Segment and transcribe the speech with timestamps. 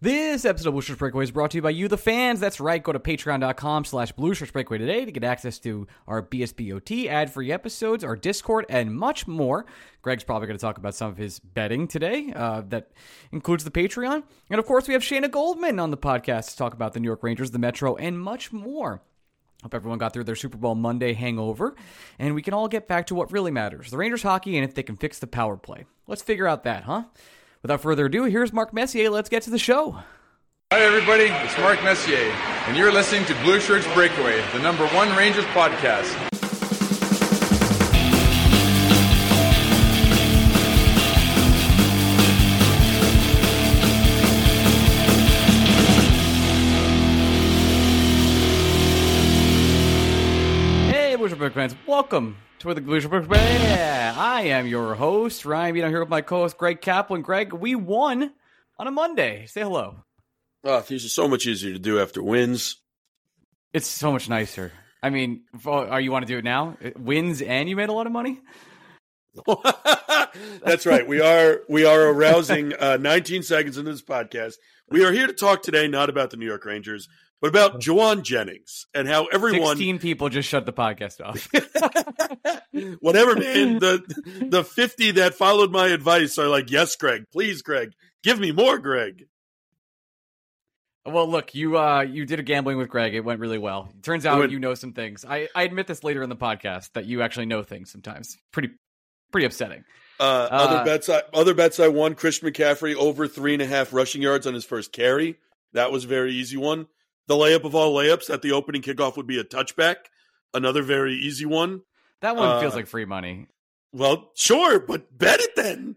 [0.00, 2.40] This episode of Blue Shirts Breakaway is brought to you by you, the fans.
[2.40, 2.82] That's right.
[2.82, 7.52] Go to patreon.com slash Blue Shirts Breakaway today to get access to our BSBOT ad-free
[7.52, 9.64] episodes, our Discord, and much more.
[10.02, 12.32] Greg's probably going to talk about some of his betting today.
[12.34, 12.90] Uh, that
[13.30, 14.24] includes the Patreon.
[14.50, 17.08] And of course, we have Shayna Goldman on the podcast to talk about the New
[17.08, 19.00] York Rangers, the Metro, and much more.
[19.62, 21.76] Hope everyone got through their Super Bowl Monday hangover,
[22.18, 24.74] and we can all get back to what really matters the Rangers hockey and if
[24.74, 25.86] they can fix the power play.
[26.06, 27.04] Let's figure out that, huh?
[27.64, 29.08] Without further ado, here's Mark Messier.
[29.08, 29.92] Let's get to the show.
[30.70, 31.24] Hi, everybody.
[31.46, 32.18] It's Mark Messier,
[32.68, 36.12] and you're listening to Blue Shirts Breakaway, the number one Rangers podcast.
[50.92, 51.74] Hey, Blue Shirt Breakaway fans.
[51.86, 52.36] Welcome
[52.68, 55.84] to the Blue Shirt Yeah, I am your host, Ryan Beat.
[55.84, 57.20] I'm here with my co host, Greg Kaplan.
[57.20, 58.32] Greg, we won
[58.78, 59.44] on a Monday.
[59.46, 59.96] Say hello.
[60.64, 62.76] Oh, these are so much easier to do after wins.
[63.74, 64.72] It's so much nicer.
[65.02, 66.78] I mean, are you want to do it now?
[66.80, 68.40] It wins and you made a lot of money.
[70.64, 71.06] That's right.
[71.06, 74.54] We are we are arousing uh, 19 seconds into this podcast.
[74.88, 77.08] We are here to talk today not about the New York Rangers,
[77.44, 81.46] but about Jauan Jennings and how everyone 16 people just shut the podcast off.
[83.00, 84.02] whatever man the
[84.48, 87.26] the 50 that followed my advice are like, "Yes, Greg.
[87.30, 87.92] Please, Greg.
[88.22, 89.26] Give me more, Greg."
[91.04, 93.14] Well, look, you uh you did a gambling with Greg.
[93.14, 93.90] It went really well.
[93.94, 95.26] It turns out went- you know some things.
[95.28, 98.38] I, I admit this later in the podcast that you actually know things sometimes.
[98.52, 98.70] Pretty
[99.32, 99.84] pretty upsetting.
[100.18, 102.14] Uh, other bets, I, other bets I won.
[102.14, 105.36] Christian McCaffrey over three and a half rushing yards on his first carry.
[105.74, 106.86] That was a very easy one.
[107.26, 109.96] The layup of all layups at the opening kickoff would be a touchback.
[110.52, 111.82] Another very easy one.
[112.20, 113.46] That one Uh, feels like free money.
[113.92, 115.96] Well, sure, but bet it then.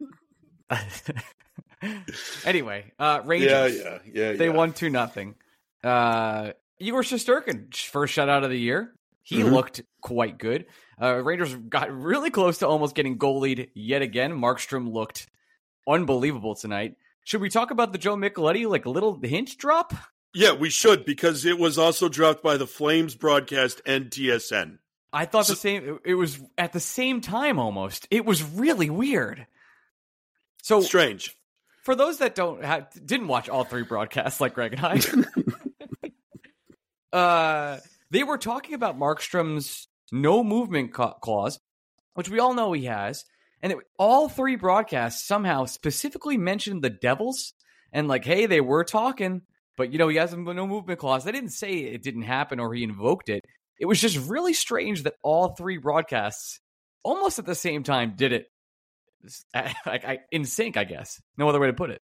[2.45, 3.49] anyway, uh Rangers.
[3.51, 3.99] Yeah, yeah,
[4.31, 4.33] yeah.
[4.33, 4.51] They yeah.
[4.53, 5.35] won two nothing.
[5.83, 8.93] Uh Igor Shesterkin, first shutout of the year.
[9.23, 9.51] He Mhm.
[9.51, 10.67] looked quite good.
[11.01, 14.31] Uh, Rangers got really close to almost getting goal lead yet again.
[14.31, 15.27] Markstrom looked
[15.87, 16.95] unbelievable tonight.
[17.25, 19.93] Should we talk about the Joe Micheletti like little hint drop?
[20.37, 24.77] Yeah, we should because it was also dropped by the Flames broadcast and TSN.
[25.11, 25.99] I thought So- the same.
[26.05, 28.07] it- was at the same time almost.
[28.11, 29.47] It was really weird.
[30.61, 31.35] So Strange.
[31.83, 34.99] for those that don't ha- didn't watch all three broadcasts like Greg and I,
[37.17, 37.79] uh,
[38.11, 41.59] they were talking about Markstrom's no movement clause,
[42.13, 43.25] which we all know he has,
[43.61, 47.53] and it, all three broadcasts somehow specifically mentioned the Devils
[47.91, 49.41] and like, hey, they were talking,
[49.77, 51.23] but you know he has a no movement clause.
[51.23, 53.45] They didn't say it didn't happen or he invoked it.
[53.79, 56.59] It was just really strange that all three broadcasts
[57.03, 58.47] almost at the same time did it
[59.85, 61.21] like I, in sync, I guess.
[61.37, 62.01] No other way to put it.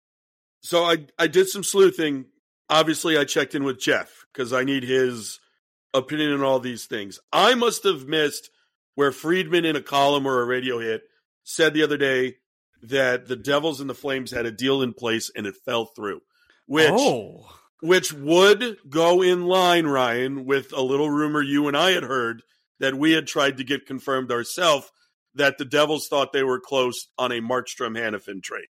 [0.61, 2.25] So I I did some sleuthing.
[2.69, 5.39] Obviously, I checked in with Jeff because I need his
[5.93, 7.19] opinion on all these things.
[7.31, 8.49] I must have missed
[8.95, 11.03] where Friedman in a column or a radio hit
[11.43, 12.35] said the other day
[12.81, 16.21] that the Devils and the Flames had a deal in place and it fell through,
[16.65, 17.47] which oh,
[17.83, 22.41] which would go in line, Ryan, with a little rumor you and I had heard
[22.79, 24.89] that we had tried to get confirmed ourselves
[25.35, 28.67] that the Devils thought they were close on a Markstrom Hanifin trade.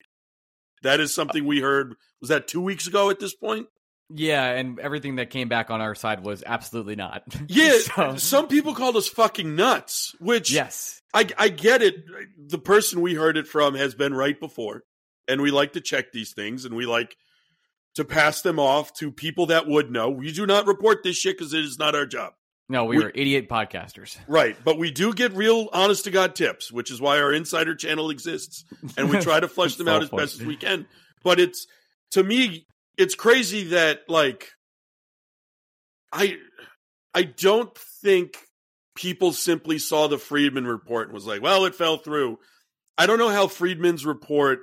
[0.81, 1.95] That is something we heard.
[2.21, 3.67] Was that two weeks ago at this point?
[4.15, 7.23] yeah, and everything that came back on our side was absolutely not.
[7.47, 11.95] Yeah, So- some people called us fucking nuts, which yes, I, I get it.
[12.49, 14.83] The person we heard it from has been right before,
[15.27, 17.15] and we like to check these things, and we like
[17.95, 20.09] to pass them off to people that would know.
[20.09, 22.33] We do not report this shit because it is not our job.
[22.69, 24.17] no, we, We- were idiot podcasters.
[24.27, 27.75] Right, but we do get real honest to God tips, which is why our insider
[27.75, 28.65] channel exists,
[28.97, 30.87] and we try to flush them out as best as we can.
[31.23, 31.67] But it's
[32.11, 32.65] to me,
[32.97, 34.49] it's crazy that like
[36.11, 36.37] I
[37.13, 38.37] I don't think
[38.95, 42.37] people simply saw the Friedman report and was like, well, it fell through.
[42.97, 44.59] I don't know how Friedman's report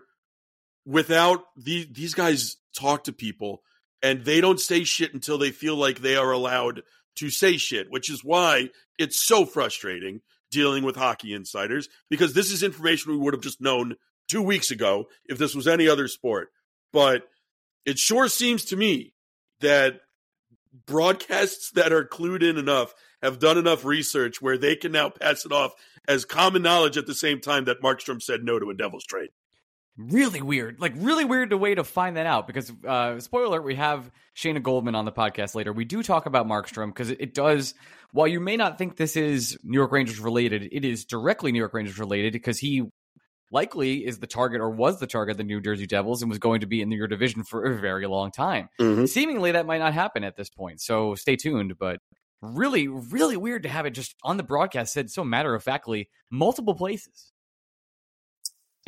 [0.86, 3.62] without these these guys talk to people
[4.02, 6.82] and they don't say shit until they feel like they are allowed
[7.16, 12.50] to say shit, which is why it's so frustrating dealing with hockey insiders because this
[12.50, 13.96] is information we would have just known
[14.28, 16.48] two weeks ago if this was any other sport.
[16.92, 17.22] But
[17.84, 19.14] it sure seems to me
[19.60, 20.00] that
[20.86, 25.44] broadcasts that are clued in enough have done enough research where they can now pass
[25.44, 25.72] it off
[26.08, 29.30] as common knowledge at the same time that Markstrom said no to a Devils trade.
[30.08, 32.46] Really weird, like really weird way to find that out.
[32.46, 35.72] Because uh, spoiler alert, we have Shayna Goldman on the podcast later.
[35.72, 37.74] We do talk about Markstrom because it, it does.
[38.12, 41.58] While you may not think this is New York Rangers related, it is directly New
[41.58, 42.84] York Rangers related because he
[43.52, 46.38] likely is the target or was the target of the New Jersey Devils and was
[46.38, 48.68] going to be in your division for a very long time.
[48.80, 49.04] Mm-hmm.
[49.04, 50.80] Seemingly, that might not happen at this point.
[50.80, 51.78] So stay tuned.
[51.78, 52.00] But
[52.42, 56.08] really, really weird to have it just on the broadcast said so matter of factly
[56.30, 57.29] multiple places.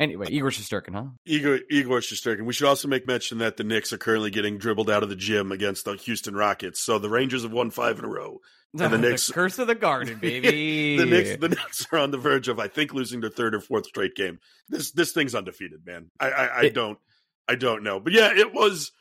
[0.03, 1.05] Anyway, Igor Shesterkin, huh?
[1.25, 2.45] Igor Igor Shesterkin.
[2.45, 5.15] We should also make mention that the Knicks are currently getting dribbled out of the
[5.15, 6.81] gym against the Houston Rockets.
[6.81, 8.39] So the Rangers have won five in a row.
[8.77, 10.97] And the Knicks, curse of the garden, baby.
[10.97, 13.61] the Knicks, the Knicks are on the verge of, I think, losing their third or
[13.61, 14.39] fourth straight game.
[14.67, 16.11] This this thing's undefeated, man.
[16.19, 16.99] I I, I It- don't
[17.47, 18.91] I don't know, but yeah, it was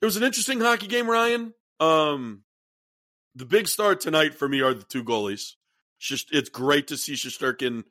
[0.00, 1.52] it was an interesting hockey game, Ryan.
[1.80, 2.42] Um,
[3.34, 5.52] the big star tonight for me are the two goalies.
[6.00, 7.84] Just it's great to see Shesterkin.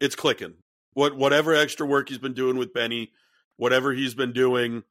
[0.00, 0.54] It's clicking.
[0.94, 3.12] What whatever extra work he's been doing with Benny,
[3.56, 4.82] whatever he's been doing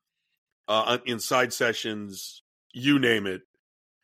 [0.68, 2.42] uh, inside sessions,
[2.72, 3.42] you name it.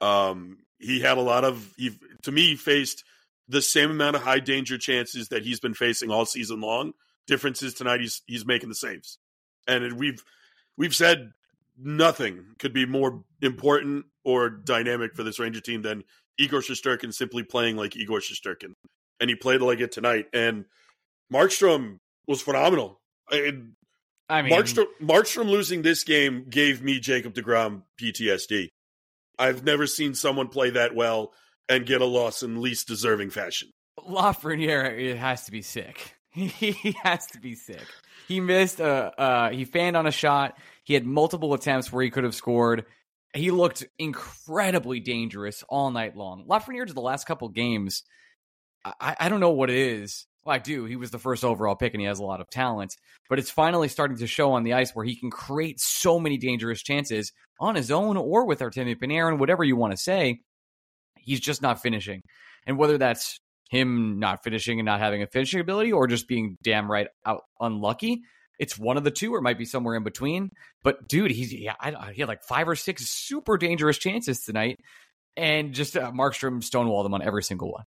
[0.01, 1.91] Um, he had a lot of he
[2.23, 3.03] to me he faced
[3.47, 6.93] the same amount of high danger chances that he's been facing all season long.
[7.27, 9.17] Difference is tonight he's he's making the saves,
[9.67, 10.23] and we've
[10.77, 11.31] we've said
[11.77, 16.03] nothing could be more important or dynamic for this Ranger team than
[16.37, 18.73] Igor Shesterkin simply playing like Igor Shesterkin,
[19.19, 20.27] and he played like it tonight.
[20.33, 20.65] And
[21.31, 22.99] Markstrom was phenomenal.
[23.31, 23.73] And
[24.29, 28.69] I mean, Markstrom, Markstrom losing this game gave me Jacob Degrom PTSD.
[29.37, 31.33] I've never seen someone play that well
[31.67, 33.69] and get a loss in least deserving fashion.
[33.99, 36.15] Lafreniere it has to be sick.
[36.31, 37.85] he has to be sick.
[38.27, 40.57] He missed a uh, he fanned on a shot.
[40.83, 42.85] He had multiple attempts where he could have scored.
[43.33, 46.45] He looked incredibly dangerous all night long.
[46.47, 48.03] Lafreniere to the last couple games,
[48.83, 50.25] I, I don't know what it is.
[50.45, 50.85] I do.
[50.85, 52.95] He was the first overall pick and he has a lot of talent,
[53.29, 56.37] but it's finally starting to show on the ice where he can create so many
[56.37, 60.39] dangerous chances on his own or with Artemi Panarin, whatever you want to say.
[61.17, 62.21] He's just not finishing.
[62.67, 63.39] And whether that's
[63.69, 67.41] him not finishing and not having a finishing ability or just being damn right out
[67.59, 68.21] unlucky.
[68.57, 70.49] It's one of the two, or might be somewhere in between.
[70.83, 74.77] But dude, he's he had like five or six super dangerous chances tonight,
[75.35, 77.83] and just uh, Markstrom stonewalled them on every single one.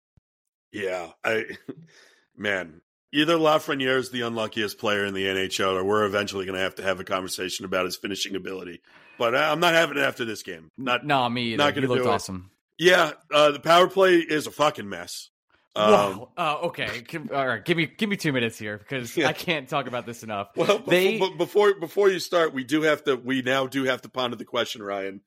[0.73, 1.45] Yeah, I
[2.37, 2.81] man,
[3.13, 6.75] either Lafreniere is the unluckiest player in the NHL, or we're eventually going to have
[6.75, 8.81] to have a conversation about his finishing ability.
[9.17, 10.69] But I- I'm not having it after this game.
[10.77, 11.57] Not No, me either.
[11.57, 12.13] not he gonna looked do it.
[12.13, 12.51] awesome.
[12.77, 13.11] yeah.
[13.33, 15.29] Uh, the power play is a fucking mess.
[15.75, 16.31] Um, wow.
[16.37, 17.03] Uh, okay.
[17.31, 17.63] All right.
[17.63, 19.27] Give me give me two minutes here because Yeah.
[19.27, 20.47] I can't talk about this enough.
[20.55, 23.15] Well, They- before before you start, we do have to.
[23.15, 25.21] We now do have to ponder the question, Ryan.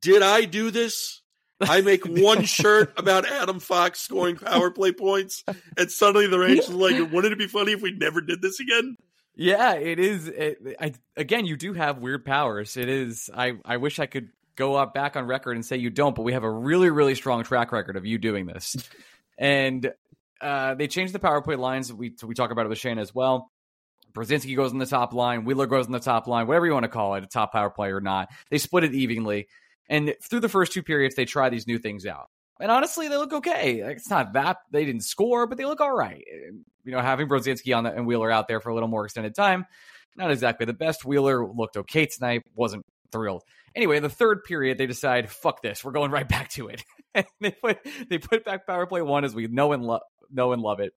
[0.00, 1.20] Did I do this?
[1.60, 5.44] I make one shirt about Adam Fox scoring power play points,
[5.76, 8.96] and suddenly the Rangers like, "Wouldn't it be funny if we never did this again?"
[9.34, 10.28] Yeah, it is.
[10.28, 12.76] It, I, again, you do have weird powers.
[12.76, 13.28] It is.
[13.32, 16.22] I, I wish I could go up back on record and say you don't, but
[16.22, 18.76] we have a really, really strong track record of you doing this.
[19.38, 19.92] and
[20.40, 21.92] uh, they changed the power play lines.
[21.92, 23.50] We we talk about it with Shayna as well.
[24.14, 25.44] Brodzinski goes on the top line.
[25.44, 26.46] Wheeler goes on the top line.
[26.46, 28.28] Whatever you want to call it, a top power play or not.
[28.50, 29.48] They split it evenly.
[29.88, 32.26] And through the first two periods, they try these new things out.
[32.60, 33.80] And honestly, they look okay.
[33.80, 36.24] It's not that they didn't score, but they look all right.
[36.84, 39.34] You know, having Brodzinski on the, and Wheeler out there for a little more extended
[39.34, 39.66] time,
[40.16, 41.04] not exactly the best.
[41.04, 42.42] Wheeler looked okay tonight.
[42.54, 43.42] wasn't thrilled.
[43.74, 46.82] Anyway, the third period, they decide, fuck this, we're going right back to it.
[47.14, 47.78] and they put
[48.08, 50.92] they put back power play one as we know and love know and love it.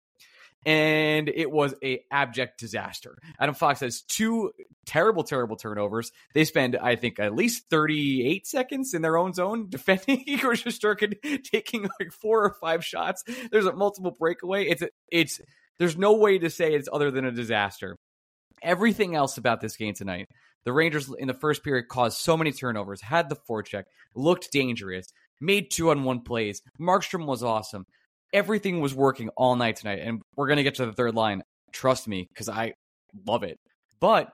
[0.66, 3.18] And it was a abject disaster.
[3.40, 4.52] Adam Fox has two
[4.86, 6.12] terrible, terrible turnovers.
[6.34, 11.44] They spend, I think, at least 38 seconds in their own zone defending Igor Shesterkin,
[11.44, 13.24] taking like four or five shots.
[13.52, 14.66] There's a multiple breakaway.
[14.66, 15.40] It's it's
[15.78, 17.96] there's no way to say it's other than a disaster.
[18.62, 20.28] Everything else about this game tonight,
[20.66, 25.08] the Rangers in the first period caused so many turnovers, had the forecheck, looked dangerous,
[25.40, 26.62] made two on one plays.
[26.80, 27.86] Markstrom was awesome.
[28.34, 31.44] Everything was working all night tonight, and we're gonna get to the third line.
[31.72, 32.74] Trust me, because I
[33.28, 33.60] love it.
[34.00, 34.32] But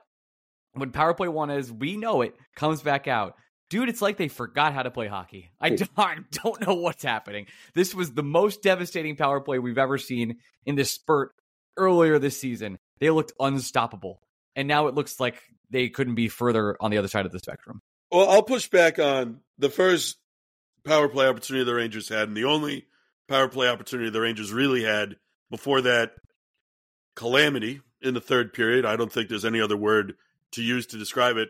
[0.72, 3.34] when power play one is, we know it comes back out.
[3.68, 5.50] Dude, it's like they forgot how to play hockey.
[5.60, 7.46] I don't, I don't know what's happening.
[7.74, 11.32] This was the most devastating power play we've ever seen in this spurt
[11.76, 12.78] earlier this season.
[13.00, 14.20] They looked unstoppable.
[14.54, 17.38] And now it looks like they couldn't be further on the other side of the
[17.38, 17.82] spectrum.
[18.10, 20.16] Well, I'll push back on the first
[20.84, 22.86] power play opportunity the Rangers had, and the only
[23.28, 25.16] power play opportunity the Rangers really had
[25.50, 26.12] before that
[27.14, 28.84] calamity in the third period.
[28.84, 30.14] I don't think there's any other word
[30.52, 31.48] to use to describe it.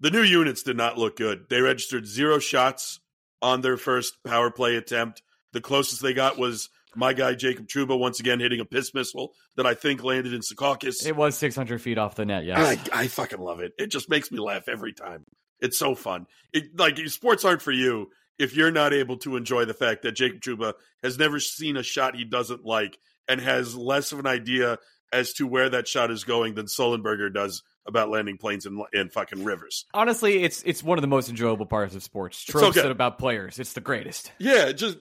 [0.00, 1.46] the new units did not look good.
[1.48, 3.00] They registered zero shots
[3.40, 5.22] on their first power play attempt.
[5.52, 9.32] The closest they got was my guy Jacob Trouba once again hitting a piss missile
[9.56, 11.06] that I think landed in Secaucus.
[11.06, 12.44] It was 600 feet off the net.
[12.44, 13.72] Yeah, I, I fucking love it.
[13.78, 15.24] It just makes me laugh every time.
[15.60, 16.26] It's so fun.
[16.52, 20.12] It like sports aren't for you if you're not able to enjoy the fact that
[20.12, 22.98] Jacob Trouba has never seen a shot he doesn't like
[23.28, 24.78] and has less of an idea
[25.12, 29.10] as to where that shot is going than Sullenberger does about landing planes in, in
[29.10, 29.84] fucking rivers.
[29.94, 32.42] Honestly, it's it's one of the most enjoyable parts of sports.
[32.42, 32.88] Tropes okay.
[32.88, 33.58] about players.
[33.58, 34.32] It's the greatest.
[34.38, 34.98] Yeah, just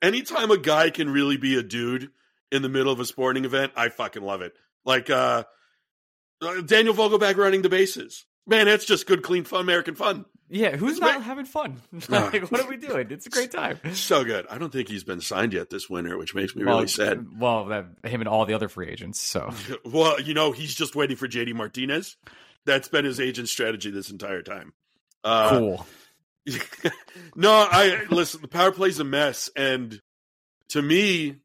[0.00, 2.10] anytime a guy can really be a dude
[2.50, 4.54] in the middle of a sporting event, I fucking love it.
[4.84, 5.44] Like uh,
[6.40, 8.24] uh Daniel Vogelbach running the bases.
[8.48, 10.24] Man, that's just good, clean, fun American fun.
[10.50, 11.24] Yeah, who's it's not great.
[11.24, 11.82] having fun?
[12.08, 13.08] like, what are we doing?
[13.10, 13.78] It's a great time.
[13.92, 14.46] So good.
[14.48, 17.26] I don't think he's been signed yet this winter, which makes me well, really sad.
[17.38, 19.20] Well, that, him and all the other free agents.
[19.20, 19.52] So,
[19.84, 22.16] well, you know, he's just waiting for JD Martinez.
[22.64, 24.72] That's been his agent strategy this entire time.
[25.22, 25.86] Uh, cool.
[27.36, 28.40] no, I listen.
[28.40, 30.00] The power play's a mess, and
[30.68, 31.36] to me,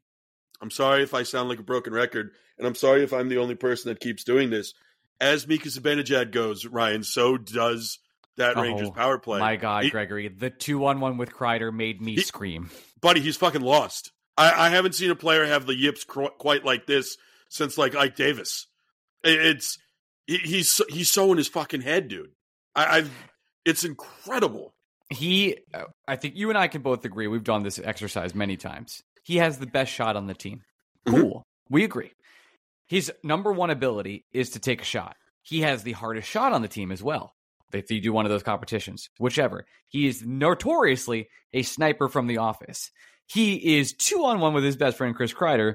[0.62, 3.38] I'm sorry if I sound like a broken record, and I'm sorry if I'm the
[3.38, 4.72] only person that keeps doing this.
[5.20, 7.98] As Mika Zibanejad goes, Ryan, so does
[8.36, 9.40] that oh, Rangers power play.
[9.40, 12.70] My God, he, Gregory, the two on one with Kreider made me he, scream.
[13.00, 14.12] Buddy, he's fucking lost.
[14.36, 17.16] I, I, haven't seen a player have the yips cr- quite like this
[17.48, 18.66] since like Ike Davis.
[19.22, 19.78] It, it's
[20.26, 22.32] he, he's he's so in his fucking head, dude.
[22.74, 23.10] I, I've
[23.64, 24.74] it's incredible.
[25.10, 27.28] He, uh, I think you and I can both agree.
[27.28, 29.02] We've done this exercise many times.
[29.22, 30.62] He has the best shot on the team.
[31.06, 31.20] Mm-hmm.
[31.20, 31.74] Cool, mm-hmm.
[31.74, 32.10] we agree.
[32.94, 35.16] His number one ability is to take a shot.
[35.42, 37.34] He has the hardest shot on the team as well
[37.72, 39.66] if you do one of those competitions, whichever.
[39.88, 42.92] He is notoriously a sniper from the office.
[43.26, 45.74] He is two on one with his best friend, Chris Kreider.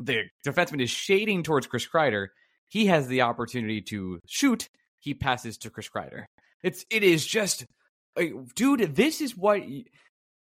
[0.00, 2.28] The defenseman is shading towards Chris Kreider.
[2.66, 4.70] He has the opportunity to shoot.
[5.00, 6.24] He passes to Chris Kreider.
[6.62, 7.66] It's it is just,
[8.18, 8.24] uh,
[8.56, 8.96] dude.
[8.96, 9.60] This is what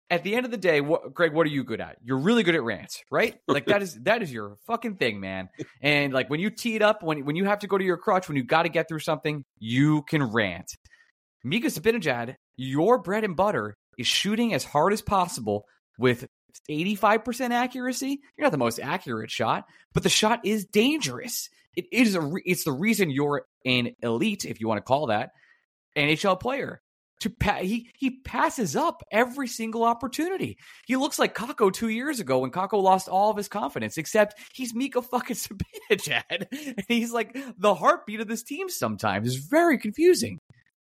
[0.09, 1.97] at the end of the day, what, Greg, what are you good at?
[2.03, 3.35] You're really good at rants, right?
[3.47, 5.49] Like that is that is your fucking thing, man.
[5.81, 7.97] And like when you tee it up, when when you have to go to your
[7.97, 10.71] crutch, when you got to get through something, you can rant.
[11.43, 15.65] Mika Zibanejad, your bread and butter is shooting as hard as possible
[15.97, 16.27] with
[16.69, 18.19] 85% accuracy.
[18.37, 21.49] You're not the most accurate shot, but the shot is dangerous.
[21.75, 25.07] It is a re- it's the reason you're an elite, if you want to call
[25.07, 25.29] that,
[25.95, 26.81] NHL player
[27.21, 30.57] to pa- he he passes up every single opportunity.
[30.85, 34.39] He looks like Kakko two years ago when Kakko lost all of his confidence, except
[34.53, 35.35] he's Mika fucking
[35.89, 36.47] Zibanejad.
[36.51, 39.27] and he's like the heartbeat of this team sometimes.
[39.35, 40.39] It's very confusing.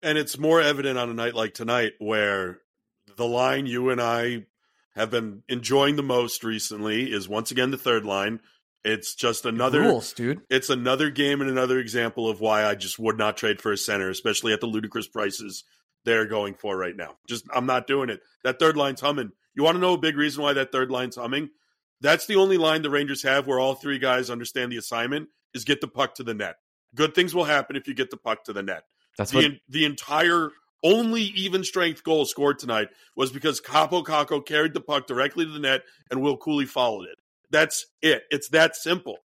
[0.03, 2.59] And it's more evident on a night like tonight where
[3.17, 4.45] the line you and I
[4.95, 8.39] have been enjoying the most recently is once again the third line.
[8.83, 10.41] It's just another rules, dude.
[10.49, 13.77] It's another game and another example of why I just would not trade for a
[13.77, 15.63] center, especially at the ludicrous prices
[16.05, 17.15] they're going for right now.
[17.27, 18.21] Just I'm not doing it.
[18.43, 19.31] That third line's humming.
[19.53, 21.49] You want to know a big reason why that third line's humming?
[21.99, 25.65] That's the only line the Rangers have where all three guys understand the assignment is
[25.65, 26.55] get the puck to the net.
[26.95, 28.83] Good things will happen if you get the puck to the net.
[29.17, 29.51] That's the what...
[29.69, 30.51] the entire
[30.83, 35.51] only even strength goal scored tonight was because Kaapo Kakko carried the puck directly to
[35.51, 37.19] the net and Will Cuylle followed it.
[37.51, 38.23] That's it.
[38.31, 39.17] It's that simple.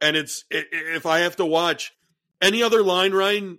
[0.00, 1.92] And it's if I have to watch
[2.40, 3.58] any other line, Ryan,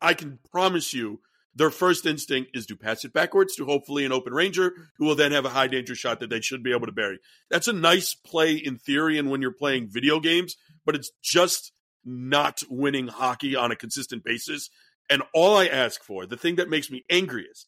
[0.00, 1.20] I can promise you
[1.60, 5.14] their first instinct is to pass it backwards to hopefully an open ranger who will
[5.14, 7.18] then have a high danger shot that they should be able to bury.
[7.50, 11.72] That's a nice play in theory and when you're playing video games, but it's just
[12.02, 14.70] not winning hockey on a consistent basis.
[15.10, 17.66] And all I ask for, the thing that makes me angriest,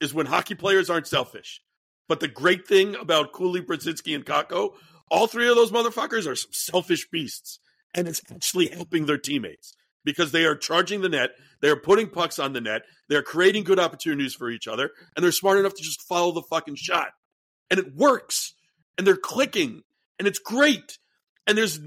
[0.00, 1.60] is when hockey players aren't selfish.
[2.08, 4.72] But the great thing about Cuylle, Brodzinski, and Kakko,
[5.08, 7.60] all three of those motherfuckers are some selfish beasts.
[7.94, 11.30] And it's actually helping their teammates because they are charging the net,
[11.60, 15.24] they are putting pucks on the net, they're creating good opportunities for each other, and
[15.24, 17.08] they're smart enough to just follow the fucking shot.
[17.70, 18.54] And it works.
[18.98, 19.82] And they're clicking.
[20.18, 20.98] And it's great.
[21.46, 21.78] And there's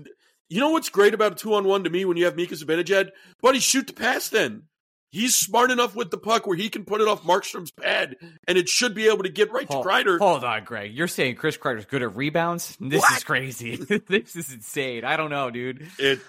[0.49, 2.55] you know what's great about a two on one to me when you have Mika
[2.55, 3.09] Zibanejad?
[3.41, 4.63] Buddy, shoot the pass then.
[5.09, 8.15] He's smart enough with the puck where he can put it off Markstrom's pad,
[8.47, 10.17] and it should be able to get right hold, to Kreider.
[10.17, 10.91] Hold on, Greg.
[10.91, 12.75] You're saying Chris Kreider's good at rebounds?
[12.79, 13.17] This what?
[13.17, 13.75] is crazy.
[14.07, 15.05] this is insane.
[15.05, 15.87] I don't know, dude.
[15.99, 16.19] It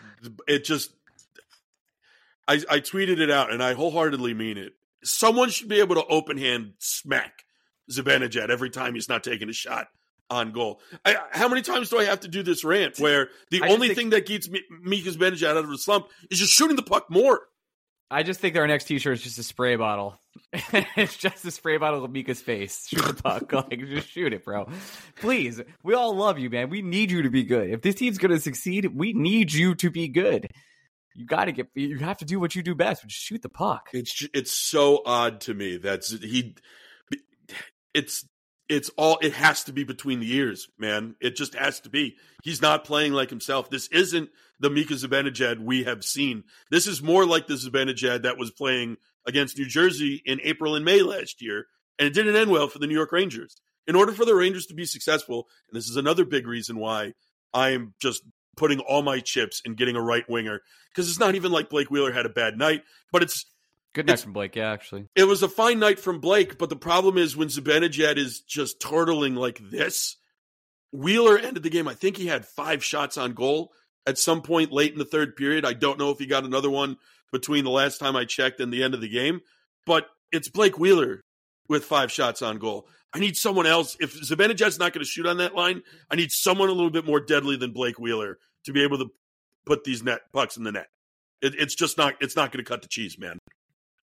[0.46, 0.90] it just
[2.46, 4.72] I, I tweeted it out, and I wholeheartedly mean it.
[5.02, 7.44] Someone should be able to open hand smack
[7.90, 9.88] Zibanejad every time he's not taking a shot
[10.30, 10.80] on goal.
[11.04, 13.88] I, how many times do I have to do this rant where the I only
[13.88, 14.48] think, thing that keeps
[14.82, 17.42] Mika Zibanejad out of the slump is just shooting the puck more?
[18.10, 20.20] I just think our next T-shirt is just a spray bottle.
[20.52, 22.86] it's just a spray bottle of Mika's face.
[22.86, 24.68] Shoot the puck, like just shoot it, bro.
[25.16, 26.70] Please, we all love you, man.
[26.70, 27.70] We need you to be good.
[27.70, 30.48] If this team's going to succeed, we need you to be good.
[31.14, 33.42] You got to get you have to do what you do best, which is shoot
[33.42, 33.88] the puck.
[33.92, 36.56] It's it's so odd to me that's he.
[37.92, 38.26] It's
[38.68, 41.16] it's all it has to be between the ears, man.
[41.20, 42.16] It just has to be.
[42.42, 43.70] He's not playing like himself.
[43.70, 44.30] This isn't
[44.60, 46.44] the Mika Zibanejad we have seen.
[46.70, 50.84] This is more like the Zibanejad that was playing against New Jersey in April and
[50.84, 51.66] May last year,
[51.98, 53.56] and it didn't end well for the New York Rangers.
[53.86, 57.12] In order for the Rangers to be successful, and this is another big reason why
[57.52, 58.22] I am just
[58.56, 61.90] putting all my chips in getting a right winger, because it's not even like Blake
[61.90, 62.82] Wheeler had a bad night,
[63.12, 63.46] but it's
[63.94, 65.06] Good night from Blake, yeah, actually.
[65.14, 68.80] it was a fine night from Blake, but the problem is when Zibanejad is just
[68.80, 70.16] turtling like this.
[70.92, 71.86] Wheeler ended the game.
[71.86, 73.72] I think he had five shots on goal
[74.06, 75.64] at some point late in the third period.
[75.64, 76.96] I don't know if he got another one
[77.32, 79.40] between the last time I checked and the end of the game,
[79.86, 81.20] but it's Blake Wheeler
[81.68, 82.88] with five shots on goal.
[83.14, 83.96] I need someone else.
[84.00, 87.06] If Zibanejad's not going to shoot on that line, I need someone a little bit
[87.06, 89.10] more deadly than Blake Wheeler to be able to
[89.66, 90.88] put these net pucks in the net.
[91.40, 92.14] It, it's just not.
[92.20, 93.38] It's not going to cut the cheese, man.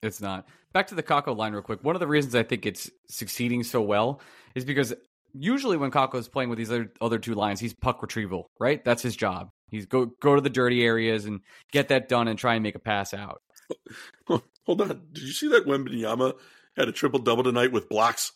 [0.01, 0.47] It's not.
[0.73, 1.83] Back to the Kakko line real quick.
[1.83, 4.21] One of the reasons I think it's succeeding so well
[4.55, 4.93] is because
[5.33, 8.83] usually when Kakko is playing with these other, other two lines, he's puck retrieval, right?
[8.83, 9.49] That's his job.
[9.69, 11.41] He's go go to the dirty areas and
[11.71, 13.41] get that done and try and make a pass out.
[14.27, 15.01] Hold on.
[15.11, 16.33] Did you see that Wembanyama
[16.77, 18.31] had a triple double tonight with blocks?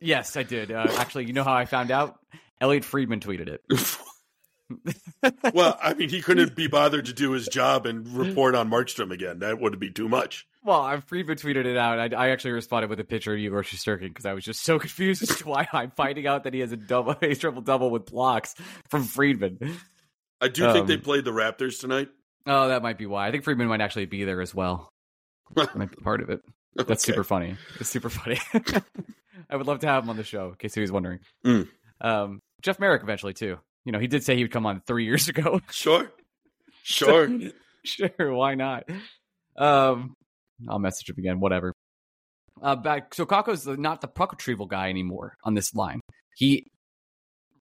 [0.00, 0.70] Yes, I did.
[0.70, 2.18] Uh, actually, you know how I found out?
[2.60, 3.62] Elliot Friedman tweeted it.
[5.54, 9.10] well, I mean, he couldn't be bothered to do his job and report on Markstrom
[9.12, 9.38] again.
[9.40, 10.46] That would be too much.
[10.64, 11.98] Well, I Friedman tweeted it out.
[12.14, 14.78] I, I actually responded with a picture of Igor Shesterkin because I was just so
[14.80, 17.90] confused as to why I'm finding out that he has a double, a triple double
[17.90, 18.54] with blocks
[18.90, 19.58] from Friedman.
[20.40, 22.08] I do think they Um, played the Raptors tonight.
[22.46, 23.26] Oh, that might be why.
[23.26, 24.88] I think Friedman might actually be there as well.
[25.56, 26.40] That might be part of it.
[26.86, 27.12] That's Okay.
[27.12, 27.56] super funny.
[27.80, 28.38] It's super funny.
[29.50, 31.20] I would love to have him on the show, in case he was wondering.
[31.44, 31.68] Mm.
[32.00, 33.58] Um, Jeff Marek eventually too.
[33.84, 35.60] You know, he did say he would come on three years ago.
[35.70, 36.10] Sure.
[36.82, 37.28] Sure.
[37.84, 38.84] sure, why not?
[39.56, 40.14] Um,
[40.68, 41.40] I'll message him again.
[41.40, 41.72] Whatever.
[42.62, 43.14] Uh, back.
[43.14, 46.00] So Kakko's not the puck retrieval guy anymore on this line.
[46.34, 46.66] He,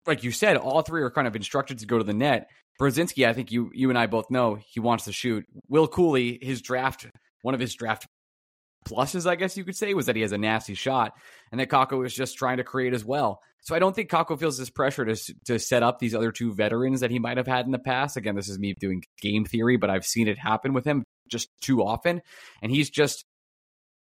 [0.06, 2.48] like you said, all three are kind of instructed to go to the net.
[2.80, 5.44] Brodzinski, I think you you and I both know he wants to shoot.
[5.68, 7.06] Will Cuylle, his draft,
[7.42, 8.06] one of his draft
[8.86, 11.14] pluses, I guess you could say, was that he has a nasty shot,
[11.50, 13.40] and that Kakko is just trying to create as well.
[13.62, 16.54] So I don't think Kakko feels this pressure to to set up these other two
[16.54, 18.16] veterans that he might have had in the past.
[18.16, 21.48] Again, this is me doing game theory, but I've seen it happen with him just
[21.60, 22.22] too often,
[22.62, 23.24] and he's just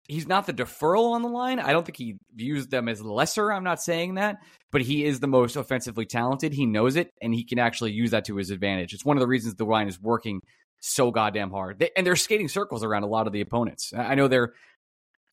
[0.07, 1.59] he's not the deferral on the line.
[1.59, 3.51] I don't think he views them as lesser.
[3.51, 4.37] I'm not saying that,
[4.71, 6.53] but he is the most offensively talented.
[6.53, 8.93] He knows it, and he can actually use that to his advantage.
[8.93, 10.41] It's one of the reasons the line is working
[10.79, 13.93] so goddamn hard, they, and they're skating circles around a lot of the opponents.
[13.95, 14.53] I know they're,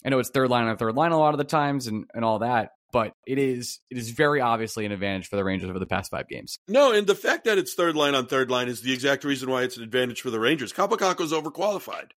[0.04, 2.24] I know it's third line on third line a lot of the times, and and
[2.24, 2.70] all that.
[2.92, 6.10] But it is it is very obviously an advantage for the Rangers over the past
[6.10, 6.58] five games.
[6.68, 9.50] No, and the fact that it's third line on third line is the exact reason
[9.50, 10.72] why it's an advantage for the Rangers.
[10.72, 12.10] Kaapo Kakko's overqualified.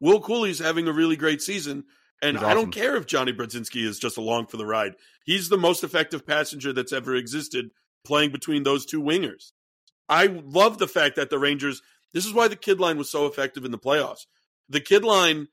[0.00, 1.84] Will Cuylle's having a really great season,
[2.22, 4.92] and He's I don't care if Johnny Brodzinski is just along for the ride.
[5.24, 7.70] He's the most effective passenger that's ever existed
[8.04, 9.52] playing between those two wingers.
[10.08, 13.26] I love the fact that the Rangers, this is why the kid line was so
[13.26, 14.26] effective in the playoffs.
[14.68, 15.48] The kid line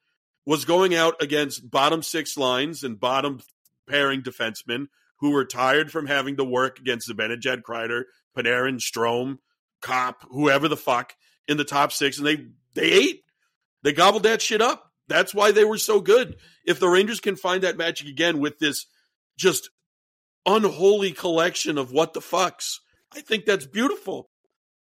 [0.46, 3.42] was going out against bottom six lines and bottom
[3.88, 4.88] pairing defensemen
[5.20, 8.04] who were tired from having to work against Zibanejad, Kreider,
[8.38, 9.38] Panarin, Strome,
[9.82, 11.14] Copp, whoever the fuck
[11.48, 13.22] in the top six, and they they ate.
[13.84, 14.92] They gobbled that shit up.
[15.08, 16.38] That's why they were so good.
[16.66, 18.88] If the Rangers can find that magic again with this
[19.38, 19.70] just
[20.46, 22.80] unholy collection of what the fucks,
[23.14, 24.30] I think that's beautiful.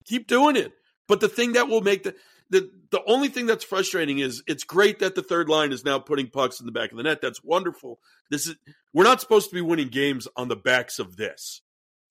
[0.05, 0.73] Keep doing it.
[1.11, 2.15] But the thing that will make the
[2.51, 5.99] the the only thing that's frustrating is it's great that the third line is now
[5.99, 7.21] putting pucks in the back of the net.
[7.21, 7.99] That's wonderful.
[8.31, 8.55] This is
[8.95, 11.63] we're not supposed to be winning games on the backs of this.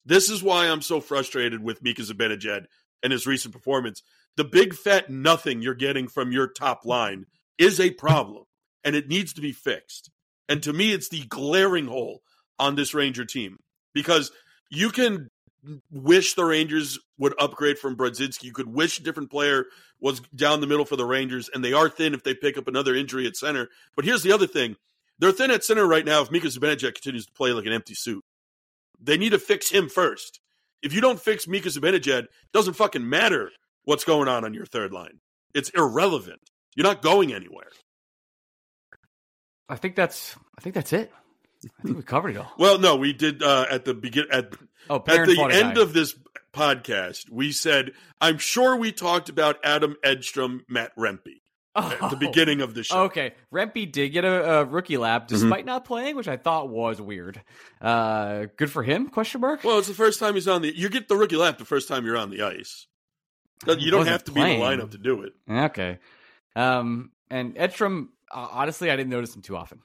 [0.04, 2.66] This is why I'm so frustrated with Mika Zibanejad
[3.02, 4.02] and his recent performance.
[4.36, 7.24] The big fat nothing you're getting from your top line
[7.56, 8.44] is a problem,
[8.84, 10.10] and it needs to be fixed.
[10.46, 12.20] And to me, it's the glaring hole
[12.58, 13.56] on this Ranger team
[13.94, 14.30] because
[14.68, 15.30] you can
[15.90, 18.44] wish the Rangers would upgrade from Brodzinski.
[18.44, 19.66] You could wish a different player
[20.00, 22.68] was down the middle for the Rangers, and they are thin if they pick up
[22.68, 23.68] another injury at center.
[23.96, 24.76] But here's the other thing:
[25.18, 26.22] they're thin at center right now.
[26.22, 28.24] If Mika Zibanejad continues to play like an empty suit,
[29.00, 30.40] they need to fix him first.
[30.82, 33.50] If you don't fix Mika Zibanejad, it doesn't fucking matter
[33.84, 35.20] what's going on on your third line.
[35.54, 36.40] It's irrelevant.
[36.74, 37.70] You're not going anywhere.
[39.68, 41.12] I think that's I think that's it.
[41.64, 42.52] I think we covered it all.
[42.58, 44.52] Well, no, we did uh, at the begin at
[44.88, 46.16] Oh, at the end of this
[46.52, 47.30] podcast.
[47.30, 51.42] We said, "I'm sure we talked about Adam Edstrom, Matt Rempe
[51.76, 52.16] at the Oh.
[52.16, 55.34] beginning of the show." Okay, Rempe did get a, a rookie lap Mm-hmm.
[55.34, 57.42] despite not playing, which I thought was weird.
[57.80, 59.08] Uh, good for him?
[59.08, 59.62] Question mark.
[59.62, 60.74] Well, it's the first time he's on the.
[60.76, 62.86] You get the rookie lap the first time you're on the ice.
[63.66, 65.34] You don't have to be in the lineup to do it.
[65.48, 65.98] Okay.
[66.56, 69.82] Um, and Edstrom, honestly, I didn't notice him too often.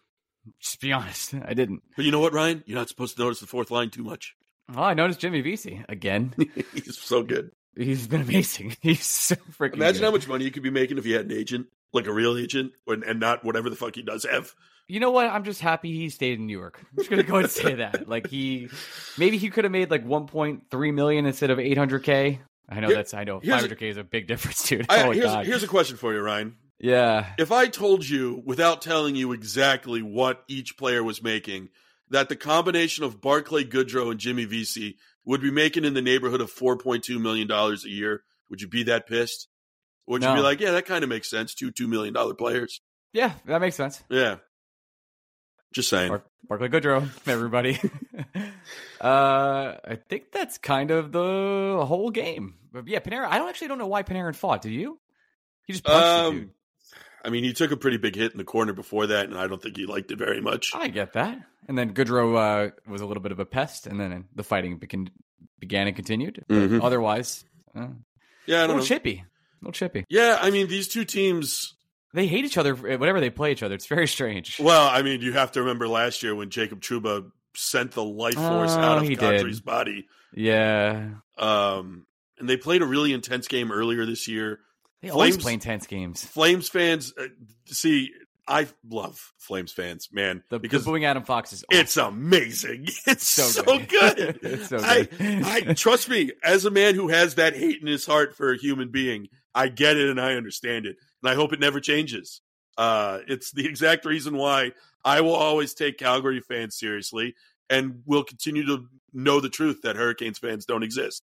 [0.60, 1.84] Just be honest, I didn't.
[1.95, 2.63] But you know what, Ryan?
[2.65, 4.36] You're not supposed to notice the fourth line too much.
[4.73, 6.34] Well, I noticed Jimmy Vesey again.
[6.73, 7.51] He's so good.
[7.77, 8.75] He's been amazing.
[8.81, 9.75] He's so freaking.
[9.75, 10.05] Imagine good.
[10.05, 12.38] how much money you could be making if you had an agent, like a real
[12.38, 14.53] agent, and and not whatever the fuck he does have.
[14.88, 15.27] You know what?
[15.27, 16.79] I'm just happy he stayed in New York.
[16.79, 18.08] I'm just gonna go and say that.
[18.08, 18.69] Like he,
[19.17, 22.39] maybe he could have made like 1.3 million instead of 800k.
[22.69, 23.13] I know Here- that's.
[23.13, 24.86] I know 500k is a big difference, dude.
[24.89, 25.45] I, oh here's, god.
[25.45, 26.55] here's a question for you, Ryan.
[26.79, 27.33] Yeah.
[27.38, 31.69] If I told you, without telling you exactly what each player was making,
[32.09, 36.41] that the combination of Barclay Goodrow and Jimmy Vesey would be making in the neighborhood
[36.41, 39.47] of $4.2 million a year, would you be that pissed?
[40.07, 41.55] Would you be like, yeah, that kind of makes sense.
[41.55, 42.81] Two $2 million players.
[43.11, 44.03] Yeah, that makes sense.
[44.09, 44.35] Yeah.
[45.73, 46.09] Just saying.
[46.09, 47.79] Bar- Barclay Goodrow, everybody.
[49.01, 52.55] uh, I think that's kind of the whole game.
[52.71, 54.61] But yeah, Panera, I don't actually don't know why Panarin fought.
[54.61, 54.99] Did you?
[55.65, 56.49] He just punched the dude.
[57.25, 59.47] I mean, he took a pretty big hit in the corner before that, and I
[59.47, 60.71] don't think he liked it very much.
[60.75, 61.39] I get that.
[61.67, 64.77] And then Goodrow uh, was a little bit of a pest, and then the fighting
[64.77, 65.09] began,
[65.59, 66.45] began and continued.
[66.49, 66.83] Mhm.
[66.83, 67.43] Otherwise,
[67.75, 67.88] uh,
[68.45, 68.81] Yeah, a little know.
[68.83, 69.25] chippy, a
[69.65, 70.05] little chippy.
[70.07, 71.73] Yeah, I mean, these two teams.
[72.13, 73.75] They hate each other whenever they play each other.
[73.75, 74.59] It's very strange.
[74.59, 78.35] Well, I mean, you have to remember last year when Jacob Trouba sent the life
[78.35, 79.03] force Oh, out of.
[79.09, 80.07] Kadri's body.
[80.33, 82.05] Yeah, Um,
[82.38, 84.59] and they played a really intense game earlier this year.
[85.06, 86.24] They always Flames- play intense games.
[86.26, 87.28] Flames fans, uh,
[87.68, 88.12] see,
[88.48, 91.82] I love Flames fans, man, The, because the booing Adam Fox is awesome.
[91.82, 92.88] it's amazing.
[93.08, 93.88] It's so, So good.
[93.88, 94.39] good.
[94.44, 95.08] It's so I.
[95.20, 98.58] I trust me, as a man who has that hate in his heart for a
[98.58, 102.41] human being, I get it and I understand it, and I hope it never changes.
[102.78, 107.36] Uh, it's the exact reason why I will always take Calgary fans seriously
[107.70, 111.24] and will continue to know the truth that Hurricanes fans don't exist.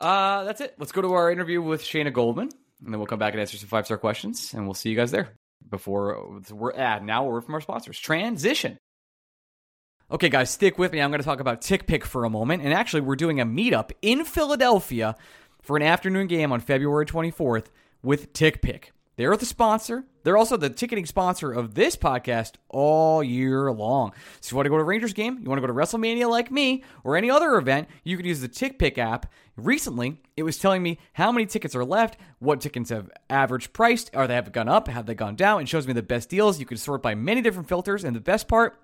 [0.00, 0.74] Uh, that's it.
[0.78, 2.50] Let's go to our interview with Shayna Goldman,
[2.84, 4.96] and then we'll come back and answer some five star questions, and we'll see you
[4.96, 5.30] guys there.
[5.68, 7.98] Before we're ah, now we're from our sponsors.
[7.98, 8.78] Transition.
[10.10, 11.00] Okay, guys, stick with me.
[11.00, 13.92] I'm going to talk about TickPick for a moment, and actually, we're doing a meetup
[14.02, 15.16] in Philadelphia
[15.62, 17.66] for an afternoon game on February 24th
[18.02, 18.90] with TickPick.
[19.16, 20.04] They're the sponsor.
[20.24, 24.12] They're also the ticketing sponsor of this podcast all year long.
[24.40, 26.28] So if you want to go to Rangers game, you want to go to WrestleMania
[26.28, 29.30] like me, or any other event, you could use the TickPick app.
[29.56, 34.10] Recently, it was telling me how many tickets are left, what tickets have average priced,
[34.14, 35.62] or they have gone up, have they gone down.
[35.62, 36.58] It shows me the best deals.
[36.58, 38.80] You can sort by many different filters, and the best part,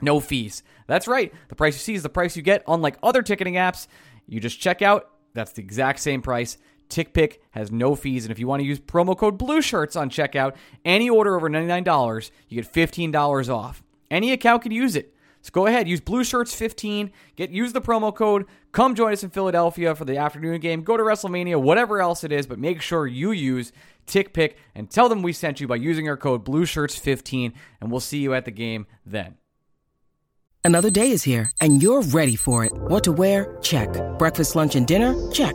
[0.00, 0.62] no fees.
[0.86, 1.34] That's right.
[1.48, 2.62] The price you see is the price you get.
[2.66, 3.88] Unlike other ticketing apps,
[4.26, 5.10] you just check out.
[5.34, 6.56] That's the exact same price.
[6.88, 10.10] TickPick has no fees, and if you want to use promo code Blue Shirts on
[10.10, 13.82] checkout, any order over ninety nine dollars, you get fifteen dollars off.
[14.10, 15.12] Any account can use it.
[15.42, 17.12] So go ahead, use Blue Shirts fifteen.
[17.36, 18.46] Get use the promo code.
[18.72, 20.82] Come join us in Philadelphia for the afternoon game.
[20.82, 23.72] Go to WrestleMania, whatever else it is, but make sure you use
[24.06, 27.90] TickPick and tell them we sent you by using our code Blue Shirts fifteen, and
[27.90, 29.36] we'll see you at the game then.
[30.64, 32.72] Another day is here, and you're ready for it.
[32.72, 33.56] What to wear?
[33.62, 33.88] Check.
[34.18, 35.14] Breakfast, lunch, and dinner?
[35.30, 35.54] Check.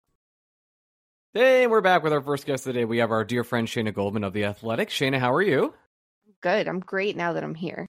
[1.33, 2.85] Hey, we're back with our first guest of the day.
[2.85, 4.89] We have our dear friend Shayna Goldman of The Athletic.
[4.89, 5.73] Shayna, how are you?
[6.41, 6.67] Good.
[6.67, 7.87] I'm great now that I'm here.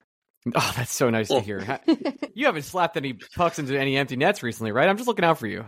[0.55, 1.79] Oh, that's so nice to hear.
[2.35, 4.89] You haven't slapped any pucks into any empty nets recently, right?
[4.89, 5.65] I'm just looking out for you.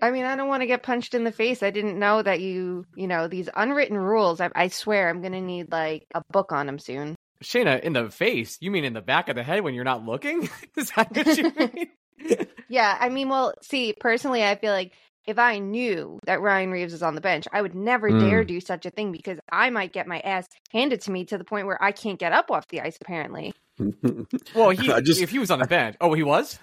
[0.00, 1.62] I mean, I don't want to get punched in the face.
[1.62, 4.40] I didn't know that you, you know, these unwritten rules.
[4.40, 7.16] I, I swear I'm going to need like a book on them soon.
[7.44, 8.56] Shayna, in the face?
[8.60, 10.48] You mean in the back of the head when you're not looking?
[10.76, 11.52] Is that what you
[12.38, 12.46] mean?
[12.68, 12.96] Yeah.
[12.98, 14.92] I mean, well, see, personally, I feel like
[15.26, 18.20] if I knew that Ryan Reaves is on the bench, I would never Mm.
[18.20, 21.38] dare do such a thing because I might get my ass handed to me to
[21.38, 23.52] the point where I can't get up off the ice, apparently.
[24.54, 25.96] well, he, just- if he was on the bench.
[26.00, 26.58] Oh, he was?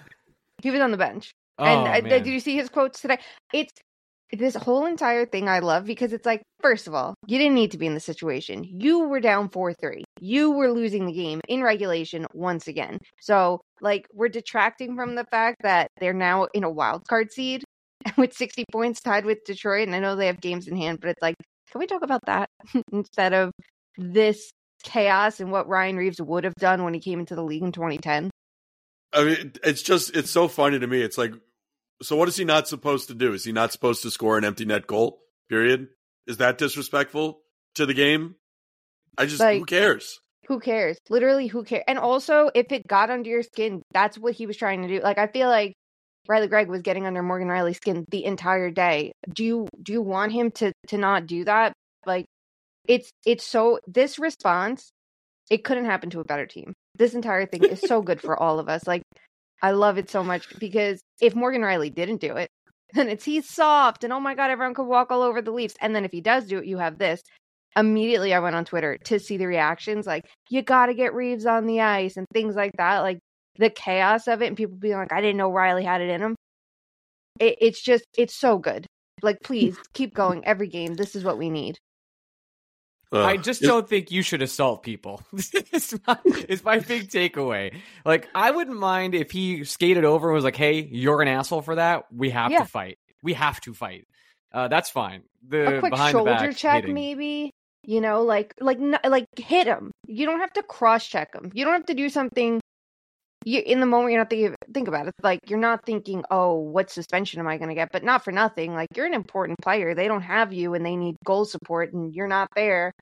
[0.62, 1.30] He was on the bench.
[1.58, 2.04] Oh, and uh, man.
[2.04, 3.18] did you see his quotes today?
[3.52, 3.72] It's
[4.32, 7.70] this whole entire thing I love because it's like, first of all, you didn't need
[7.72, 8.64] to be in the situation.
[8.64, 10.04] You were down 4 3.
[10.20, 12.98] You were losing the game in regulation once again.
[13.20, 17.62] So, like, we're detracting from the fact that they're now in a wild card seed
[18.16, 19.86] with 60 points tied with Detroit.
[19.88, 21.36] And I know they have games in hand, but it's like,
[21.70, 22.48] can we talk about that
[22.92, 23.50] instead of
[23.96, 24.50] this
[24.82, 27.72] chaos and what Ryan Reaves would have done when he came into the league in
[27.72, 28.30] 2010?
[29.12, 31.00] I mean, it's just it's so funny to me.
[31.00, 31.32] It's like,
[32.02, 33.32] so what is he not supposed to do?
[33.32, 35.20] Is he not supposed to score an empty net goal?
[35.48, 35.88] Period.
[36.26, 37.40] Is that disrespectful
[37.76, 38.36] to the game?
[39.16, 40.20] I just Like- who cares?
[40.48, 40.98] Who cares?
[41.08, 41.84] Literally, who cares?
[41.88, 45.00] And also, if it got under your skin, that's what he was trying to do.
[45.00, 45.72] Like, I feel like
[46.28, 49.12] Ridly Greig was getting under Morgan Rielly's skin the entire day.
[49.32, 51.72] Do you do you want him to to not do that?
[52.06, 52.26] Like,
[52.86, 54.90] it's it's so this response,
[55.50, 56.74] it couldn't happen to a better team.
[56.96, 58.86] This entire thing is so good for all of us.
[58.86, 59.02] Like,
[59.62, 62.48] I love it so much because if Morgan Rielly didn't do it,
[62.94, 65.76] then it's he's soft and oh my god, everyone could walk all over the Leafs.
[65.80, 67.22] And then if he does do it, you have this
[67.76, 71.46] immediately I went on Twitter to see the reactions like you got to get Reaves
[71.46, 73.18] on the ice and things like that like
[73.56, 76.20] the chaos of it and people being like I didn't know Rielly had it in
[76.22, 76.34] him
[77.40, 78.86] it, it's just it's so good
[79.22, 81.76] like please keep going every game this is what we need
[83.12, 85.22] Uh, I just it- don't think you should assault people.
[85.32, 87.76] it's, my, it's my big takeaway.
[88.04, 91.62] Like, I wouldn't mind if he skated over and was like, "Hey, you're an asshole
[91.62, 92.06] for that.
[92.10, 92.60] We have Yeah.
[92.60, 92.96] to fight.
[93.22, 94.08] We have to fight."
[94.52, 95.22] Uh, that's fine.
[95.46, 96.94] The a quick behind the shoulder back check hitting.
[96.94, 97.50] maybe
[97.84, 101.64] you know like like like hit him you don't have to cross check him you
[101.64, 102.58] don't have to do something
[103.44, 105.14] you in the moment you're not thinking think about it.
[105.22, 107.90] Like you're not thinking oh what suspension am i going to get?
[107.92, 109.94] But not for nothing like you're an important player.
[109.94, 112.92] They don't have you and they need goal support and you're not there.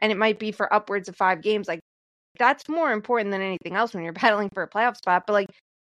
[0.00, 1.80] And it might be for upwards of five games like
[2.38, 5.24] that's more important than anything else when you're battling for a playoff spot.
[5.26, 5.48] But like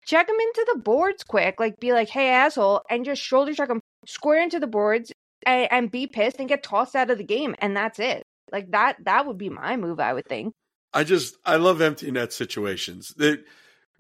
[0.07, 1.61] check him into the boards quick.
[1.61, 5.13] Like be like hey asshole and just shoulder check him square into the boards
[5.45, 8.23] and, and be pissed and get tossed out of the game and that's it.
[8.53, 10.53] Like that that would be my move i would think.
[10.93, 13.15] I just I love empty net situations.
[13.17, 13.45] That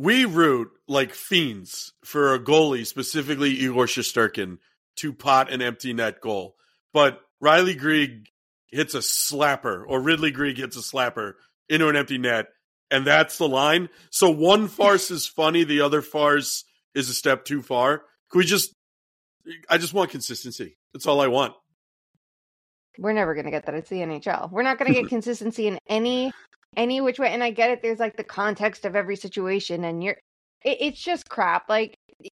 [0.01, 4.57] we root like fiends for a goalie, specifically Igor Shesterkin,
[4.97, 6.57] to pot an empty net goal.
[6.95, 8.29] But Ridly Greig
[8.69, 11.35] hits a slapper, or Ridly Greig hits a slapper
[11.69, 12.47] into an empty net,
[12.91, 13.91] and that's the line.
[14.09, 17.99] So one farce is funny, the other farce is a step too far.
[18.31, 18.75] Can we just?
[19.69, 20.79] I just want consistency.
[20.95, 21.53] That's all I want.
[22.99, 25.67] we're never going to get that it's the nhl we're not going to get consistency
[25.67, 26.33] in any
[26.77, 30.03] any which way and i get it there's like the context of every situation and
[30.03, 30.17] you're
[30.65, 31.95] it, it's just crap like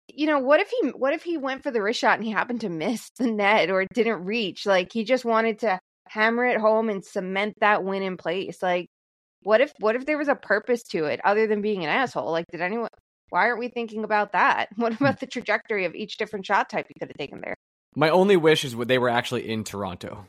[0.07, 2.31] you know what if he what if he went for the wrist shot and he
[2.31, 6.59] happened to miss the net or didn't reach like he just wanted to hammer it
[6.59, 8.87] home and cement that win in place like
[9.43, 12.31] what if what if there was a purpose to it other than being an asshole
[12.31, 12.89] like did anyone
[13.29, 15.03] why aren't we thinking about that what hmm.
[15.03, 17.55] about the trajectory of each different shot type you could have taken there
[17.95, 20.27] My only wish is what they were actually in Toronto.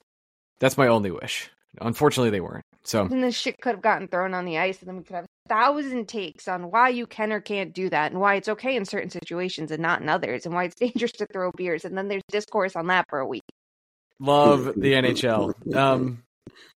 [0.58, 1.50] That's my only wish.
[1.80, 2.64] Unfortunately, they weren't.
[2.84, 5.16] So And this shit could have gotten thrown on the ice, and then we could
[5.16, 8.48] have a thousand takes on why you can or can't do that, and why it's
[8.48, 11.84] okay in certain situations and not in others, and why it's dangerous to throw beers.
[11.84, 13.42] And then there's discourse on that for a week.
[14.20, 15.54] love the NHL.
[15.74, 16.22] Um,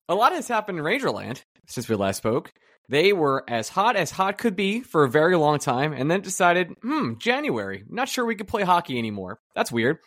[0.09, 2.51] a lot has happened in Rangerland since we last spoke.
[2.89, 6.23] They were as hot as hot could be for a very long time, and then
[6.23, 9.39] decided, hmm, January, not sure we could play hockey anymore.
[9.55, 9.99] That's weird.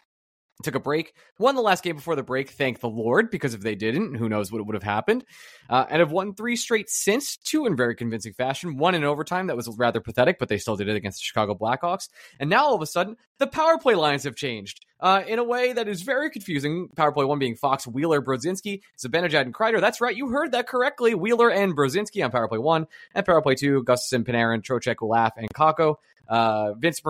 [0.62, 3.62] Took a break, won the last game before the break, thank the Lord, because if
[3.62, 5.26] they didn't, who knows what would have happened.
[5.70, 8.78] Uh, and have won three straight since, two in very convincing fashion.
[8.78, 11.56] One in overtime that was rather pathetic, but they still did it against the Chicago
[11.56, 12.10] Blackhawks.
[12.40, 15.44] And now all of a sudden, the power play lines have changed uh, in a
[15.44, 16.90] way that is very confusing.
[16.96, 19.82] Power play one being Fox, Wheeler, Brodzinski, Zibanejad, and Kreider.
[19.82, 21.16] That's right, you heard that correctly.
[21.16, 25.34] Wheeler and Brodzinski on power play one, and power play two, Gustafsson, Panarin, Trocheck, Olaf,
[25.38, 25.96] and Kakko.
[26.28, 27.02] Uh, Vince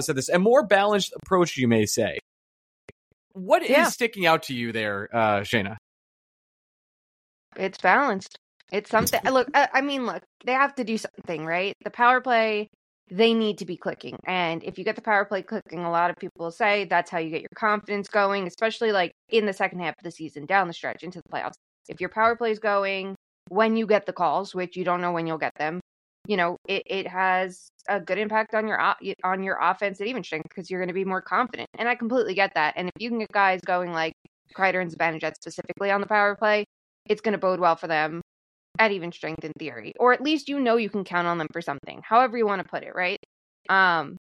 [0.00, 2.18] said this, a more balanced approach, you may say.
[3.32, 3.90] What is Yeah.
[3.90, 5.76] sticking out to you there, uh, Shayna?
[7.56, 8.38] It's balanced.
[8.72, 9.20] It's something.
[9.30, 11.74] look, I, I mean, look, they have to do something, right?
[11.84, 12.68] The power play,
[13.10, 14.16] they need to be clicking.
[14.26, 17.18] And if you get the power play clicking, a lot of people say that's how
[17.18, 20.68] you get your confidence going, especially like in the second half of the season, down
[20.68, 21.54] the stretch into the playoffs.
[21.88, 23.16] If your power play is going
[23.48, 25.80] when you get the calls, which you don't know when you'll get them,
[26.26, 28.80] you know, it, it has a good impact on your
[29.24, 31.68] on your offense at even strength because you're going to be more confident.
[31.78, 32.74] And I completely get that.
[32.76, 34.12] And if you can get guys going like
[34.54, 36.64] Kreider and Zibanejad specifically on the power play,
[37.08, 38.20] it's going to bode well for them
[38.78, 41.48] at even strength in theory, or at least you know you can count on them
[41.52, 43.18] for something, however you want to put it, right?
[43.68, 44.16] Um,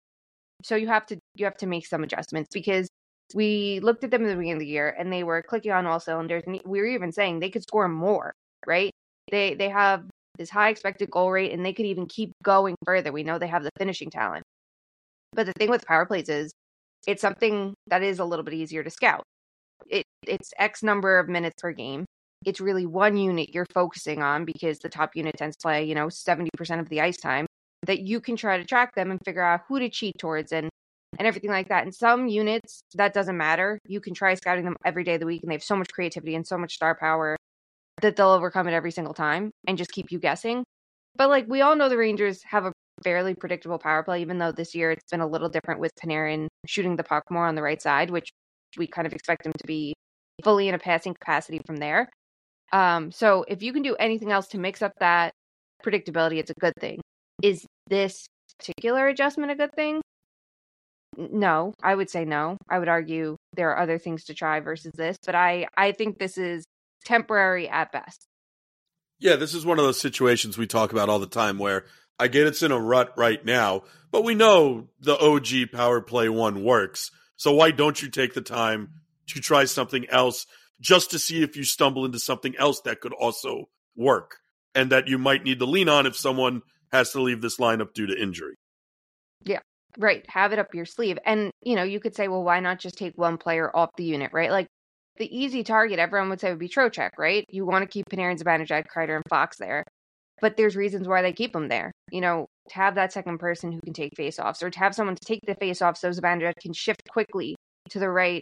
[0.63, 2.87] so you have to you have to make some adjustments because
[3.35, 5.85] we looked at them at the beginning of the year and they were clicking on
[5.85, 8.33] all cylinders, and we were even saying they could score more,
[8.65, 8.91] right?
[9.31, 10.05] They they have
[10.37, 13.11] this high expected goal rate, and they could even keep going further.
[13.11, 14.43] We know they have the finishing talent,
[15.33, 16.51] but the thing with power plays is
[17.07, 19.23] it's something that is a little bit easier to scout.
[19.87, 22.05] It it's X number of minutes per game
[22.45, 25.95] it's really one unit you're focusing on because the top unit tends to play, you
[25.95, 27.45] know, 70% of the ice time
[27.85, 30.69] that you can try to track them and figure out who to cheat towards and
[31.17, 31.85] and everything like that.
[31.85, 33.79] In some units, that doesn't matter.
[33.87, 35.87] You can try scouting them every day of the week and they have so much
[35.91, 37.35] creativity and so much star power
[38.01, 40.63] that they'll overcome it every single time and just keep you guessing.
[41.15, 44.51] But like we all know the Rangers have a fairly predictable power play, even though
[44.51, 47.61] this year it's been a little different with Panarin shooting the puck more on the
[47.63, 48.29] right side, which
[48.77, 49.93] we kind of expect him to be
[50.43, 52.09] fully in a passing capacity from there
[52.73, 55.33] Um, so if you can do anything else to mix up that
[55.85, 56.99] predictability, it's a good thing.
[57.43, 58.27] Is this
[58.59, 60.01] particular adjustment a good thing?
[61.17, 62.57] No, I would say no.
[62.69, 66.19] I would argue there are other things to try versus this, but I I think
[66.19, 66.63] this is
[67.07, 68.27] temporary at best.
[69.19, 71.85] Yeah, this is one of those situations we talk about all the time where
[72.19, 76.29] I get it's in a rut right now, but we know the OG power play
[76.29, 77.09] one works.
[77.37, 78.89] So why don't you take the time
[79.27, 80.45] to try something else
[80.79, 84.37] just to see if you stumble into something else that could also work
[84.75, 87.93] and that you might need to lean on if someone has to leave this lineup
[87.93, 88.55] due to injury.
[89.43, 89.59] Yeah.
[89.97, 90.23] Right.
[90.29, 91.17] Have it up your sleeve.
[91.25, 94.03] And, you know, you could say, well, why not just take one player off the
[94.03, 94.51] unit, right?
[94.51, 94.67] Like
[95.17, 97.45] the easy target, everyone would say would be Trocheck, right?
[97.49, 99.83] You want to keep Panarin, Zibanejad, Kreider, and Fox there.
[100.39, 101.91] But there's reasons why they keep them there.
[102.11, 105.15] You know, to have that second person who can take faceoffs or to have someone
[105.15, 107.55] to take the faceoff so Zibanejad can shift quickly
[107.89, 108.41] to the right,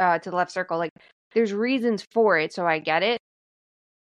[0.00, 0.78] uh, to the left circle.
[0.78, 0.90] Like
[1.34, 3.18] there's reasons for it, so I get it.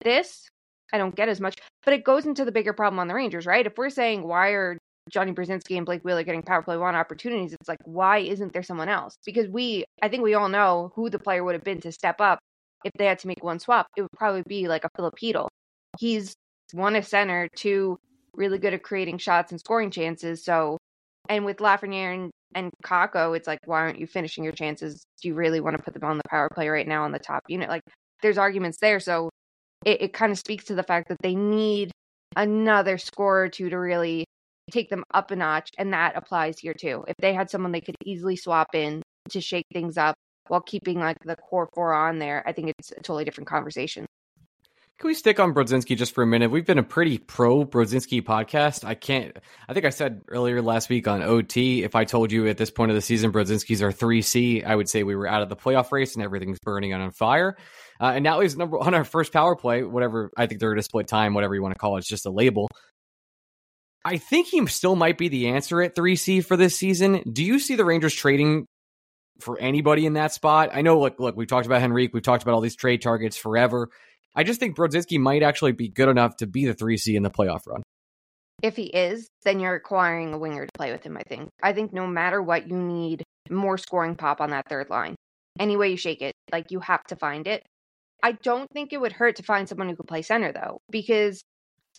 [0.03, 0.47] This,
[0.93, 3.45] I don't get as much, but it goes into the bigger problem on the Rangers,
[3.45, 3.65] right?
[3.65, 4.77] If we're saying why are
[5.09, 8.63] Johnny Brodzinski and Blake Wheeler getting power play one opportunities, it's like why isn't there
[8.63, 9.17] someone else?
[9.25, 12.21] Because we, I think we all know who the player would have been to step
[12.21, 12.39] up
[12.83, 13.87] if they had to make one swap.
[13.97, 15.47] It would probably be like a Filipino.
[15.99, 16.35] He's
[16.73, 17.97] one a center, two
[18.35, 20.43] really good at creating shots and scoring chances.
[20.43, 20.77] So,
[21.29, 25.03] and with Lafreniere and, and Kakko, it's like, why aren't you finishing your chances?
[25.21, 27.19] Do you really want to put them on the power play right now on the
[27.19, 27.69] top unit?
[27.69, 27.83] Like,
[28.21, 28.99] there's arguments there.
[28.99, 29.29] So,
[29.85, 31.91] it, it kind of speaks to the fact that they need
[32.35, 34.25] another score or two to really
[34.71, 35.69] take them up a notch.
[35.77, 37.03] And that applies here too.
[37.07, 40.15] If they had someone they could easily swap in to shake things up
[40.47, 44.05] while keeping like the core four on there, I think it's a totally different conversation.
[45.01, 46.51] Can we stick on Brodzinski just for a minute?
[46.51, 48.83] We've been a pretty pro Brodzinski podcast.
[48.83, 49.35] I can't,
[49.67, 52.69] I think I said earlier last week on OT, if I told you at this
[52.69, 55.55] point of the season Brodzinski's our 3C, I would say we were out of the
[55.55, 57.57] playoff race and everything's burning on fire.
[57.99, 60.77] Uh, and now he's number on our first power play, whatever, I think they're going
[60.77, 62.01] to split time, whatever you want to call it.
[62.01, 62.67] It's just a label.
[64.03, 67.21] I think he still might be the answer at 3C for this season.
[67.31, 68.65] Do you see the Rangers trading
[69.39, 70.71] for anybody in that spot?
[70.73, 73.37] I know, look, look, we've talked about Henrique, we've talked about all these trade targets
[73.37, 73.89] forever.
[74.35, 77.29] I just think Brodzinski might actually be good enough to be the 3C in the
[77.29, 77.83] playoff run.
[78.63, 81.49] If he is, then you're acquiring a winger to play with him, I think.
[81.61, 85.15] I think no matter what, you need more scoring pop on that third line.
[85.59, 87.63] Any way you shake it, like you have to find it.
[88.23, 91.41] I don't think it would hurt to find someone who could play center, though, because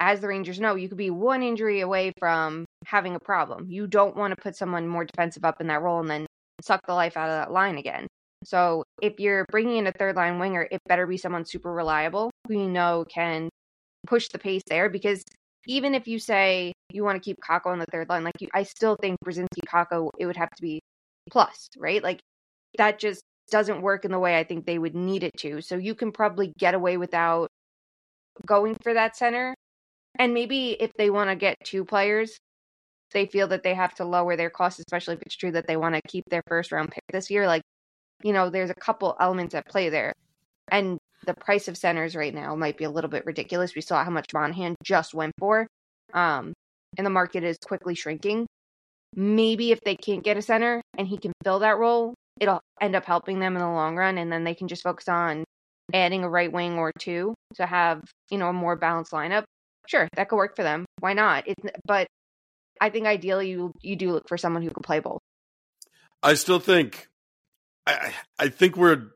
[0.02, 3.66] as the Rangers know, you could be one injury away from having a problem.
[3.70, 6.26] You don't want to put someone more defensive up in that role and then
[6.60, 8.08] suck the life out of that line again.
[8.44, 12.32] So if you're bringing in a third line winger, it better be someone super reliable
[12.48, 13.48] who you know can
[14.04, 14.90] push the pace there.
[14.90, 15.22] Because
[15.66, 18.48] even if you say you want to keep Kakko on the third line, like you,
[18.52, 20.80] I still think Brodzinski Kakko, it would have to be
[21.30, 22.02] plus, right?
[22.02, 22.18] Like
[22.76, 25.60] that just doesn't work in the way I think they would need it to.
[25.60, 27.46] So you can probably get away without
[28.44, 29.54] going for that center.
[30.18, 32.36] And maybe if they want to get two players,
[33.12, 35.76] they feel that they have to lower their costs, especially if it's true that they
[35.76, 37.46] want to keep their first round pick this year.
[37.46, 37.62] Like
[38.22, 40.12] you know, there's a couple elements at play there.
[40.70, 43.74] And the price of centers right now might be a little bit ridiculous.
[43.74, 45.66] We saw how much Monahan just went for.
[46.14, 46.52] Um,
[46.96, 48.46] and the market is quickly shrinking.
[49.14, 52.96] Maybe if they can't get a center and he can fill that role, it'll end
[52.96, 54.18] up helping them in the long run.
[54.18, 55.44] And then they can just focus on
[55.92, 59.44] adding a right wing or two to have, you know, a more balanced lineup.
[59.92, 60.86] Sure, that could work for them.
[61.00, 61.44] Why not?
[61.84, 62.06] But
[62.80, 65.20] I think ideally you you do look for someone who can play both.
[66.22, 67.08] I still think
[67.86, 69.08] I, I think we're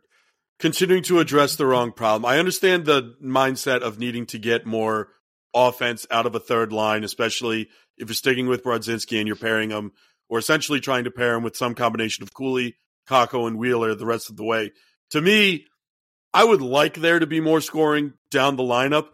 [0.58, 2.30] continuing to address the wrong problem.
[2.30, 5.08] I understand the mindset of needing to get more
[5.54, 9.70] offense out of a third line, especially if you're sticking with Brodzinski and you're pairing
[9.70, 9.92] him,
[10.28, 12.74] or essentially trying to pair him with some combination of Cuylle,
[13.08, 14.72] Kakko, and Wheeler the rest of the way.
[15.12, 15.64] To me,
[16.34, 19.06] I would like there to be more scoring down the lineup.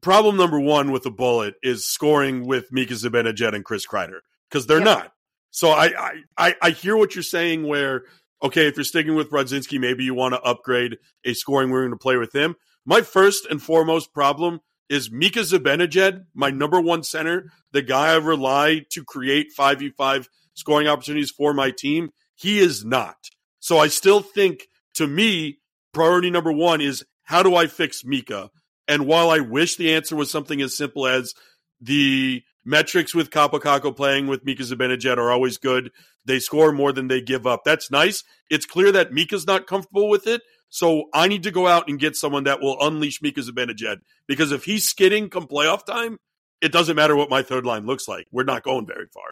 [0.00, 4.66] Problem number one with the bullet is scoring with Mika Zibanejad and Chris Kreider because
[4.66, 5.12] they're not.
[5.50, 8.04] So I, I I hear what you're saying where
[8.42, 11.96] okay, if you're sticking with Brodzinski, maybe you want to upgrade a scoring winger to
[11.96, 12.54] play with him.
[12.86, 18.16] My first and foremost problem is Mika Zibanejad, my number one center, the guy I
[18.16, 22.10] rely to create 5v5 scoring opportunities for my team.
[22.34, 23.16] He is not.
[23.60, 25.58] So I still think, to me,
[25.92, 28.50] priority number one is how do I fix Mika?
[28.88, 31.34] And while I wish the answer was something as simple as
[31.80, 35.90] the metrics with Kaapo Kakko playing with Mika Zibanejad are always good.
[36.24, 37.60] They score more than they give up.
[37.64, 38.24] That's nice.
[38.50, 40.42] It's clear that Mika's not comfortable with it.
[40.70, 43.98] So I need to go out and get someone that will unleash Mika Zibanejad.
[44.26, 46.18] Because if he's skidding come playoff time,
[46.60, 48.26] it doesn't matter what my third line looks like.
[48.32, 49.30] We're not going very far.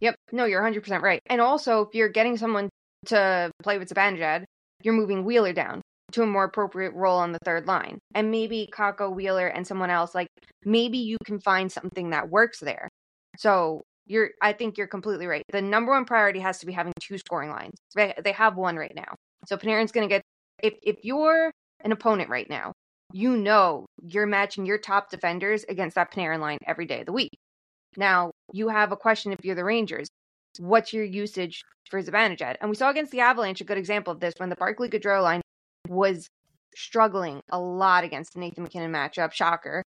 [0.00, 0.16] Yep.
[0.32, 1.20] No, you're 100% right.
[1.26, 2.68] And also, if you're getting someone
[3.06, 4.44] to play with Zibanejad,
[4.82, 5.80] you're moving Wheeler down.
[6.12, 7.98] To a more appropriate role on the third line.
[8.14, 10.28] And maybe Kakko, Wheeler, and someone else, like
[10.64, 12.88] maybe you can find something that works there.
[13.36, 15.42] So you're I think you're completely right.
[15.52, 17.74] The number one priority has to be having two scoring lines.
[17.94, 19.14] They have one right now.
[19.46, 20.22] So Panarin's gonna get
[20.62, 21.52] if if you're
[21.84, 22.72] an opponent right now,
[23.12, 27.12] you know you're matching your top defenders against that Panarin line every day of the
[27.12, 27.30] week.
[27.96, 30.08] Now you have a question if you're the Rangers.
[30.58, 32.56] What's your usage for Zibanejad?
[32.60, 35.22] And we saw against the Avalanche a good example of this when the Barclay Goodrow
[35.22, 35.42] line
[35.88, 36.28] was
[36.74, 39.32] struggling a lot against the Nathan MacKinnon matchup.
[39.32, 39.82] Shocker.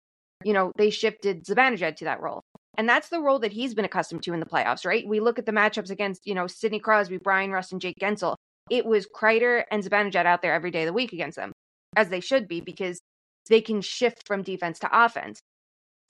[0.45, 2.43] You know, they shifted Zibanejad to that role.
[2.79, 5.07] And that's the role that he's been accustomed to in the playoffs, right?
[5.07, 8.37] We look at the matchups against, you know, Sidney Crosby, Bryan Rust, and Jake Guentzel.
[8.71, 11.53] It was Kreider and Zibanejad out there every day of the week against them,
[11.97, 13.01] as they should be, because
[13.49, 15.41] they can shift from defense to offense.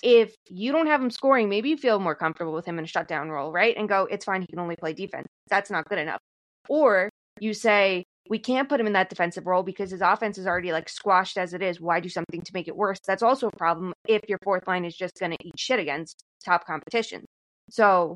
[0.03, 2.89] If you don't have him scoring, maybe you feel more comfortable with him in a
[2.89, 3.77] shutdown role, right?
[3.77, 5.27] And go, it's fine, he can only play defense.
[5.49, 6.21] That's not good enough.
[6.69, 7.09] Or
[7.41, 10.73] you say, we can't put him in that defensive role because his offense is already
[10.73, 11.81] like squashed as it is.
[11.81, 13.01] Why do something to make it worse?
[13.07, 16.23] That's also a problem if your fourth line is just going to eat shit against
[16.45, 17.25] top competition.
[17.71, 18.15] So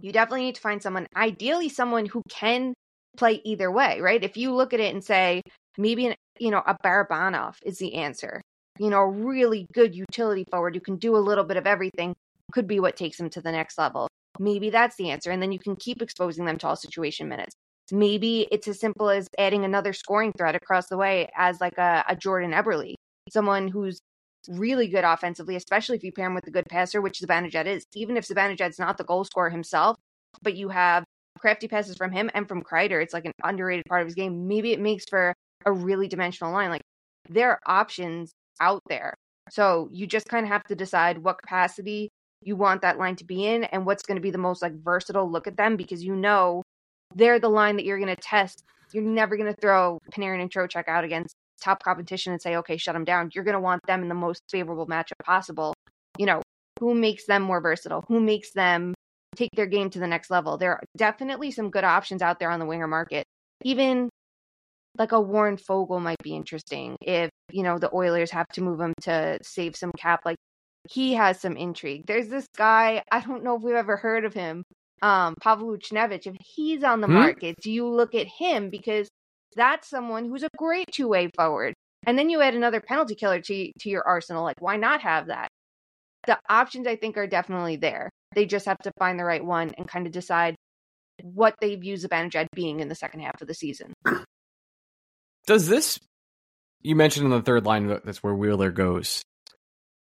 [0.00, 2.74] you definitely need to find someone, ideally someone who can
[3.16, 4.22] play either way, right?
[4.22, 5.42] If you look at it and say
[5.78, 8.40] maybe an, you know a Barabanov is the answer,
[8.78, 12.14] you know, a really good utility forward who can do a little bit of everything
[12.52, 14.08] could be what takes him to the next level.
[14.38, 17.54] Maybe that's the answer, and then you can keep exposing them to all situation minutes.
[17.92, 22.02] Maybe it's as simple as adding another scoring threat across the way as like a,
[22.08, 22.94] a Jordan Eberle,
[23.30, 24.00] someone who's
[24.48, 27.84] really good offensively, especially if you pair him with a good passer, which Zibanejad is.
[27.94, 29.98] Even if Zibanejad's not the goal scorer himself,
[30.40, 31.04] but you have
[31.38, 34.48] crafty passes from him and from Kreider, it's like an underrated part of his game.
[34.48, 35.34] Maybe it makes for
[35.66, 36.70] a really dimensional line.
[36.70, 36.82] Like
[37.28, 39.12] there are options out there.
[39.50, 42.08] So you just kind of have to decide what capacity
[42.42, 44.72] you want that line to be in and what's going to be the most like
[44.82, 46.62] versatile look at them because you know
[47.14, 48.64] they're the line that you're going to test.
[48.92, 52.76] You're never going to throw Panarin and Trocheck out against top competition and say, okay,
[52.76, 53.30] shut them down.
[53.34, 55.74] You're going to want them in the most favorable matchup possible.
[56.18, 56.42] You know,
[56.80, 58.04] who makes them more versatile?
[58.08, 58.94] Who makes them
[59.36, 60.58] take their game to the next level?
[60.58, 63.24] There are definitely some good options out there on the winger market.
[63.64, 64.08] Even
[64.98, 68.80] like a Warren Foegele might be interesting if, you know, the Oilers have to move
[68.80, 70.20] him to save some cap.
[70.26, 70.36] Like
[70.90, 72.04] he has some intrigue.
[72.06, 74.64] There's this guy, I don't know if we've ever heard of him,
[75.02, 77.14] um, Pavel if he's on the hmm?
[77.14, 79.08] market, do you look at him because
[79.54, 81.74] that's someone who's a great two way forward?
[82.06, 84.42] And then you add another penalty killer to to your arsenal.
[84.42, 85.48] Like, why not have that?
[86.26, 88.08] The options I think are definitely there.
[88.34, 90.54] They just have to find the right one and kind of decide
[91.22, 93.92] what they view Zibanejad being in the second half of the season.
[95.46, 95.98] Does this?
[96.80, 99.22] You mentioned in the third line that's where Wheeler goes.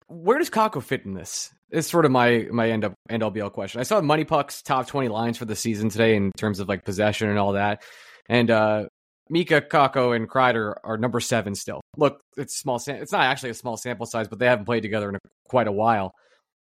[0.09, 1.51] Where does Kakko fit in this?
[1.71, 3.79] It's sort of my my end up end all be all question.
[3.79, 7.29] I saw MoneyPuck's top twenty lines for the season today in terms of like possession
[7.29, 7.83] and all that,
[8.27, 8.85] and uh
[9.29, 11.81] Mika, Kakko, and Kreider are number seven still.
[11.97, 12.79] Look, it's small.
[12.79, 15.19] Sam- it's not actually a small sample size, but they haven't played together in a,
[15.47, 16.13] quite a while.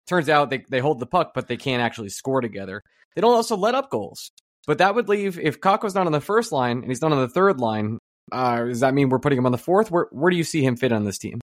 [0.08, 2.84] Turns out they they hold the puck, but they can't actually score together.
[3.16, 4.32] They don't also let up goals.
[4.68, 7.20] But that would leave if Kakko's not on the first line and he's not on
[7.20, 7.98] the third line.
[8.32, 9.89] Uh, does that mean we're putting him on the fourth?
[9.89, 11.39] Where where do you see him fit on this team?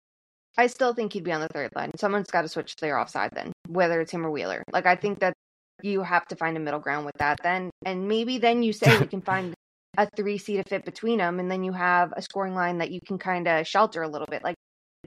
[0.57, 1.91] I still think he'd be on the third line.
[1.97, 4.63] Someone's got to switch to their offside then, whether it's him or Wheeler.
[4.71, 5.33] Like I think that
[5.81, 8.97] you have to find a middle ground with that then, and maybe then you say
[8.97, 9.53] we can find
[9.97, 12.91] a three C to fit between them, and then you have a scoring line that
[12.91, 14.43] you can kind of shelter a little bit.
[14.43, 14.55] Like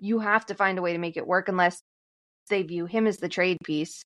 [0.01, 1.81] you have to find a way to make it work, unless
[2.51, 4.03] they view him as the trade piece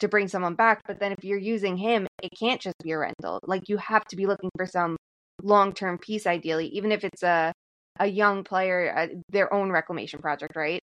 [0.00, 0.80] to bring someone back.
[0.86, 3.40] But then if you're using him, it can't just be a rental.
[3.46, 4.96] Like you have to be looking for some
[5.42, 7.52] long term piece, ideally, even if it's a
[8.00, 10.80] a young player, uh, their own reclamation project, right?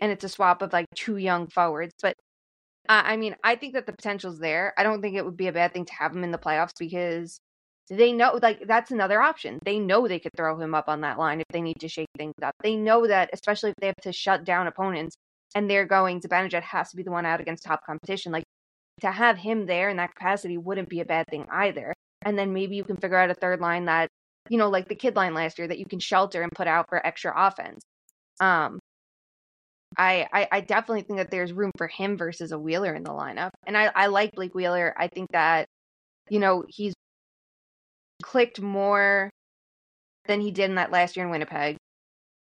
[0.00, 1.94] And it's a swap of like two young forwards.
[2.02, 2.14] But
[2.88, 4.74] uh, I mean, I think that the potential's there.
[4.76, 6.78] I don't think it would be a bad thing to have him in the playoffs
[6.78, 7.38] because
[7.88, 9.60] they know, like, that's another option.
[9.64, 12.08] They know they could throw him up on that line if they need to shake
[12.18, 12.54] things up.
[12.62, 15.16] They know that, especially if they have to shut down opponents
[15.54, 18.32] and they're going to Zibanejad has to be the one out against top competition.
[18.32, 18.44] Like,
[19.00, 21.92] to have him there in that capacity wouldn't be a bad thing either.
[22.22, 24.08] And then maybe you can figure out a third line that
[24.48, 26.86] you know, like the kid line last year that you can shelter and put out
[26.88, 27.80] for extra offense.
[28.40, 28.78] Um,
[29.96, 33.10] I, I, I definitely think that there's room for him versus a Wheeler in the
[33.10, 34.94] lineup, and I I like Blake Wheeler.
[34.96, 35.66] I think that
[36.28, 36.94] you know he's
[38.22, 39.30] clicked more
[40.26, 41.76] than he did in that last year in Winnipeg.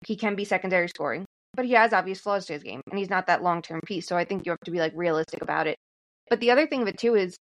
[0.06, 1.24] He can be secondary scoring,
[1.54, 4.06] but he has obvious flaws to his game, and he's not that long term piece.
[4.06, 5.76] So I think you have to be like realistic about it.
[6.30, 7.36] But the other thing of it too is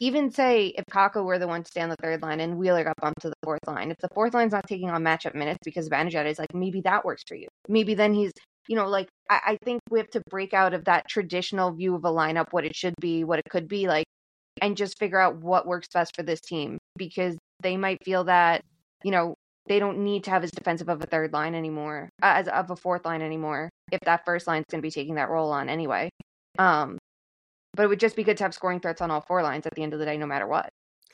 [0.00, 2.84] even say if Kakko were the one to stay on the third line and Wheeler
[2.84, 5.58] got bumped to the fourth line, if the fourth line's not taking on matchup minutes
[5.64, 7.48] because Vanjad is like, maybe that works for you.
[7.68, 8.32] Maybe then he's,
[8.68, 11.94] you know, like I, I think we have to break out of that traditional view
[11.94, 14.06] of a lineup, what it should be, what it could be like,
[14.60, 18.62] and just figure out what works best for this team because they might feel that,
[19.04, 19.34] you know,
[19.66, 22.70] they don't need to have as defensive of a third line anymore, uh, as of
[22.70, 23.68] a fourth line anymore.
[23.92, 26.10] If that first line's going to be taking that role on anyway,
[26.58, 26.98] um,
[27.74, 29.74] but it would just be good to have scoring threats on all four lines at
[29.74, 30.70] the end of the day, no matter what.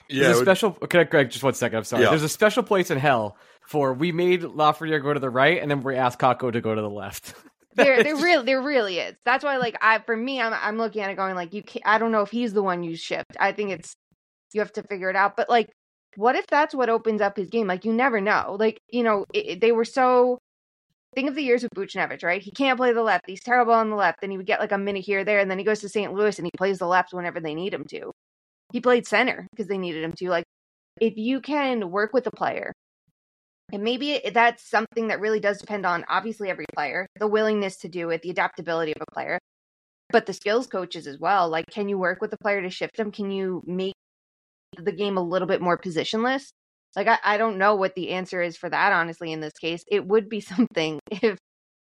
[0.09, 0.79] Yeah, There's a would- special.
[0.83, 1.79] Okay, Greg, just one second.
[1.79, 2.03] I'm sorry.
[2.05, 2.11] Yeah.
[2.11, 3.37] There's a special place in hell
[3.67, 6.75] for we made Lafreniere go to the right, and then we asked Kakko to go
[6.75, 7.35] to the left.
[7.75, 11.01] there there really there really is that's why like i for me i'm i'm looking
[11.01, 13.37] at it going like you can't i don't know if he's the one you shipped
[13.39, 13.93] i think it's
[14.53, 15.69] you have to figure it out but like
[16.17, 19.25] what if that's what opens up his game like you never know like you know
[19.33, 20.39] it, it- they were so
[21.19, 22.41] think of the years with Buchnevich, right?
[22.41, 23.25] He can't play the left.
[23.27, 24.21] He's terrible on the left.
[24.21, 26.13] Then he would get like a minute here, there, and then he goes to St.
[26.13, 28.13] Louis and he plays the left whenever they need him to.
[28.73, 30.29] He played center because they needed him to.
[30.29, 30.45] Like,
[31.01, 32.73] if you can work with a player,
[33.73, 37.89] and maybe that's something that really does depend on obviously every player, the willingness to
[37.89, 39.41] do it, the adaptability of a player,
[40.11, 41.49] but the skills coaches as well.
[41.49, 43.11] Like, can you work with the player to shift them?
[43.11, 43.95] Can you make
[44.77, 46.47] the game a little bit more positionless?
[46.97, 49.85] Like, I, I don't know what the answer is for that, honestly, in this case.
[49.89, 51.39] It would be something if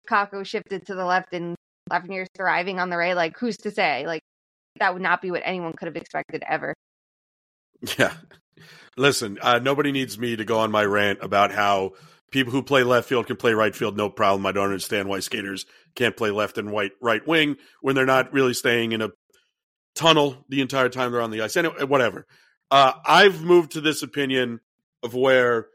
[0.09, 1.57] Kakko shifted to the left and
[1.91, 3.17] Lafreniere's thriving on the right.
[3.17, 4.07] Like, who's to say?
[4.07, 4.23] Like,
[4.81, 6.75] that would not be what anyone could have expected ever.
[7.99, 8.15] Yeah.
[8.97, 11.93] Listen, uh, nobody needs me to go on my rant about how
[12.31, 14.47] people who play left field can play right field, no problem.
[14.47, 18.33] I don't understand why skaters can't play left and right right wing when they're not
[18.33, 19.11] really staying in a
[19.95, 21.57] tunnel the entire time they're on the ice.
[21.57, 22.27] Anyway, whatever.
[22.71, 24.61] Uh, I've moved to this opinion
[25.05, 25.69] of where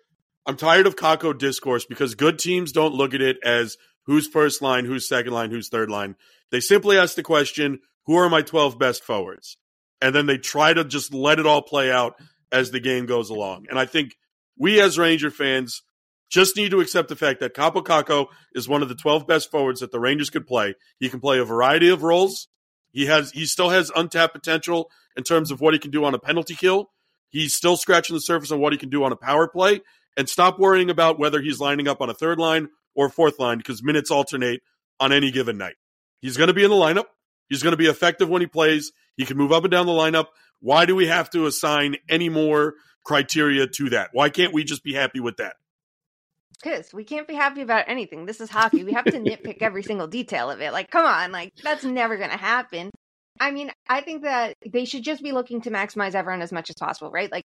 [0.45, 4.61] I'm tired of Kakko discourse because good teams don't look at it as who's first
[4.61, 6.15] line, who's second line, who's third line.
[6.51, 9.57] They simply ask the question, who are my 12 best forwards?
[10.01, 12.15] And then they try to just let it all play out
[12.51, 13.67] as the game goes along.
[13.69, 14.15] And I think
[14.57, 15.83] we as Ranger fans
[16.29, 19.51] just need to accept the fact that Kaapo Kakko is one of the 12 best
[19.51, 20.75] forwards that the Rangers could play.
[20.99, 22.47] He can play a variety of roles.
[22.91, 26.15] He has he still has untapped potential in terms of what he can do on
[26.15, 26.89] a penalty kill.
[27.29, 29.81] He's still scratching the surface on what he can do on a power play.
[30.17, 33.57] And stop worrying about whether he's lining up on a third line or fourth line
[33.57, 34.61] because minutes alternate
[34.99, 35.75] on any given night.
[36.19, 37.05] He's going to be in the lineup.
[37.47, 38.91] He's going to be effective when he plays.
[39.15, 40.25] He can move up and down the lineup.
[40.59, 42.75] Why do we have to assign any more
[43.05, 44.09] criteria to that?
[44.11, 45.55] Why can't we just be happy with that?
[46.61, 48.25] Because we can't be happy about anything.
[48.25, 48.83] This is hockey.
[48.83, 50.73] We have to nitpick every single detail of it.
[50.73, 52.91] Like, come on, like that's never going to happen.
[53.39, 56.69] I mean, I think that they should just be looking to maximize everyone as much
[56.69, 57.31] as possible, right?
[57.31, 57.43] Like,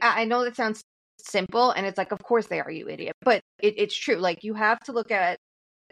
[0.00, 0.82] I know that sounds
[1.18, 3.14] simple, and it's like, of course they are, you idiot.
[3.22, 4.16] But it, it's true.
[4.16, 5.38] Like, you have to look at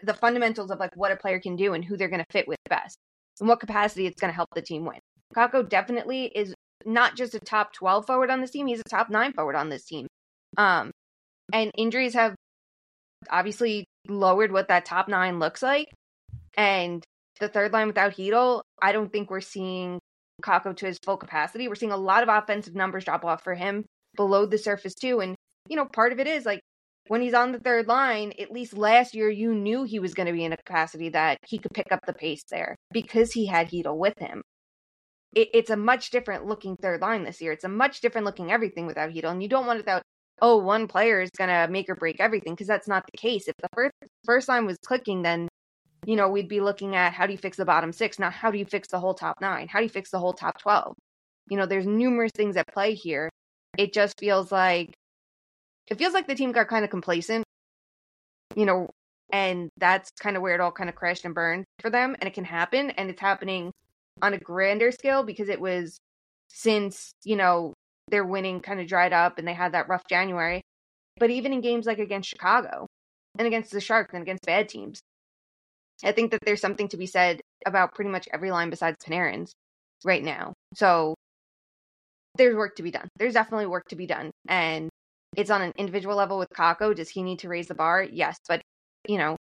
[0.03, 2.47] the fundamentals of like what a player can do and who they're going to fit
[2.47, 2.97] with best,
[3.39, 4.99] and what capacity it's going to help the team win.
[5.35, 6.53] Kakko definitely is
[6.85, 9.69] not just a top twelve forward on this team; he's a top nine forward on
[9.69, 10.07] this team.
[10.57, 10.91] Um,
[11.53, 12.35] and injuries have
[13.29, 15.89] obviously lowered what that top nine looks like.
[16.55, 17.03] And
[17.41, 19.99] the third line without Chytil, I don't think we're seeing
[20.41, 21.67] Kakko to his full capacity.
[21.67, 23.85] We're seeing a lot of offensive numbers drop off for him
[24.15, 25.19] below the surface too.
[25.19, 25.35] And
[25.67, 26.61] you know, part of it is like
[27.07, 30.27] when he's on the third line, at least last year you knew he was going
[30.27, 33.45] to be in a capacity that he could pick up the pace there because he
[33.45, 34.41] had Chytil with him.
[35.35, 37.51] It, it's a much different looking third line this year.
[37.51, 40.03] It's a much different looking everything without Chytil, and you don't want it without
[40.41, 43.47] oh, one player is going to make or break everything because that's not the case.
[43.47, 43.93] If the first
[44.25, 45.47] first line was clicking, then
[46.05, 48.51] you know we'd be looking at how do you fix the bottom six, not how
[48.51, 50.95] do you fix the whole top nine, how do you fix the whole top twelve.
[51.49, 53.29] You know, there's numerous things at play here.
[53.77, 54.93] It just feels like
[55.87, 57.43] it feels like the team got kind of complacent,
[58.55, 58.89] you know,
[59.31, 62.15] and that's kind of where it all kind of crashed and burned for them.
[62.19, 63.71] And it can happen, and it's happening
[64.21, 65.97] on a grander scale because it was
[66.49, 67.73] since you know
[68.09, 70.61] their winning kind of dried up and they had that rough January.
[71.17, 72.87] But even in games like against Chicago
[73.37, 75.01] and against the Sharks and against bad teams,
[76.03, 79.53] I think that there's something to be said about pretty much every line besides Panarin's
[80.03, 80.53] right now.
[80.73, 81.15] So
[82.37, 83.07] there's work to be done.
[83.17, 84.31] There's definitely work to be done.
[84.47, 84.89] And
[85.35, 86.95] it's on an individual level with Kakko.
[86.95, 88.03] Does he need to raise the bar?
[88.03, 88.37] Yes.
[88.47, 88.61] But,
[89.07, 89.35] you know,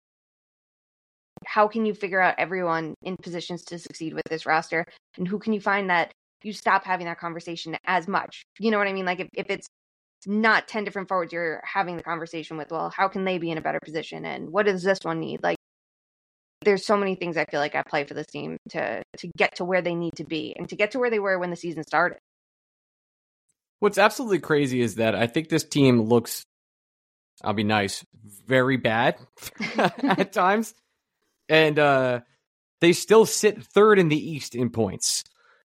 [1.46, 4.84] how can you figure out everyone in positions to succeed with this roster?
[5.16, 8.42] And who can you find that you stop having that conversation as much.
[8.58, 9.06] You know what I mean?
[9.06, 9.66] Like if, if it's
[10.26, 13.58] not 10 different forwards you're having the conversation with, well, how can they be in
[13.58, 14.24] a better position?
[14.24, 15.42] And what does this one need?
[15.42, 15.57] Like
[16.62, 19.56] there's so many things I feel like I play for this team to to get
[19.56, 21.56] to where they need to be and to get to where they were when the
[21.56, 22.18] season started.
[23.80, 26.42] What's absolutely crazy is that I think this team looks,
[27.44, 28.04] I'll be nice,
[28.44, 29.16] very bad
[29.76, 30.74] at times.
[31.48, 32.20] And uh,
[32.80, 35.22] they still sit third in the East in points.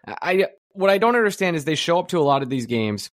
[0.08, 3.10] I what I don't understand is they show up to a lot of these games,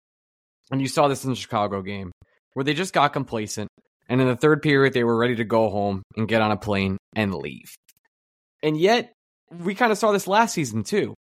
[0.71, 2.13] and you saw this in the Chicago game,
[2.53, 3.69] where they just got complacent,
[4.09, 6.57] and in the third period they were ready to go home and get on a
[6.57, 7.75] plane and leave.
[8.63, 9.13] And yet,
[9.51, 11.15] we kind of saw this last season too,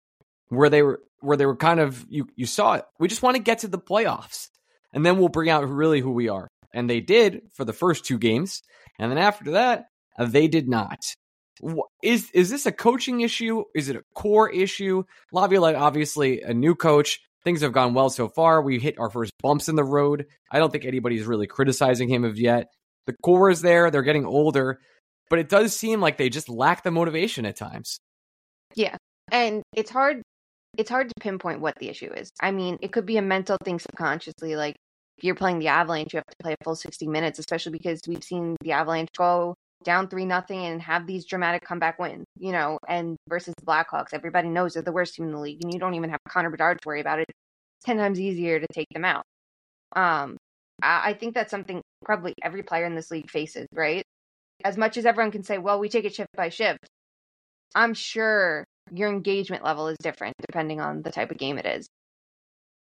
[0.49, 2.85] where they were where they were kind of you you saw it.
[2.99, 4.49] We just want to get to the playoffs,
[4.93, 6.49] and then we'll bring out really who we are.
[6.74, 8.62] And they did for the first two games.
[8.99, 9.87] And then after that,
[10.18, 10.99] uh, they did not.
[12.03, 13.64] Is is this a coaching issue?
[13.74, 15.05] Is it a core issue?
[15.33, 17.20] Laviolette, obviously a new coach.
[17.49, 18.61] Things have gone well so far.
[18.61, 20.26] We hit our first bumps in the road.
[20.51, 22.66] I don't think anybody's really criticizing him of yet.
[23.07, 23.90] The core is there.
[23.90, 24.80] They're getting older,
[25.30, 28.01] but it does seem like they just lack the motivation at times.
[28.74, 28.96] Yeah,
[29.32, 30.20] and it's hard.
[30.76, 32.28] It's hard to pinpoint what the issue is.
[32.38, 34.55] I mean, it could be a mental thing subconsciously.
[34.55, 34.76] Like
[35.16, 37.99] if you're playing the Avalanche, you have to play a full 60 minutes, especially because
[38.07, 39.55] we've seen the Avalanche go
[39.85, 44.12] down three nothing and have these dramatic comeback wins, you know, and versus the Blackhawks,
[44.12, 46.51] everybody knows they're the worst team in the league, and you don't even have Connor
[46.51, 47.26] Bedard to worry about it.
[47.29, 49.22] It's ten times easier to take them out.
[49.95, 50.37] Um,
[50.83, 54.03] I, I think that's something probably every player in this league faces, right?
[54.64, 56.81] As much as everyone can say, well, we take it shift by shift,
[57.74, 61.87] I'm sure your engagement level is different depending on the type of game it is.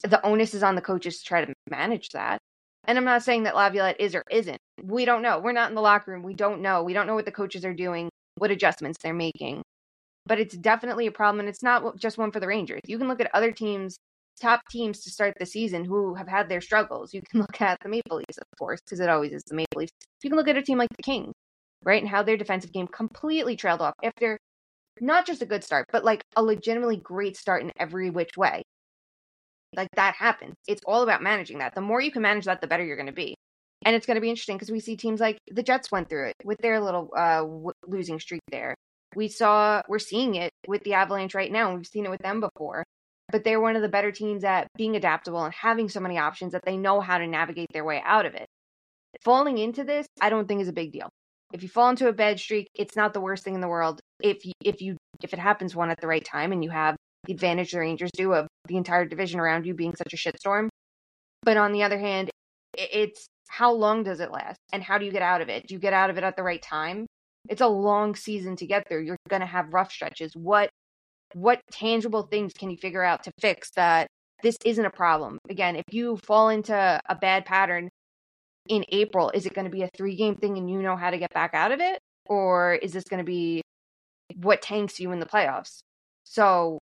[0.03, 2.39] The onus is on the coaches to try to manage that.
[2.85, 4.57] And I'm not saying that Laviolette is or isn't.
[4.83, 5.39] We don't know.
[5.39, 6.23] We're not in the locker room.
[6.23, 6.83] We don't know.
[6.83, 9.61] We don't know what the coaches are doing, what adjustments they're making.
[10.25, 11.39] But it's definitely a problem.
[11.41, 12.81] And it's not just one for the Rangers.
[12.85, 13.97] You can look at other teams,
[14.39, 17.13] top teams to start the season who have had their struggles.
[17.13, 19.79] You can look at the Maple Leafs, of course, because it always is the Maple
[19.79, 19.93] Leafs.
[20.23, 21.33] You can look at a team like the Kings,
[21.83, 22.01] right?
[22.01, 24.39] And how their defensive game completely trailed off after
[24.99, 28.63] not just a good start, but like a legitimately great start in every which way
[29.75, 30.55] like that happens.
[30.67, 31.75] It's all about managing that.
[31.75, 33.35] The more you can manage that, the better you're going to be.
[33.83, 36.29] And it's going to be interesting because we see teams like the Jets went through
[36.29, 38.75] it with their little uh, w- losing streak there.
[39.15, 41.75] We saw, we're seeing it with the Avalanche right now.
[41.75, 42.83] We've seen it with them before.
[43.31, 46.51] But they're one of the better teams at being adaptable and having so many options
[46.51, 48.45] that they know how to navigate their way out of it.
[49.23, 51.09] Falling into this, I don't think is a big deal.
[51.53, 53.99] If you fall into a bad streak, it's not the worst thing in the world.
[54.21, 56.95] If you, if you if it happens one at the right time and you have
[57.25, 60.69] the advantage the Rangers do of the entire division around you being such a shitstorm.
[61.43, 62.29] But on the other hand,
[62.73, 65.67] it's how long does it last and how do you get out of it?
[65.67, 67.05] Do you get out of it at the right time?
[67.49, 69.03] It's a long season to get through.
[69.03, 70.33] You're going to have rough stretches.
[70.35, 70.69] What
[71.33, 74.07] what tangible things can you figure out to fix that
[74.43, 75.37] this isn't a problem?
[75.49, 77.89] Again, if you fall into a bad pattern
[78.67, 81.09] in April, is it going to be a three game thing and you know how
[81.09, 81.99] to get back out of it?
[82.25, 83.61] Or is this going to be
[84.35, 85.79] what tanks you in the playoffs?
[86.23, 86.79] So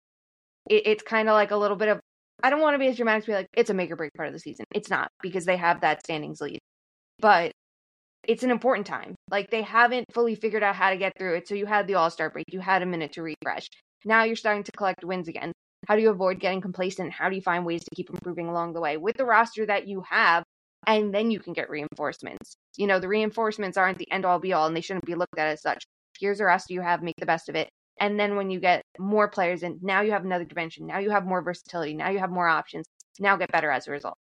[0.70, 2.00] it, it's kind of like a little bit of
[2.44, 4.14] I don't want to be as dramatic to be like it's a make or break
[4.16, 4.66] part of the season.
[4.74, 6.60] It's not because they have that standings lead,
[7.20, 7.52] but
[8.28, 9.16] it's an important time.
[9.32, 11.48] Like they haven't fully figured out how to get through it.
[11.48, 13.68] So you had the All Star break, you had a minute to refresh.
[14.06, 15.52] Now you're starting to collect wins again.
[15.88, 17.14] How do you avoid getting complacent?
[17.14, 19.88] How do you find ways to keep improving along the way with the roster that
[19.88, 20.44] you have?
[20.86, 22.56] And then you can get reinforcements.
[22.78, 25.38] You know, the reinforcements aren't the end all be all and they shouldn't be looked
[25.38, 25.84] at as such.
[26.20, 27.70] Here's the roster you have, make the best of it.
[28.00, 30.88] And then when you get more players in, now you have another dimension.
[30.88, 31.96] Now you have more versatility.
[31.96, 32.86] Now you have more options.
[33.20, 34.18] Now get better as a result.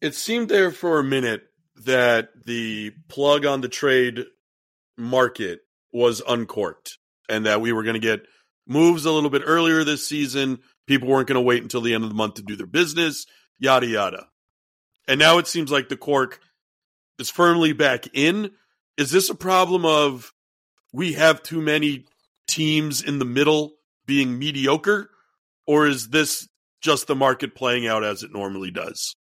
[0.00, 1.42] It seemed there for a minute
[1.84, 4.24] that the plug on the trade
[4.96, 5.60] market
[5.92, 6.98] was uncorked
[7.28, 8.26] and that we were going to get
[8.66, 10.58] moves a little bit earlier this season.
[10.86, 13.26] People weren't going to wait until the end of the month to do their business,
[13.58, 14.26] yada, yada.
[15.06, 16.40] And now it seems like the cork
[17.18, 18.50] is firmly back in.
[18.96, 20.32] Is this a problem of
[20.92, 22.06] we have too many
[22.50, 23.72] teams in the middle
[24.06, 25.10] being mediocre,
[25.66, 26.48] or is this
[26.80, 29.14] just the market playing out as it normally does?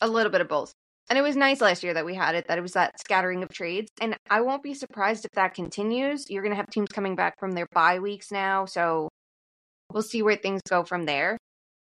[0.00, 0.72] A little bit of both.
[1.08, 3.42] And it was nice last year that we had it, that it was that scattering
[3.42, 3.90] of trades.
[4.00, 6.30] And I won't be surprised if that continues.
[6.30, 8.66] You're going to have teams coming back from their bye weeks now.
[8.66, 9.08] So
[9.92, 11.36] we'll see where things go from there.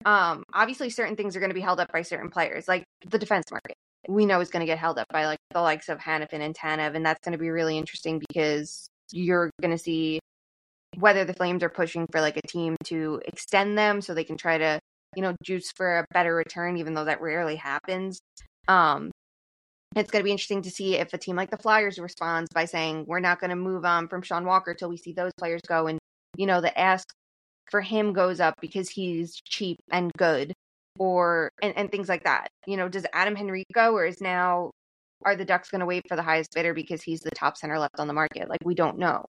[0.05, 3.19] Um, obviously, certain things are going to be held up by certain players, like the
[3.19, 3.75] defense market.
[4.07, 6.55] We know is going to get held up by like the likes of Hanifin and
[6.55, 10.19] Tanev, and that's going to be really interesting because you're going to see
[10.95, 14.37] whether the Flames are pushing for like a team to extend them so they can
[14.37, 14.79] try to,
[15.15, 18.19] you know, juice for a better return, even though that rarely happens.
[18.67, 19.11] Um,
[19.95, 22.65] it's going to be interesting to see if a team like the Flyers responds by
[22.65, 25.61] saying, we're not going to move on from Sean Walker till we see those players
[25.67, 25.87] go.
[25.87, 25.99] And,
[26.35, 27.07] you know, the ask
[27.71, 30.53] for him goes up because he's cheap and good
[30.99, 32.47] or, and, and things like that.
[32.65, 34.71] You know, does Adam Henrique go or is now,
[35.25, 37.79] are the Ducks going to wait for the highest bidder because he's the top center
[37.79, 38.49] left on the market?
[38.49, 39.25] Like, we don't know.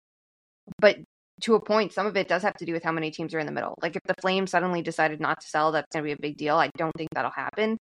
[0.79, 0.97] But
[1.41, 3.39] to a point, some of it does have to do with how many teams are
[3.39, 3.75] in the middle.
[3.81, 6.37] Like if the Flames suddenly decided not to sell, that's going to be a big
[6.37, 6.57] deal.
[6.57, 7.77] I don't think that'll happen,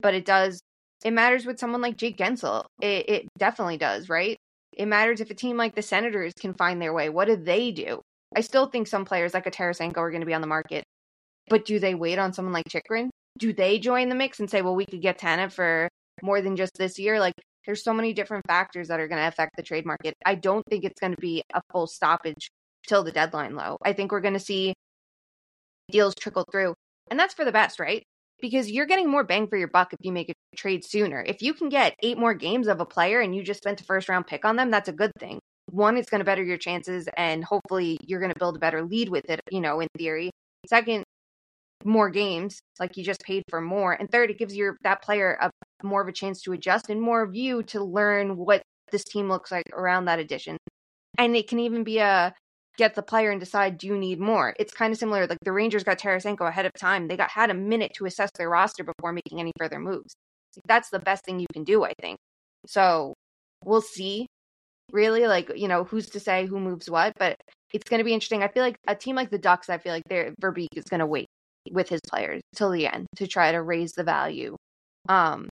[0.00, 0.60] but it does.
[1.04, 2.64] It matters with someone like Jake Guentzel.
[2.80, 4.36] It, it definitely does, right?
[4.72, 7.08] It matters if a team like the Senators can find their way.
[7.08, 8.00] What do they do?
[8.34, 10.84] I still think some players like a Tarasenko are going to be on the market,
[11.48, 13.10] but do they wait on someone like Chychrun?
[13.38, 15.88] Do they join the mix and say, well, we could get Tanev for
[16.22, 17.18] more than just this year?
[17.18, 17.34] Like,
[17.66, 20.14] there's so many different factors that are going to affect the trade market.
[20.24, 22.50] I don't think it's going to be a full stoppage
[22.86, 23.78] till the deadline low.
[23.84, 24.74] I think we're going to see
[25.90, 26.74] deals trickle through.
[27.10, 28.02] And that's for the best, right?
[28.42, 31.24] because you're getting more bang for your buck if you make a trade sooner.
[31.26, 33.84] If you can get eight more games of a player and you just spent a
[33.84, 35.38] first round pick on them, that's a good thing.
[35.70, 38.82] One, it's going to better your chances, and hopefully you're going to build a better
[38.82, 40.30] lead with it, you know, in theory.
[40.68, 41.04] Second,
[41.84, 43.92] more games, like you just paid for more.
[43.92, 45.50] And third, it gives your that player a
[45.82, 49.28] more of a chance to adjust and more of you to learn what this team
[49.28, 50.56] looks like around that addition.
[51.16, 52.34] And it can even be a
[52.76, 54.54] get the player and decide do you need more.
[54.58, 57.08] It's kind of similar like the Rangers got Tarasenko ahead of time.
[57.08, 60.14] They got had a minute to assess their roster before making any further moves.
[60.66, 62.18] That's the best thing you can do, I think.
[62.66, 63.14] So
[63.64, 64.26] we'll see.
[64.92, 67.12] Really, like you know, who's to say who moves what?
[67.18, 67.36] But
[67.72, 68.42] it's going to be interesting.
[68.42, 69.70] I feel like a team like the Ducks.
[69.70, 71.26] I feel like their Verbeek is going to wait
[71.70, 74.56] with his players till the end to try to raise the value.
[75.08, 75.48] Um,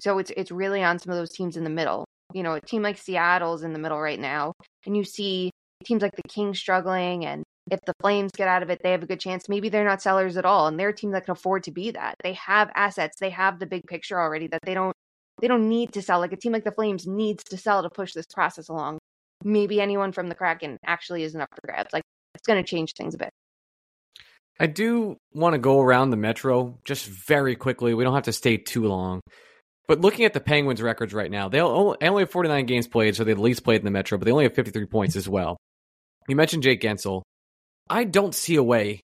[0.00, 2.04] so it's it's really on some of those teams in the middle.
[2.32, 4.52] You know, a team like Seattle's in the middle right now,
[4.86, 5.50] and you see
[5.84, 9.02] teams like the Kings struggling, and if the Flames get out of it, they have
[9.02, 9.48] a good chance.
[9.48, 11.90] Maybe they're not sellers at all, and they're a team that can afford to be
[11.92, 12.16] that.
[12.22, 14.94] They have assets, they have the big picture already that they don't
[15.40, 16.20] they don't need to sell.
[16.20, 18.98] Like a team like the Flames needs to sell to push this process along.
[19.42, 21.92] Maybe anyone from the Kraken actually isn't up for grabs.
[21.92, 22.04] Like
[22.34, 23.30] it's going to change things a bit.
[24.60, 27.92] I do want to go around the Metro just very quickly.
[27.94, 29.20] We don't have to stay too long.
[29.88, 33.24] But looking at the Penguins' records right now, they only have 49 games played, so
[33.24, 35.58] they at least played in the Metro, but they only have 53 points as well.
[36.28, 37.22] You mentioned Jake Guentzel.
[37.88, 39.00] I don't see a way,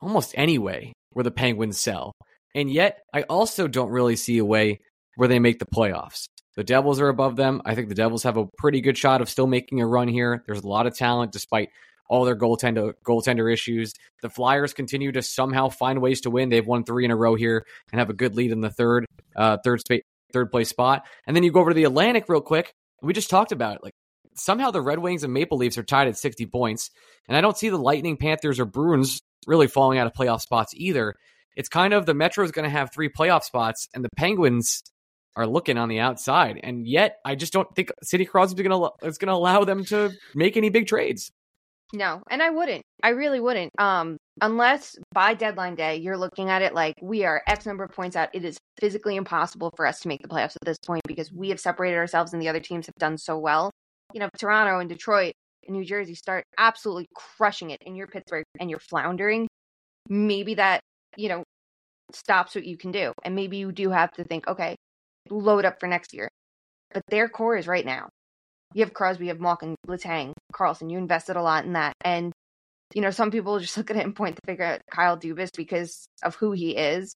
[0.00, 2.12] almost any way, where the Penguins sell.
[2.54, 4.80] And yet, I also don't really see a way
[5.16, 6.26] where they make the playoffs.
[6.56, 7.62] The Devils are above them.
[7.64, 10.42] I think the Devils have a pretty good shot of still making a run here.
[10.46, 11.68] There's a lot of talent despite
[12.08, 13.92] all their goaltender goaltender issues.
[14.22, 16.48] The Flyers continue to somehow find ways to win.
[16.48, 19.06] They've won three in a row here and have a good lead in the third
[19.36, 19.82] uh, third
[20.32, 21.06] third place spot.
[21.26, 22.72] And then you go over to the Atlantic real quick.
[23.02, 23.84] We just talked about it.
[23.84, 23.94] Like
[24.38, 26.90] somehow the Red Wings and Maple Leafs are tied at 60 points,
[27.26, 30.72] and I don't see the Lightning, Panthers, or Bruins really falling out of playoff spots
[30.74, 31.14] either.
[31.56, 34.82] It's kind of the Metro is going to have three playoff spots, and the Penguins
[35.36, 36.60] are looking on the outside.
[36.62, 40.56] And yet, I just don't think Sidney Crosby is going to allow them to make
[40.56, 41.30] any big trades.
[41.92, 42.82] No, and I wouldn't.
[43.02, 43.72] I really wouldn't.
[43.78, 47.92] Um, unless by deadline day you're looking at it like we are X number of
[47.92, 48.28] points out.
[48.34, 51.48] It is physically impossible for us to make the playoffs at this point because we
[51.48, 53.70] have separated ourselves and the other teams have done so well.
[54.12, 55.34] You know, Toronto and Detroit
[55.66, 59.48] and New Jersey start absolutely crushing it, and you're Pittsburgh and you're floundering.
[60.08, 60.80] Maybe that
[61.16, 61.42] you know
[62.12, 64.76] stops what you can do, and maybe you do have to think, okay,
[65.30, 66.28] load up for next year.
[66.92, 68.08] But their core is right now
[68.74, 70.90] you have Crosby, you have Malkin, Letang, Karlsson.
[70.90, 71.94] You invested a lot in that.
[72.02, 72.32] And,
[72.94, 75.50] you know, some people just look at it and point the finger at Kyle Dubas
[75.56, 77.14] because of who he is.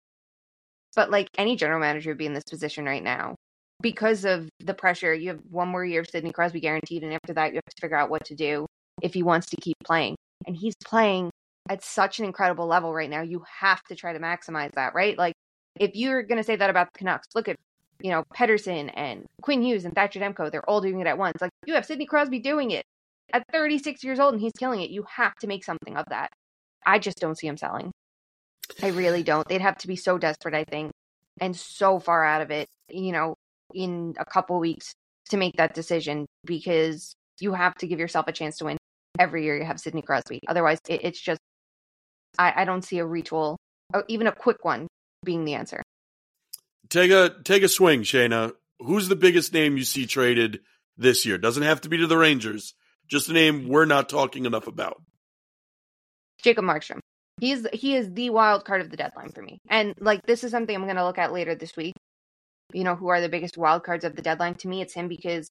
[0.95, 3.35] But like any general manager would be in this position right now
[3.81, 5.13] because of the pressure.
[5.13, 7.03] You have one more year of Sidney Crosby guaranteed.
[7.03, 8.65] And after that, you have to figure out what to do
[9.01, 10.15] if he wants to keep playing.
[10.47, 11.29] And he's playing
[11.69, 13.21] at such an incredible level right now.
[13.21, 15.17] You have to try to maximize that, right?
[15.17, 15.33] Like,
[15.79, 17.55] if you're going to say that about the Canucks, look at
[18.01, 21.41] you know, Pettersson and Quinn Hughes and Thatcher Demko, they're all doing it at once.
[21.41, 22.85] Like you have Sidney Crosby doing it
[23.33, 24.89] at 36 years old and he's killing it.
[24.89, 26.29] You have to make something of that.
[26.85, 27.91] I just don't see him selling.
[28.81, 29.47] I really don't.
[29.47, 30.91] They'd have to be so desperate, I think,
[31.41, 33.35] and so far out of it, you know,
[33.73, 34.93] in a couple weeks
[35.29, 38.77] to make that decision because you have to give yourself a chance to win
[39.17, 40.39] every year you have Sidney Crosby.
[40.47, 41.39] Otherwise, it, it's just,
[42.37, 43.55] I, I don't see a retool,
[43.93, 44.87] or even a quick one
[45.23, 45.81] being the answer.
[46.89, 48.53] Take a take a swing, Shayna.
[48.79, 50.61] Who's the biggest name you see traded
[50.97, 51.37] this year?
[51.37, 52.73] Doesn't have to be to the Rangers.
[53.07, 55.01] Just a name we're not talking enough about.
[56.41, 56.99] Jacob Markstrom.
[57.39, 59.59] He's he is the wild card of the deadline for me.
[59.69, 61.93] And like this is something I'm going to look at later this week.
[62.73, 64.55] You know, who are the biggest wild cards of the deadline?
[64.55, 65.49] To me, it's him because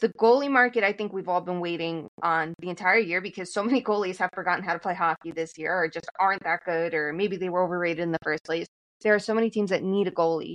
[0.00, 3.62] the goalie market, I think we've all been waiting on the entire year because so
[3.64, 6.94] many goalies have forgotten how to play hockey this year or just aren't that good
[6.94, 8.66] or maybe they were overrated in the first place.
[9.02, 10.54] There are so many teams that need a goalie,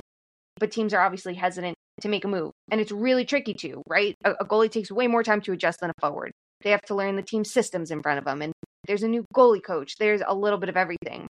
[0.59, 2.51] but teams are obviously hesitant to make a move.
[2.71, 4.15] And it's really tricky to, right?
[4.23, 6.31] A, a goalie takes way more time to adjust than a forward.
[6.61, 8.41] They have to learn the team systems in front of them.
[8.41, 8.53] And
[8.87, 9.95] there's a new goalie coach.
[9.97, 11.27] There's a little bit of everything.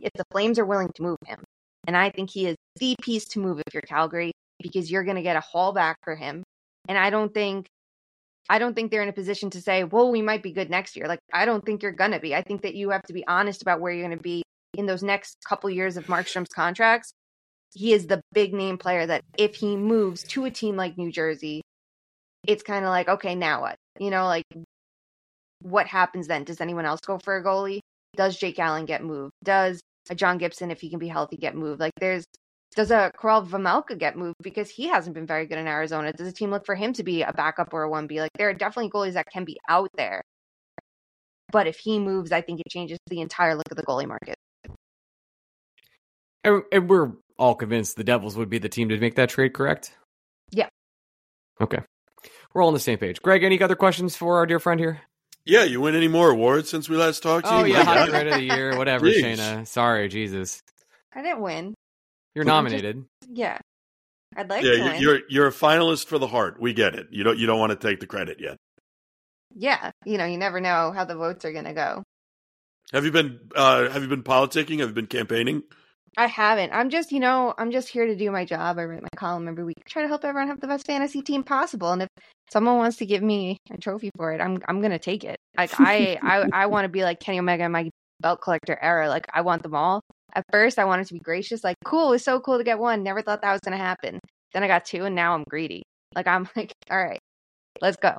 [0.00, 1.42] If the Flames are willing to move him,
[1.88, 4.30] and I think he is the piece to move if you're Calgary,
[4.60, 6.44] because you're going to get a haul back for him.
[6.86, 7.66] And I don't think
[8.50, 10.96] I don't think they're in a position to say, well, we might be good next
[10.96, 11.06] year.
[11.06, 12.34] Like, I don't think you're going to be.
[12.34, 14.42] I think that you have to be honest about where you're going to be
[14.74, 17.12] in those next couple years of Markstrom's contracts,
[17.74, 21.10] he is the big name player that if he moves to a team like New
[21.10, 21.62] Jersey,
[22.46, 23.76] it's kind of like, okay, now what?
[23.98, 24.44] You know, like
[25.62, 26.44] what happens then?
[26.44, 27.80] Does anyone else go for a goalie?
[28.16, 29.32] Does Jake Allen get moved?
[29.42, 29.80] Does
[30.14, 31.80] John Gibson, if he can be healthy, get moved?
[31.80, 32.24] Like there's
[32.76, 36.12] does a Karel Vejmelka get moved because he hasn't been very good in Arizona?
[36.12, 38.20] Does a team look for him to be a backup or a one B?
[38.20, 40.22] Like there are definitely goalies that can be out there.
[41.50, 44.36] But if he moves, I think it changes the entire look of the goalie market.
[46.44, 49.54] And, and we're all convinced the Devils would be the team to make that trade,
[49.54, 49.92] correct?
[50.50, 50.68] Yeah.
[51.60, 51.78] Okay.
[52.52, 53.22] We're all on the same page.
[53.22, 55.00] Greg, any other questions for our dear friend here?
[55.48, 57.72] Yeah, you win any more awards since we last talked to Oh you?
[57.72, 58.12] yeah, My Hockey God.
[58.12, 59.22] Red of the Year, whatever, Jeez.
[59.36, 59.66] Shayna.
[59.66, 60.60] Sorry, Jesus.
[61.14, 61.74] I didn't win.
[62.34, 62.48] You're I'm just-
[62.82, 63.04] nominated.
[63.30, 63.58] Yeah.
[64.36, 65.00] I'd like Yeah, to you're, win.
[65.02, 66.60] you're you're a finalist for the heart.
[66.60, 67.06] We get it.
[67.10, 68.56] You don't you don't want to take the credit yet.
[69.54, 69.90] Yeah.
[70.04, 72.02] You know, you never know how the votes are gonna go.
[72.92, 74.80] Have you been uh have you been politicking?
[74.80, 75.62] Have you been campaigning?
[76.18, 76.72] I haven't.
[76.72, 78.76] I'm just, you know, I'm just here to do my job.
[78.76, 79.76] I write my column every week.
[79.86, 81.92] Try to help everyone have the best fantasy team possible.
[81.92, 82.08] And if
[82.50, 85.36] someone wants to give me a trophy for it, I'm I'm gonna take it.
[85.56, 87.88] Like I I I want to be like Kenny Omega in my
[88.20, 89.08] belt collector era.
[89.08, 90.00] Like I want them all.
[90.34, 91.62] At first, I wanted to be gracious.
[91.62, 93.04] Like cool, it's so cool to get one.
[93.04, 94.18] Never thought that was gonna happen.
[94.52, 95.84] Then I got two, and now I'm greedy.
[96.16, 97.20] Like I'm like, all right,
[97.80, 98.18] let's go.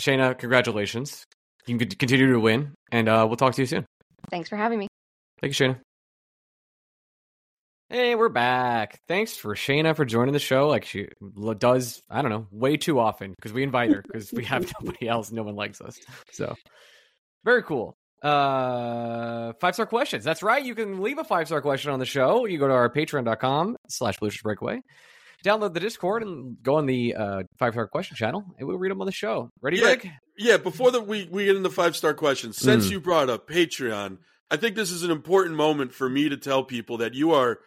[0.00, 1.22] Shayna, congratulations.
[1.66, 3.86] You can continue to win, and uh, we'll talk to you soon.
[4.28, 4.88] Thanks for having me.
[5.44, 5.80] Thank you, Shayna.
[7.90, 8.98] Hey, we're back.
[9.08, 10.68] Thanks for Shayna for joining the show.
[10.68, 11.08] Like she
[11.58, 15.06] does, I don't know, way too often because we invite her because we have nobody
[15.06, 15.30] else.
[15.30, 15.98] No one likes us.
[16.32, 16.54] So
[17.44, 17.94] very cool.
[18.22, 20.24] Uh, five star questions.
[20.24, 20.64] That's right.
[20.64, 22.46] You can leave a five star question on the show.
[22.46, 24.80] You go to our patreon.com slash Blue breakaway.
[25.44, 28.92] Download the Discord and go on the uh, five star question channel, and we'll read
[28.92, 29.50] them on the show.
[29.60, 29.82] Ready, Yeah.
[29.96, 30.10] Greg?
[30.38, 32.92] Yeah, before the, we we get into five star questions, since Mm.
[32.92, 34.16] you brought up Patreon,
[34.50, 37.58] I think this is an important moment for me to tell people that you are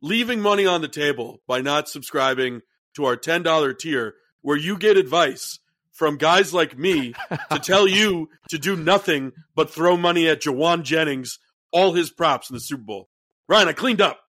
[0.00, 2.62] leaving money on the table by not subscribing
[2.94, 5.58] to our ten dollar tier, where you get advice
[5.92, 7.14] from guys like me
[7.50, 11.38] to tell you to do nothing but throw money at Jauan Jennings,
[11.72, 13.08] all his props in the Super Bowl.
[13.48, 14.20] Ryan, I cleaned up.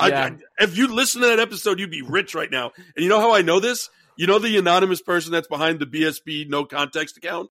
[0.00, 0.30] Yeah.
[0.58, 2.72] I, if you listen to that episode, you'd be rich right now.
[2.76, 3.88] And you know how I know this?
[4.16, 7.50] You know the anonymous person that's behind the BSB no context account?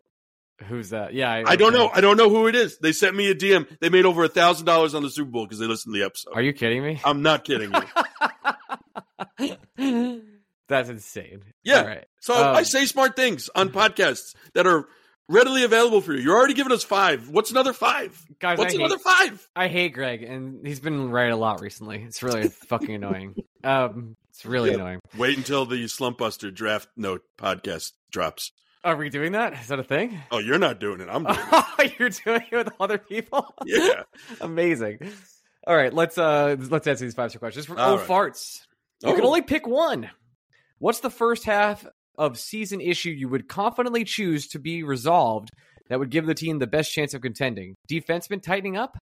[0.68, 1.14] Who's that?
[1.14, 1.90] Yeah, I don't know.
[1.94, 2.78] I don't know who it is.
[2.78, 3.68] They sent me a DM.
[3.82, 6.06] They made over a thousand dollars on the Super Bowl because they listened to the
[6.06, 6.32] episode.
[6.36, 7.02] Are you kidding me?
[7.04, 7.72] I'm not kidding
[9.40, 9.58] you.
[10.70, 11.42] That's insane.
[11.64, 11.80] Yeah.
[11.82, 12.06] All right.
[12.22, 14.88] So Um, I say smart things on podcasts that are
[15.28, 16.22] readily available for you.
[16.22, 17.30] You're already giving us five.
[17.30, 18.18] What's another five?
[18.40, 19.50] Guys, What's I hate- another five?
[19.56, 22.02] I hate Greg, and he's been right a lot recently.
[22.04, 23.36] It's really fucking annoying.
[23.66, 24.76] Um, it's really Yeah.
[24.76, 25.00] annoying.
[25.16, 28.52] Wait until the Slump Buster Draft Note podcast drops.
[28.84, 29.54] Are we doing that?
[29.54, 30.20] Is that a thing?
[30.32, 31.08] Oh, you're not doing it.
[31.10, 31.38] I'm doing
[31.80, 32.00] it.
[32.00, 33.54] You're doing it with other people?
[33.66, 34.04] Yeah.
[34.42, 35.00] Amazing.
[35.66, 37.66] All right, let's uh let's answer these five star questions.
[37.66, 38.08] From All Oh right.
[38.08, 38.62] Farts.
[39.02, 39.28] You can Oh.
[39.28, 40.10] only pick one.
[40.80, 41.86] What's the first half
[42.18, 45.50] of season issue you would confidently choose to be resolved
[45.90, 47.76] that would give the team the best chance of contending?
[47.90, 48.98] Defenseman tightening up?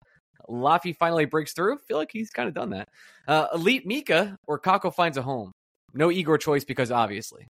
[0.50, 1.78] Laffy finally breaks through?
[1.88, 2.88] feel like he's kind of done that.
[3.28, 5.52] Uh, Elite Mika or Kakko finds a home?
[5.94, 7.48] No Igor choice because obviously.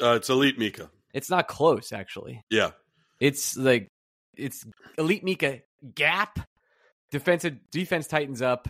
[0.00, 0.90] Uh, it's Elite Mika.
[1.14, 2.42] It's not close, actually.
[2.50, 2.72] Yeah.
[3.20, 3.88] It's like
[4.36, 4.66] it's
[4.98, 5.60] elite Mika
[5.94, 6.40] gap.
[7.10, 8.68] Defensive defense tightens up.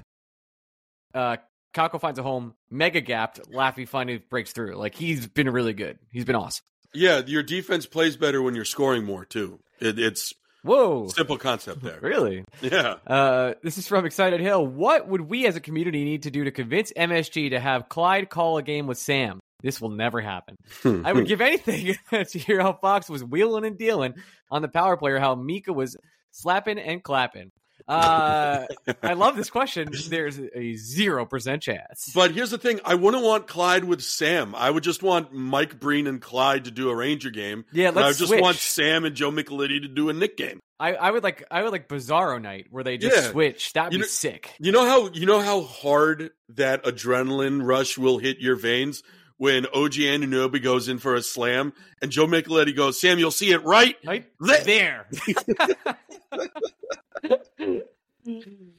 [1.14, 1.38] Uh
[1.74, 4.76] Kakko finds a home, mega gapped, Laffy finally breaks through.
[4.76, 5.99] Like he's been really good.
[6.12, 6.62] He's been awesome.
[6.92, 7.22] Yeah.
[7.26, 9.59] Your defense plays better when you're scoring more, too.
[9.80, 10.32] It, it's
[10.62, 11.09] Whoa.
[11.09, 11.99] simple concept there.
[12.03, 12.45] Really?
[12.61, 12.97] Yeah.
[13.07, 14.64] Uh this is from Excited Hill.
[14.66, 18.28] What would we as a community need to do to convince MSG to have Clyde
[18.28, 19.40] call a game with Sam?
[19.64, 20.56] This will never happen.
[20.84, 24.14] I would give anything to hear how Fox was wheeling and dealing
[24.50, 25.96] on the power play or how Mika was
[26.32, 27.50] slapping and clapping.
[27.88, 28.66] Uh,
[29.02, 29.88] I love this question.
[30.08, 32.10] There's a zero percent chance.
[32.14, 34.54] But here's the thing: I wouldn't want Clyde with Sam.
[34.54, 37.64] I would just want Mike Breen and Clyde to do a Ranger game.
[37.72, 38.40] Yeah, and I let's just switch.
[38.42, 40.60] want Sam and Joe Micheletti to do a Knick game.
[40.78, 43.30] I, I would like I would like Bizarro Night where they just Yeah.
[43.30, 43.72] switch.
[43.72, 44.50] That'd You be know- sick.
[44.60, 49.02] You know how you know how hard that adrenaline rush will hit your veins
[49.39, 53.51] when OG Anunoby goes in for a slam and Joe Micheletti goes, "Sam, you'll see
[53.53, 55.07] it right." Right Let- there.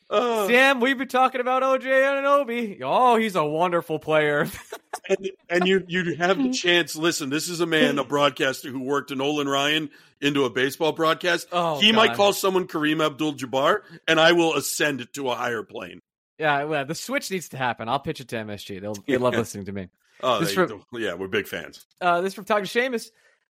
[0.09, 2.79] Uh, Sam, we've been talking about OJ Ananobi.
[2.83, 4.47] Oh, he's a wonderful player.
[5.09, 6.95] and, and you you have the chance.
[6.95, 9.89] Listen, this is a man, a broadcaster who worked a Nolan Ryan
[10.21, 11.47] into a baseball broadcast.
[11.51, 15.61] Oh, he might call someone Kareem Abdul-Jabbar, and I will ascend it to a higher
[15.63, 15.99] plane.
[16.39, 17.87] yeah, well, the switch needs to happen.
[17.89, 18.81] I'll pitch it to MSG.
[18.81, 19.39] They'll they love Yeah.
[19.39, 19.89] listening to me.
[20.21, 21.85] Oh, they- from- yeah, we're big fans.
[22.01, 23.09] Uh, this from Talking Seamus.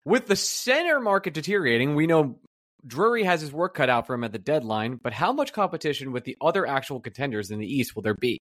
[0.05, 2.39] With the center market deteriorating, we know
[2.85, 6.11] Drury has his work cut out for him at the deadline, but how much competition
[6.11, 8.39] with the other actual contenders in the East will there be?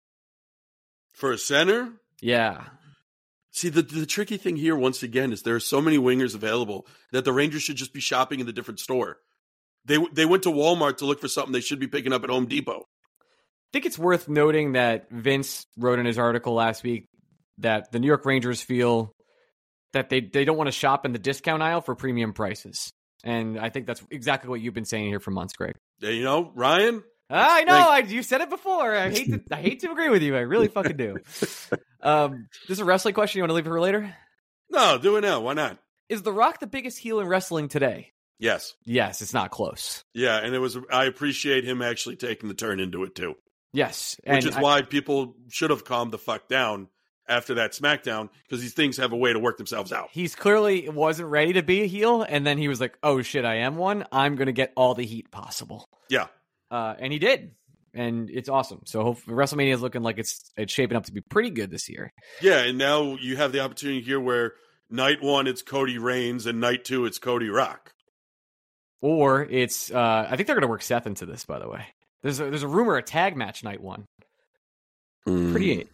[1.13, 2.65] For a center, Yeah.
[3.55, 6.87] See, the the tricky thing here, once again, is there are so many wingers available
[7.11, 9.19] that the Rangers should just be shopping in the different store.
[9.85, 12.31] They they went to Walmart to look for something they should be picking up at
[12.31, 12.81] Home Depot.
[13.21, 17.09] I think it's worth noting that Vince wrote in his article last week
[17.59, 19.13] that the New York Rangers feel
[19.93, 22.93] that they, they don't want to shop in the discount aisle for premium prices.
[23.25, 25.77] And I think that's exactly what you've been saying here for months, Greg.
[26.01, 27.73] You know, Ryan, I know.
[27.73, 28.95] Like- I, you said it before.
[28.95, 29.41] I hate to.
[29.53, 30.37] I hate to agree with you.
[30.37, 31.17] I really fucking do.
[32.05, 33.39] Um, this is a wrestling question.
[33.39, 34.13] You want to leave it for later?
[34.71, 35.41] No, do it now.
[35.41, 35.79] Why not?
[36.09, 38.11] Is The Rock the biggest heel in wrestling today?
[38.41, 38.75] Yes.
[38.85, 40.03] Yes, it's not close.
[40.13, 40.77] Yeah, and it was.
[40.91, 43.35] I appreciate him actually taking the turn into it too,
[43.73, 46.89] Yes, which is I- why people should have calmed the fuck down
[47.29, 50.09] after that SmackDown because these things have a way to work themselves out.
[50.13, 53.45] he's clearly wasn't ready to be a heel, and then he was like, "Oh shit,
[53.45, 54.05] I am one.
[54.13, 56.27] I'm gonna get all the heat possible." Yeah,
[56.71, 57.53] Uh, and he did,
[57.95, 58.81] and it's awesome.
[58.87, 61.89] So hopefully WrestleMania is looking like it's it's shaping up to be pretty good this
[61.89, 62.13] year.
[62.41, 64.55] yeah, and now you have the opportunity here where
[64.91, 67.93] night one it's Cody Reigns and night two it's Cody Rock.
[69.01, 71.45] Or it's uh, I think they're gonna work Seth into this.
[71.45, 71.85] By the way,
[72.23, 74.05] there's a, there's a rumor a tag match night one.
[75.25, 75.87] Pretty.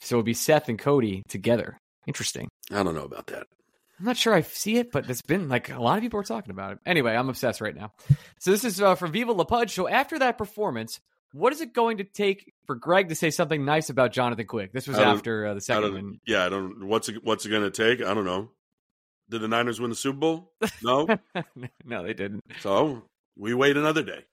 [0.00, 1.78] So it'd be Seth and Cody together.
[2.06, 2.48] Interesting.
[2.70, 3.46] I don't know about that.
[3.98, 6.24] I'm not sure I see it, but it's been like a lot of people are
[6.24, 6.78] talking about it.
[6.84, 7.92] Anyway, I'm obsessed right now.
[8.38, 9.74] So this is uh, from Viva La Pudge.
[9.74, 11.00] So after that performance,
[11.32, 14.72] what is it going to take for Greg to say something nice about Jonathan Quick?
[14.72, 16.20] This was after uh, the second don't, one.
[16.26, 16.86] yeah, I don't.
[16.86, 17.24] What's it?
[17.24, 18.06] What's it going to take?
[18.06, 18.50] I don't know.
[19.30, 20.52] Did the Niners win the Super Bowl?
[20.82, 21.08] No.
[21.84, 22.44] no, they didn't.
[22.60, 23.02] so
[23.36, 24.24] we wait another day.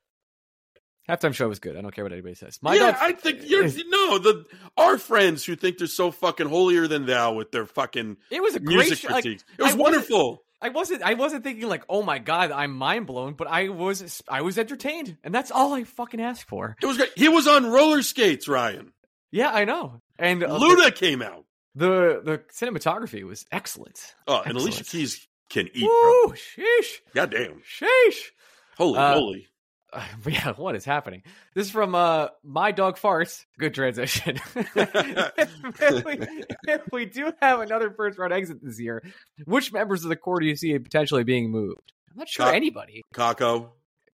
[1.09, 1.75] Halftime show was good.
[1.75, 2.59] I don't care what anybody says.
[2.61, 4.45] My yeah, dog, I think you're no the
[4.77, 8.55] our friends who think they're so fucking holier than thou with their fucking it was
[8.55, 9.09] a great music show.
[9.13, 10.43] Like, it was I wonderful.
[10.61, 11.01] I wasn't.
[11.01, 13.33] I wasn't thinking like, oh my god, I'm mind blown.
[13.33, 14.23] But I was.
[14.29, 16.77] I was entertained, and that's all I fucking asked for.
[16.81, 17.11] It was great.
[17.17, 18.93] He was on roller skates, Ryan.
[19.29, 19.99] Yeah, I know.
[20.17, 21.43] And uh, Luda came out.
[21.75, 23.99] the the cinematography was excellent.
[24.25, 25.89] Oh, and Alicia Keys can eat, bro.
[26.27, 26.33] Woo!
[26.33, 26.99] Sheesh!
[27.13, 27.61] Goddamn.
[27.77, 28.29] Sheesh!
[28.77, 29.47] Holy Uh, moly.
[29.93, 31.23] Uh, yeah, what is happening?
[31.53, 33.45] This is from uh, my dog farts.
[33.59, 34.39] Good transition.
[34.55, 36.19] if, we,
[36.67, 39.03] if we do have another first round exit this year,
[39.45, 41.91] which members of the core do you see potentially being moved?
[42.11, 43.03] I'm not sure anybody.
[43.13, 43.69] Kakko,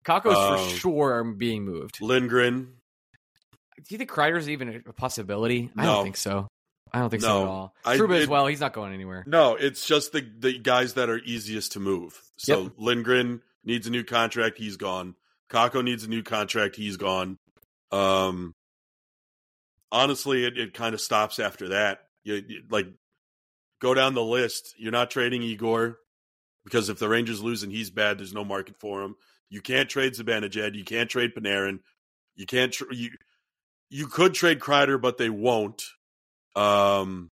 [0.05, 2.01] Kakkos Um, for sure being moved.
[2.01, 2.75] Lindgren.
[3.77, 5.71] Do you think Kreider's even a possibility?
[5.77, 6.49] I don't think so.
[6.93, 7.75] I don't think so at all.
[7.85, 8.47] I- Trouba as well.
[8.47, 9.25] He's not going anywhere.
[9.27, 12.21] No, it's just the the guys that are easiest to move.
[12.37, 12.73] So Yep.
[12.79, 15.15] Lindgren needs a new contract, he's gone.
[15.51, 17.39] Kakko needs a new contract, he's gone.
[17.91, 18.55] Um
[19.91, 22.01] honestly, it, it kind of stops after that.
[22.25, 22.87] You, you- like
[23.81, 24.75] go down the list.
[24.79, 25.99] You're not trading Igor
[26.65, 29.15] because if the Rangers lose and he's bad, there's no market for him.
[29.51, 30.75] You can't trade Zibanejad.
[30.75, 31.79] You can't trade Panarin.
[32.37, 32.73] You can't.
[32.73, 33.11] Tr- you
[33.89, 35.83] you could trade Kreider, but they won't.
[36.55, 37.31] Um,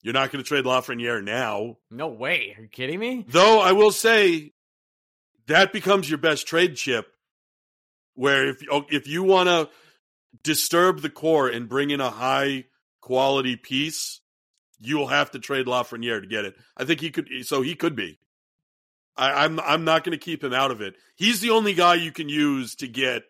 [0.00, 1.76] you're not going to trade Lafreniere now.
[1.90, 2.54] No way.
[2.56, 3.26] Are you kidding me?
[3.28, 4.52] Though I will say
[5.48, 7.06] that becomes your best trade chip.
[8.20, 9.70] Where if oh, if you want to
[10.42, 12.66] disturb the core and bring in a high
[13.00, 14.20] quality piece,
[14.78, 16.54] you will have to trade Lafreniere to get it.
[16.76, 17.30] I think he could.
[17.46, 18.18] So he could be.
[19.16, 20.96] I, I'm I'm not going to keep him out of it.
[21.16, 23.22] He's the only guy you can use to get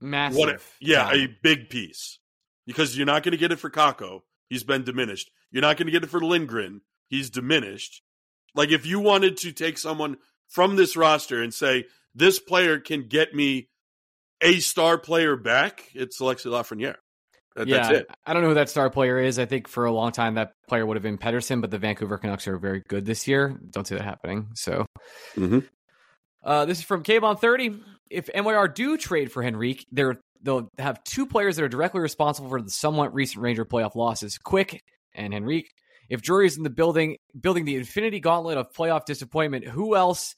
[0.00, 0.36] Massive.
[0.36, 0.60] what?
[0.80, 1.22] Yeah, talent.
[1.22, 2.18] a big piece
[2.66, 4.22] because you're not going to get it for Kakko.
[4.50, 5.30] He's been diminished.
[5.52, 6.80] You're not going to get it for Lindgren.
[7.06, 8.02] He's diminished.
[8.52, 10.16] Like if you wanted to take someone
[10.48, 11.84] from this roster and say
[12.16, 13.68] this player can get me
[14.40, 16.96] a star player back, it's Alexi Lafreniere.
[17.56, 18.06] That, yeah, That's it.
[18.24, 19.38] I don't know who that star player is.
[19.38, 22.16] I think for a long time that player would have been Pettersson, but the Vancouver
[22.18, 23.58] Canucks are very good this year.
[23.70, 24.48] Don't see that happening.
[24.54, 24.86] So
[25.34, 25.66] Mhm.
[26.44, 27.80] uh, this is from Kbon thirty.
[28.10, 32.48] If NYR do trade for Henrique, they're they'll have two players that are directly responsible
[32.48, 34.80] for the somewhat recent Ranger playoff losses, Quick
[35.14, 35.68] and Henrique.
[36.08, 40.36] If Drury's in the building, building the infinity gauntlet of playoff disappointment, who else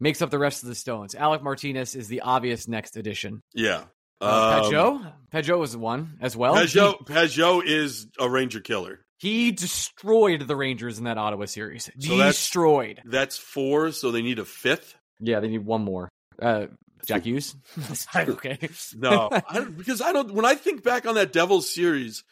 [0.00, 1.14] makes up the rest of the stones?
[1.14, 3.42] Alec Martinez is the obvious next addition.
[3.54, 3.84] Yeah.
[4.20, 6.54] Uh, Um, Pageau, Pageau was the one as well.
[6.54, 9.00] Pageau, Pageau is a Ranger killer.
[9.18, 11.90] He destroyed the Rangers in that Ottawa series.
[11.98, 13.00] So destroyed.
[13.04, 14.94] That's four, so they need a fifth.
[15.20, 16.08] Yeah, they need one more.
[16.40, 16.66] Uh,
[17.06, 17.54] Jack Hughes.
[18.16, 18.58] okay.
[18.94, 20.32] No, I don't, because I don't.
[20.32, 22.24] When I think back on that Devils series,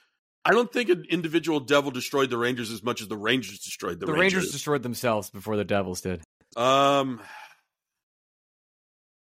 [0.45, 4.01] I don't think an individual Devil destroyed the Rangers as much as the Rangers destroyed
[4.01, 4.51] the, the Rangers.
[4.53, 6.23] destroyed themselves before the Devils did.
[6.57, 7.21] Um,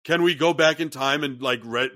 [0.04, 1.90] can we go back in time and like re,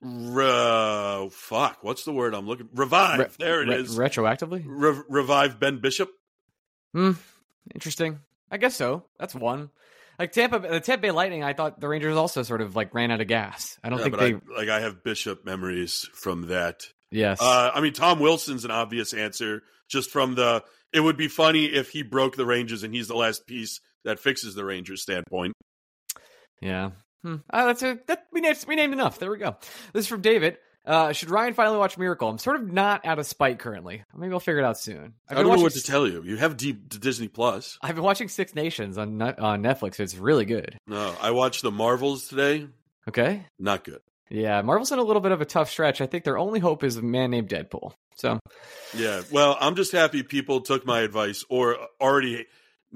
[0.00, 1.78] re, uh, fuck?
[1.82, 2.68] What's the word I'm looking?
[2.74, 3.18] Revive.
[3.18, 3.96] Re- there it re- is.
[3.96, 4.62] Retroactively.
[4.66, 6.10] Re- revive Ben Bishop.
[6.94, 7.12] Hmm.
[7.74, 8.20] Interesting.
[8.50, 9.04] I guess so.
[9.18, 9.70] That's one.
[10.18, 11.42] Like Tampa, the Tampa Bay Lightning.
[11.44, 13.78] I thought the Rangers also sort of like ran out of gas.
[13.84, 14.34] I don't Yeah, think they.
[14.34, 16.84] I, like I have Bishop memories from that.
[17.10, 17.38] yes.
[17.42, 20.62] Uh, I mean, Tom Wilson's an obvious answer just from the.
[20.92, 24.18] It would be funny if he broke the Rangers and he's the last piece that
[24.18, 25.52] fixes the Rangers standpoint.
[26.60, 26.90] Yeah.
[27.22, 27.36] Hmm.
[27.50, 29.18] Uh, that's a that we named we named enough.
[29.18, 29.56] There we go.
[29.92, 30.58] This is from David.
[30.84, 32.28] Uh, should Ryan finally watch Miracle?
[32.28, 34.04] I'm sort of not out of spite currently.
[34.16, 35.14] Maybe I'll figure it out soon.
[35.28, 36.22] I I've been don't know what to S- tell you.
[36.22, 37.76] You have deep Disney Plus.
[37.82, 39.98] I've been watching Six Nations on on Netflix.
[39.98, 40.78] It's really good.
[40.86, 42.68] No, I watched the Marvels today.
[43.08, 43.44] Okay.
[43.58, 44.00] Not good.
[44.30, 46.00] Yeah, Marvel's in a little bit of a tough stretch.
[46.00, 47.92] I think their only hope is a man named Deadpool.
[48.16, 48.38] So
[48.96, 49.22] Yeah.
[49.32, 52.46] Well, I'm just happy people took my advice or already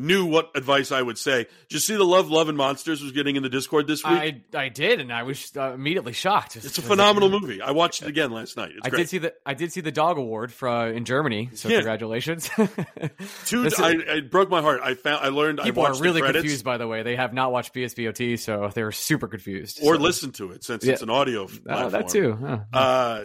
[0.00, 1.44] knew what advice I would say.
[1.44, 4.12] Did you see the Love, Love, and Monsters was getting in the Discord this week?
[4.12, 6.56] I I did, and I was uh, immediately shocked.
[6.56, 7.60] it's a phenomenal movie.
[7.60, 8.70] I watched it again last night.
[8.76, 9.00] It's I great.
[9.00, 11.50] did see the I did see the dog award for uh, in Germany.
[11.54, 11.76] So Yeah.
[11.76, 12.48] congratulations.
[13.46, 14.80] Two, is- I, it broke my heart.
[14.82, 15.24] I found.
[15.24, 15.60] I learned.
[15.62, 16.64] People I are really confused.
[16.64, 19.80] By the way, they have not watched BSBOT, so they're super confused.
[19.82, 20.92] or So- listened to it since Yeah.
[20.94, 21.44] it's an audio.
[21.44, 21.48] Uh,
[21.88, 21.90] Platform.
[21.92, 22.38] that too.
[22.40, 22.58] huh.
[22.72, 23.24] Uh,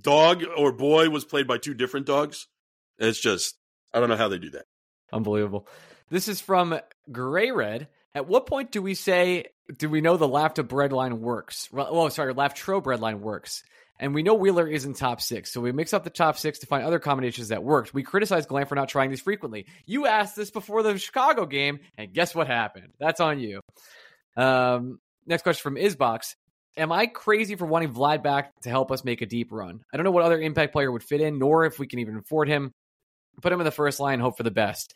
[0.00, 2.46] dog or boy was played by two different dogs.
[2.98, 3.56] It's just
[3.94, 4.66] I don't know how they do that.
[5.12, 5.66] Unbelievable.
[6.10, 6.78] This is from
[7.10, 7.88] Gray Red.
[8.14, 9.46] At what point do we say,
[9.78, 11.68] do we know the Lafta breadline works?
[11.72, 13.62] Well, oh, sorry, Laftro breadline works.
[14.00, 16.66] And we know Wheeler isn't top six, so we mix up the top six to
[16.66, 17.92] find other combinations that worked.
[17.92, 19.66] We criticize Glenn for not trying these frequently.
[19.84, 22.94] You asked this before the Chicago game, and guess what happened?
[22.98, 23.60] That's on you.
[24.38, 26.34] Um, next question from Isbox.
[26.78, 29.80] Am I crazy for wanting Vlad back to help us make a deep run?
[29.92, 32.16] I don't know what other impact player would fit in, nor if we can even
[32.16, 32.72] afford him.
[33.42, 34.94] Put him in the first line, hope for the best.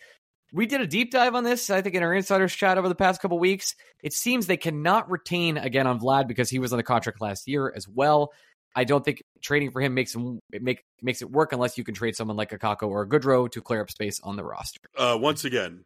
[0.55, 2.95] We did a deep dive on this, I think, in our insiders chat over the
[2.95, 3.75] past couple weeks.
[4.05, 7.49] It seems they cannot retain again on Vlad because he was on the contract last
[7.49, 8.33] year as well.
[8.77, 11.83] I don't think trading for him makes him it make makes it work unless you
[11.85, 14.45] can trade someone like a Kakko or a Goodrow to clear up space on the
[14.45, 14.79] roster.
[14.97, 15.85] Uh, once again,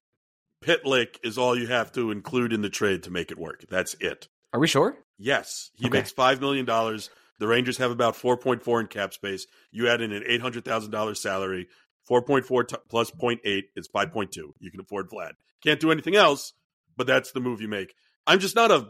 [0.62, 3.64] Pitlick is all you have to include in the trade to make it work.
[3.70, 4.28] That's it.
[4.52, 4.96] Are we sure?
[5.18, 5.98] Yes, he Okay.
[5.98, 7.10] makes five million dollars.
[7.38, 9.46] The Rangers have about four point four in cap space.
[9.70, 11.68] You add in an eight hundred thousand dollars salary.
[12.08, 14.54] Four point four t- plus 0.8 is five point two.
[14.58, 15.32] You can afford Vlad.
[15.62, 16.54] Can't do anything else,
[16.96, 17.94] but that's the move you make.
[18.26, 18.88] I'm just not a.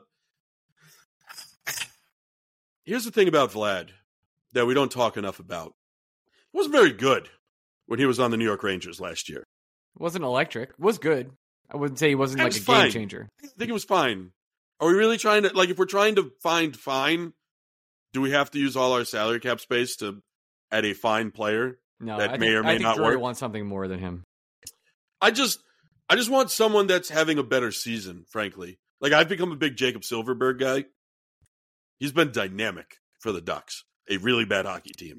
[2.84, 3.90] Here's the thing about Vlad
[4.52, 5.74] that we don't talk enough about.
[6.52, 7.28] He wasn't very good
[7.86, 9.44] when he was on the New York Rangers last year.
[9.98, 10.70] wasn't electric.
[10.78, 11.32] Was good.
[11.70, 13.28] I wouldn't say he wasn't like was a game changer.
[13.42, 14.30] I think it was fine.
[14.80, 17.32] Are we really trying to like if we're trying to find fine?
[18.12, 20.22] Do we have to use all our salary cap space to
[20.70, 21.78] add a fine player?
[22.00, 23.22] No, That I may think, or may I think not Drury work.
[23.22, 24.24] wants something more than him.
[25.20, 25.58] I just
[26.08, 28.78] I just want someone that's having a better season, frankly.
[29.00, 30.84] Like I've become a big Jakob Silfverberg guy.
[31.98, 35.18] He's been dynamic for the Ducks, a really bad hockey team.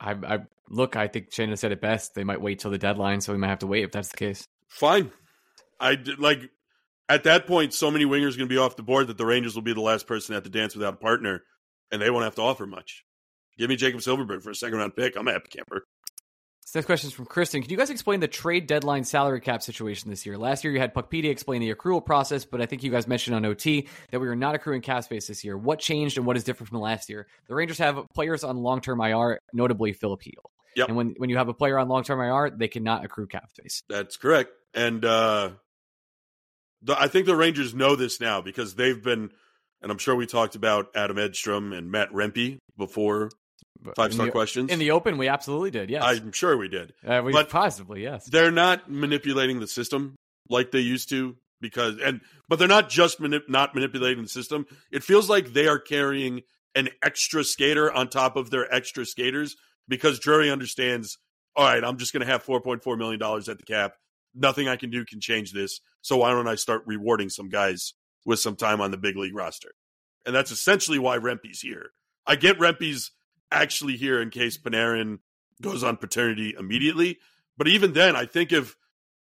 [0.00, 0.38] I, I
[0.70, 0.96] look.
[0.96, 2.14] I think Shannon said it best.
[2.14, 4.16] They might wait till the deadline, so we might have to wait if that's the
[4.16, 4.44] case.
[4.68, 5.10] Fine.
[5.78, 6.50] I like
[7.08, 9.54] at that point so many wingers going to be off the board that the Rangers
[9.54, 11.42] will be the last person at the dance without a partner
[11.92, 13.04] and they won't have to offer much.
[13.58, 15.16] Give me Jakob Silfverberg for a second round pick.
[15.16, 15.84] I'm a happy camper.
[16.66, 17.62] This next question is from Kristen.
[17.62, 20.36] Can you guys explain the trade deadline salary cap situation this year?
[20.36, 23.36] Last year you had Puckpedia explain the accrual process, but I think you guys mentioned
[23.36, 25.56] on OT that we are not accruing cap space this year.
[25.56, 27.28] What changed and what is different from last year?
[27.46, 30.50] The Rangers have players on long term IR, notably Filip Chytil.
[30.74, 30.88] Yep.
[30.88, 33.48] And when, when you have a player on long term IR, they cannot accrue cap
[33.50, 33.84] space.
[33.88, 34.50] That's correct.
[34.74, 35.50] And uh
[36.82, 39.30] the, I think the Rangers know this now because they've been
[39.82, 43.30] and I'm sure we talked about Adam Edstrom and Matt Rempe before
[43.94, 44.70] five star questions.
[44.70, 45.90] In the open, we absolutely did.
[45.90, 46.02] Yes.
[46.02, 46.92] I'm sure we did.
[47.06, 48.26] uh, we but- possibly, yes.
[48.26, 50.16] they're not manipulating the system
[50.48, 54.66] like they used to because and but they're not just manip- not manipulating the system
[54.90, 56.42] it feels like they are carrying
[56.74, 59.56] an extra skater on top of their extra skaters
[59.88, 61.18] because Drury understands
[61.54, 63.94] all right i'm just going to have 4.4 million dollars at the cap
[64.34, 67.94] nothing i can do can change this so why don't i start rewarding some guys
[68.24, 69.72] with some time on the big league roster
[70.26, 71.90] and that's essentially why Rempe's here
[72.26, 73.12] i get Rempe's
[73.50, 75.18] actually here in case Panarin
[75.62, 77.18] goes on paternity immediately
[77.56, 78.76] but even then, I think if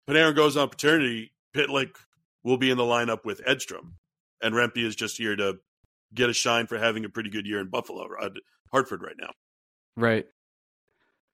[0.09, 1.97] Panarin goes on paternity, Pitlick
[2.43, 3.95] will be in the lineup with Edstrom,
[4.43, 5.59] and Rempe is just here to
[6.13, 8.31] get a shine for having a pretty good year in Buffalo, uh,
[8.71, 9.31] Hartford right now.
[9.97, 10.27] Right.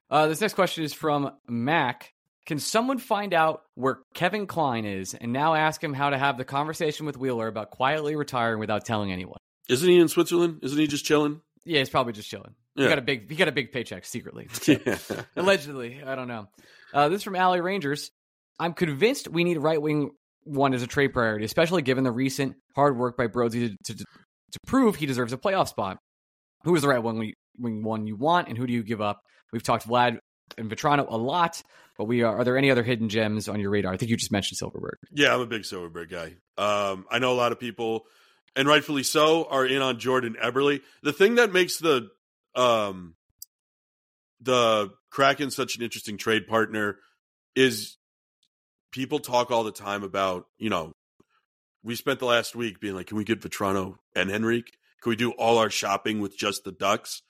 [0.09, 2.13] Uh, this next question is from Mac.
[2.45, 6.37] Can someone find out where Kevin Klein is and now ask him how to have
[6.37, 9.37] the conversation with Wheeler about quietly retiring without telling anyone?
[9.69, 10.59] Isn't he in Switzerland?
[10.63, 11.41] Isn't he just chilling?
[11.65, 12.55] Yeah, he's probably just chilling.
[12.75, 12.89] He Yeah.
[12.89, 14.47] got a big he got a big paycheck secretly.
[14.67, 14.97] Yeah.
[15.35, 16.47] Allegedly, I don't know.
[16.93, 18.11] Uh, this is from Alley Rangers.
[18.59, 20.11] I'm convinced we need right wing
[20.43, 24.03] one as a trade priority, especially given the recent hard work by Brodzy to, to,
[24.03, 25.97] to prove he deserves a playoff spot.
[26.63, 29.19] Who is the right wing, wing one you want, and who do you give up?
[29.51, 30.17] We've talked Vlad
[30.57, 31.61] and Vatrano a lot,
[31.97, 32.37] but we are.
[32.39, 33.93] Are there any other hidden gems on your radar?
[33.93, 34.95] I think you just mentioned Silfverberg.
[35.11, 36.35] Yeah, I'm a big Silfverberg guy.
[36.57, 38.05] Um, I know a lot of people,
[38.55, 40.81] and rightfully so, are in on Jordan Eberle.
[41.03, 42.09] The thing that makes the
[42.55, 43.15] um,
[44.41, 46.97] the Kraken such an interesting trade partner
[47.55, 47.97] is
[48.91, 50.93] people talk all the time about you know
[51.83, 54.77] we spent the last week being like, can we get Vatrano and Henrique?
[55.01, 57.23] Can we do all our shopping with just the Ducks?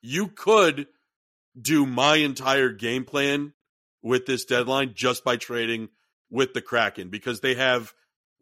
[0.00, 0.86] You could
[1.60, 3.52] do my entire game plan
[4.02, 5.90] with this deadline just by trading
[6.30, 7.92] with the Kraken because they have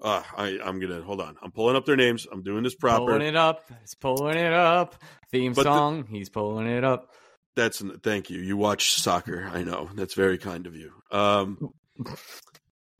[0.01, 1.37] Uh, I, I'm gonna hold on.
[1.43, 2.27] I'm pulling up their names.
[2.31, 3.05] I'm doing this proper.
[3.12, 3.65] Pulling it up.
[3.81, 4.95] He's pulling it up.
[5.33, 6.07] Theme But the- song.
[6.09, 7.11] he's pulling it up.
[7.57, 8.39] That's thank you.
[8.41, 9.51] You watch soccer.
[9.53, 10.93] I know that's very kind of you.
[11.11, 11.59] Um,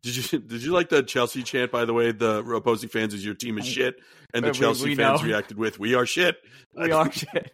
[0.03, 1.71] did you did you like the Chelsea chant?
[1.71, 3.95] By the way, the opposing fans is your team is shit,
[4.35, 5.29] and the We- Chelsea we fans know.
[5.29, 6.37] reacted with "We are shit."
[6.75, 7.53] We are shit.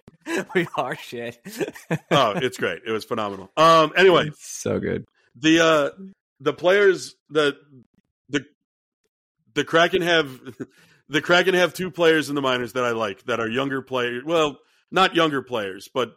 [0.54, 1.38] We are shit.
[2.10, 2.80] oh, it's great.
[2.86, 3.50] It was phenomenal.
[3.58, 5.04] Um, anyway, so good.
[5.36, 5.90] the uh
[6.40, 7.93] the players the the
[9.54, 10.40] the Kraken have
[11.08, 14.24] the Kraken have two players in the minors that I like that are younger players.
[14.24, 14.58] Well,
[14.90, 16.14] not younger players, but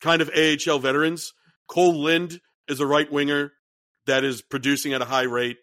[0.00, 1.32] kind of AHL veterans.
[1.66, 3.52] Cole Lind is a right winger
[4.06, 5.58] that is producing at a high rate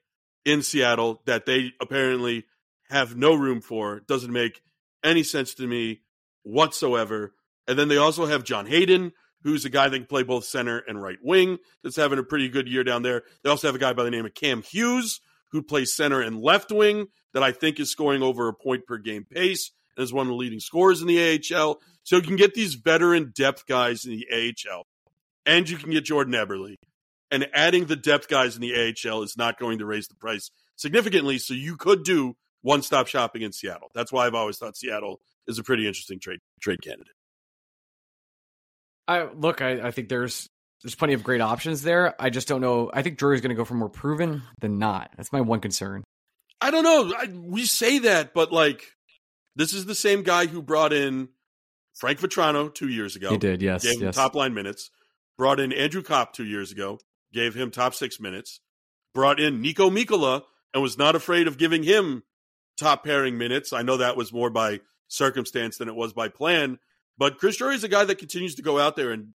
[0.45, 2.45] in Seattle that they apparently
[2.89, 4.01] have no room for.
[4.01, 4.61] Doesn't make
[5.03, 6.01] any sense to me
[6.43, 7.33] whatsoever.
[7.67, 10.77] And then they also have John Hayden, who's a guy that can play both center
[10.87, 13.23] and right wing, that's having a pretty good year down there.
[13.43, 15.21] They also have a guy by the name of Cam Hughes,
[15.55, 18.97] who plays center and left wing, that I think is scoring over a point per
[18.97, 21.79] game pace and is one of the leading scorers in the AHL.
[22.03, 24.85] So you can get these veteran depth guys in the AHL,
[25.45, 26.75] and you can get Jordan Eberle.
[27.31, 30.51] And adding the depth guys in the AHL is not going to raise the price
[30.75, 31.37] significantly.
[31.37, 33.89] So you could do one stop shopping in Seattle.
[33.95, 37.13] That's why I've always thought Seattle is a pretty interesting trade trade candidate.
[39.07, 39.61] I look.
[39.61, 40.49] I, I think there's
[40.85, 42.13] there's plenty of great options there.
[42.21, 42.91] I just don't know.
[42.93, 45.09] I think Drury's going to go for more proven than not.
[45.17, 46.03] That's my one concern.
[46.61, 47.11] I don't know.
[47.17, 48.83] I, we say that, but like,
[49.55, 51.29] this is the same guy who brought in
[51.95, 53.31] Frank Vatrano two years ago.
[53.31, 53.63] He did.
[53.63, 53.83] Yes.
[53.83, 54.15] Gave him yes.
[54.15, 54.91] top line minutes.
[55.39, 56.99] Brought in Andrew Copp two years ago.
[57.33, 58.59] Gave him top six minutes.
[59.15, 62.21] Brought in Niko Mikkola and was not afraid of giving him
[62.77, 63.73] top pairing minutes.
[63.73, 66.77] I know that was more by circumstance than it was by plan.
[67.17, 69.33] But Chris Drury is a guy that continues to go out there and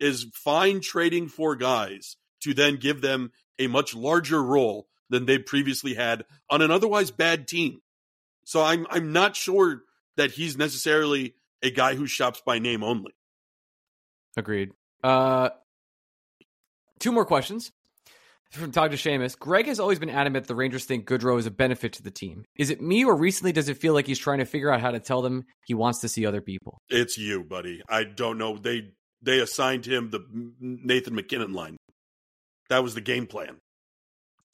[0.00, 5.38] is fine trading for guys to then give them a much larger role than they
[5.38, 7.80] previously had on an otherwise bad team.
[8.44, 9.82] So I'm I'm not sure
[10.16, 13.12] that he's necessarily a guy who shops by name only.
[14.36, 14.70] Agreed.
[15.04, 15.50] Uh,
[16.98, 17.72] two more questions
[18.50, 19.38] from Todd to Seamus.
[19.38, 22.44] Greg has always been adamant the Rangers think Goodrow is a benefit to the team.
[22.56, 24.90] Is it me, or recently does it feel like he's trying to figure out how
[24.90, 26.80] to tell them he wants to see other people?
[26.88, 27.82] It's you, buddy.
[27.88, 28.56] I don't know.
[28.56, 30.20] They they assigned him the
[30.60, 31.76] Nathan MacKinnon line.
[32.68, 33.56] That was the game plan.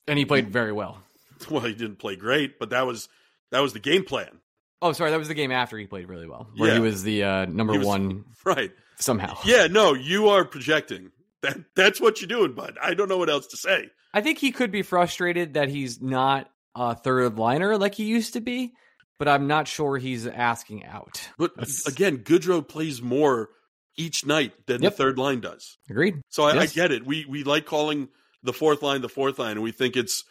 [0.09, 0.99] And he played very well.
[1.51, 3.11] Well, he didn't play great, but that was
[3.53, 4.41] that was the game plan.
[4.81, 6.75] Oh, sorry, that was the game after he played really well, where Yeah.
[6.77, 8.71] he was the uh, number was- one Right.
[8.99, 9.37] somehow.
[9.45, 11.11] Yeah, no, you are projecting.
[11.43, 12.79] That that's what you're doing, bud.
[12.83, 13.91] I don't know what else to say.
[14.15, 18.33] I think he could be frustrated that he's not a third liner like he used
[18.33, 18.73] to be,
[19.19, 21.29] but I'm not sure he's asking out.
[21.37, 23.51] But That's- again, Goodrow plays more
[23.97, 24.93] each night than Yep.
[24.93, 25.79] the third line does.
[25.89, 26.21] Agreed.
[26.29, 26.73] So I, Yes.
[26.73, 27.07] I get it.
[27.07, 28.09] We we like calling
[28.43, 30.25] the fourth line the fourth line, and we think it's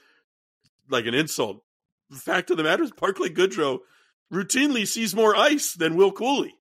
[0.90, 1.64] like an insult.
[2.10, 3.80] The fact of the matter is, Barclay Goodrow
[4.32, 6.52] routinely sees more ice than Will Cuylle.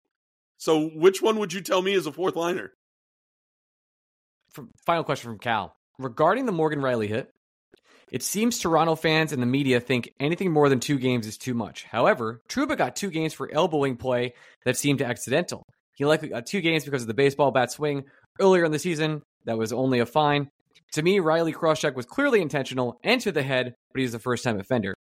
[0.56, 2.72] So which one would you tell me is a fourth liner?
[4.86, 5.74] Final question from Cal.
[5.98, 7.28] Regarding the Morgan Rielly hit,
[8.10, 11.55] it seems Toronto fans and the media think anything more than two games is too
[11.55, 11.85] much.
[11.85, 15.64] However, Trouba got two games for elbowing play that seemed accidental.
[15.94, 18.04] He likely got uh, two games because of the baseball bat swing
[18.40, 19.22] earlier in the season.
[19.44, 20.50] That was only a fine.
[20.92, 24.44] To me, Rielly crosscheck was clearly intentional and to the head, but he's a first
[24.44, 24.94] time offender.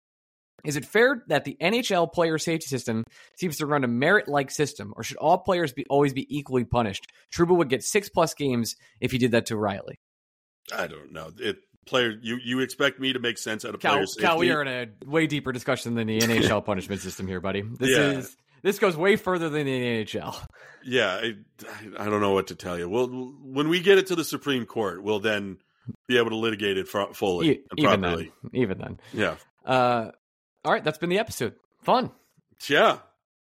[0.65, 3.05] Is it fair that the NHL player safety system
[3.37, 6.65] seems to run a merit like system, or should all players be always be equally
[6.65, 7.07] punished?
[7.35, 9.95] Trouba would get six plus games if he did that to Rielly.
[10.73, 11.31] I don't know.
[11.39, 14.23] It player you you expect me to make sense out of Cal, player safety?
[14.23, 17.63] Cal, we are in a way deeper discussion than the NHL punishment system here, buddy.
[17.63, 18.19] This Yeah.
[18.19, 20.37] is this goes way further than the NHL.
[20.85, 21.35] Yeah, I,
[21.99, 22.89] I don't know what to tell you.
[22.89, 25.59] Well, when we get it to the Supreme Court, we'll then
[26.09, 28.33] be able to litigate it fully E- and even properly.
[28.43, 29.01] then, even then.
[29.13, 30.11] Yeah, Uh,
[30.65, 31.55] all right, that's been the episode.
[31.83, 32.11] Fun,
[32.69, 32.99] yeah.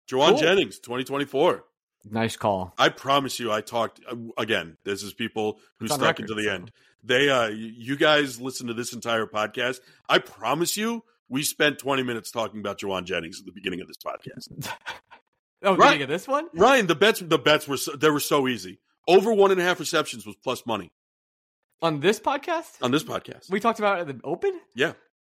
[0.09, 0.39] Jauan Cool.
[0.39, 1.65] Jennings, twenty twenty four.
[2.09, 2.73] nice call.
[2.79, 4.77] I promise you, I talked uh, again.
[4.85, 6.51] This is people who stuck record, into the so.
[6.55, 6.73] end.
[7.03, 9.81] They, uh, you guys, listen to this entire podcast.
[10.09, 13.89] I promise you, we spent twenty minutes talking about Jauan Jennings at the beginning of
[13.89, 14.71] this podcast.
[15.63, 15.93] Oh, Right.
[15.93, 16.49] beginning of this one?
[16.55, 18.79] Ryan, the bets, the bets were so, they were so easy.
[19.09, 20.93] Over one and a half receptions was plus money
[21.81, 22.77] On this podcast?
[22.83, 23.51] on this podcast.
[23.51, 24.61] We talked about it at the open?
[24.75, 24.93] yeah,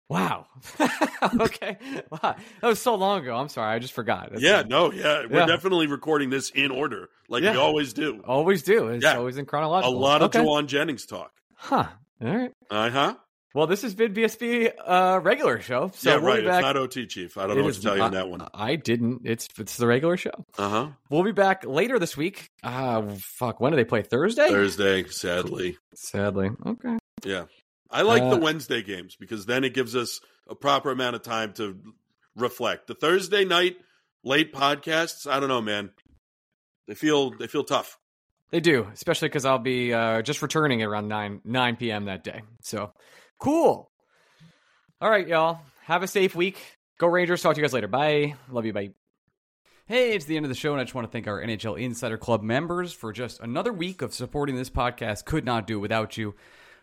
[0.09, 0.47] Wow.
[1.41, 1.77] okay.
[2.09, 2.35] Wow.
[2.61, 3.35] That was so long ago.
[3.35, 3.75] I'm sorry.
[3.75, 4.29] I just forgot.
[4.31, 5.23] That's yeah, no, yeah.
[5.29, 5.45] We're Yeah.
[5.45, 8.21] definitely recording this in order, like we always do.
[8.25, 8.87] Always do.
[8.89, 9.17] It's Yeah.
[9.17, 9.93] always in chronological.
[9.93, 10.39] A lot of okay.
[10.39, 11.31] Jauan Jennings talk.
[11.55, 11.87] Huh.
[12.21, 12.51] All right.
[12.71, 13.15] Uh huh.
[13.53, 15.91] Well, this has been BSB uh, regular show.
[15.93, 16.41] So yeah, we'll right.
[16.41, 16.59] Be back.
[16.59, 17.37] It's not OT, Chief.
[17.37, 18.47] I don't know It what is to tell you on that one.
[18.53, 19.21] I didn't.
[19.25, 20.45] It's it's the regular show.
[20.57, 20.87] Uh huh.
[21.09, 22.49] We'll be back later this week.
[22.63, 23.59] Uh fuck.
[23.59, 24.01] When do they play?
[24.01, 24.49] Thursday.
[24.49, 25.77] Thursday, sadly.
[25.93, 26.49] Sadly.
[26.65, 26.97] Okay.
[27.23, 27.45] Yeah.
[27.91, 30.19] I like Uh, the Wednesday games because then it gives us
[30.49, 31.77] a proper amount of time to
[32.35, 32.87] reflect.
[32.87, 33.77] The Thursday night
[34.23, 35.91] late podcasts, I don't know, man.
[36.87, 37.99] They feel they feel tough.
[38.49, 42.05] They do, especially because I'll be uh, just returning around 9, 9 p.m.
[42.05, 42.41] that day.
[42.61, 42.93] So,
[43.39, 43.91] cool.
[45.01, 45.59] All right, y'all.
[45.83, 46.57] Have a safe week.
[46.97, 47.41] Go Rangers.
[47.41, 47.87] Talk to you guys later.
[47.87, 48.35] Bye.
[48.49, 48.73] Love you.
[48.73, 48.91] Bye.
[49.85, 51.77] Hey, it's the end of the show, and I just want to thank our NHL
[51.77, 55.25] Insider Club members for just another week of supporting this podcast.
[55.25, 56.35] Could not do without you.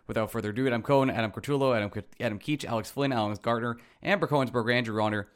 [0.07, 1.91] Without further ado, Adam Cohen, Adam Cortullo, Adam,
[2.21, 5.29] Adam Keach, Alex Flynn, Alex Gardner, Amber Cohensberg, Andrew Ronner,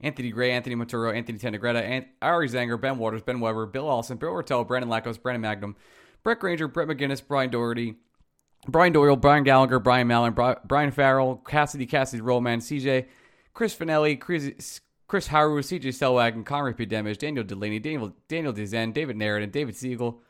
[0.00, 4.18] Anthony Gray, Anthony Monturo, Anthony Tenegretta, Ant- Ari Zanger, Ben Waters, Ben Weber, Bill Allison,
[4.18, 5.76] Bill Ortel, Brandon Lackos, Brandon Magnum,
[6.22, 7.94] Brett Granger, Brett McGinnis, Brian Doherty,
[8.66, 13.06] Brian Doyle, Brian Gallagher, Brian Mallon, Brian Farrell, Cassidy, Cassidy Rollman, CJ,
[13.54, 16.86] Chris Finelli, Chris, Chris Haru, CJ Selwagon, Conrad P.
[16.86, 20.20] Demage, Daniel Delaney, Daniel, Daniel Dezen, David Narrett, David Siegel,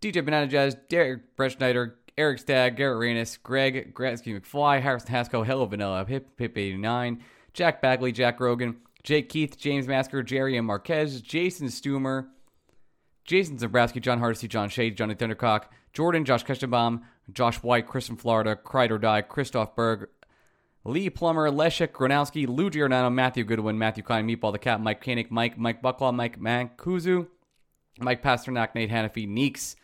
[0.00, 5.44] DJ Banana Jazz, Derek Brett Schneider, Eric Stagg, Garrett Reynes, Greg Gratzky McFly, Harrison Haskell,
[5.44, 7.22] Hello Vanilla, Hip Hip 89,
[7.52, 10.66] Jack Bagley, Jack Rogan, Jake Keith, James Masker, Jerry M.
[10.66, 12.26] Marquez, Jason Stumer,
[13.24, 15.64] Jason Zabrowski, John Hardesty, John Shade, Johnny Thundercock,
[15.94, 17.02] Jordan, Josh Kestenbaum,
[17.32, 20.08] Josh White, Chris from Florida, Cried or Die, Christoph Berg,
[20.84, 25.30] Lee Plummer, Leszek Gronowski, Lou Giordano, Matthew Goodwin, Matthew Klein, Meatball the Cat, Mike Koenig,
[25.30, 27.28] Mike, Mike Bucklaw, Mike Mancuso,
[28.00, 29.76] Mike Pasternak, Nate Hannafy, Neeks,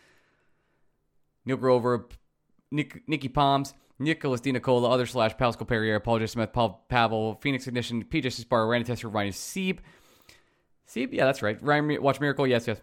[1.46, 2.08] Neil Grover,
[2.70, 6.26] Nick, Nikki Palms, Nicholas Di Nicola, other slash Pascal Perrier, Paul J.
[6.26, 9.78] Smith, Paul Pavel, Phoenix Ignition, PJ Spar, Randy Tester, Ryan Sieb.
[10.86, 11.12] Sieb?
[11.12, 11.62] Yeah, that's right.
[11.62, 12.80] Ryan Watch Miracle, yes, yes.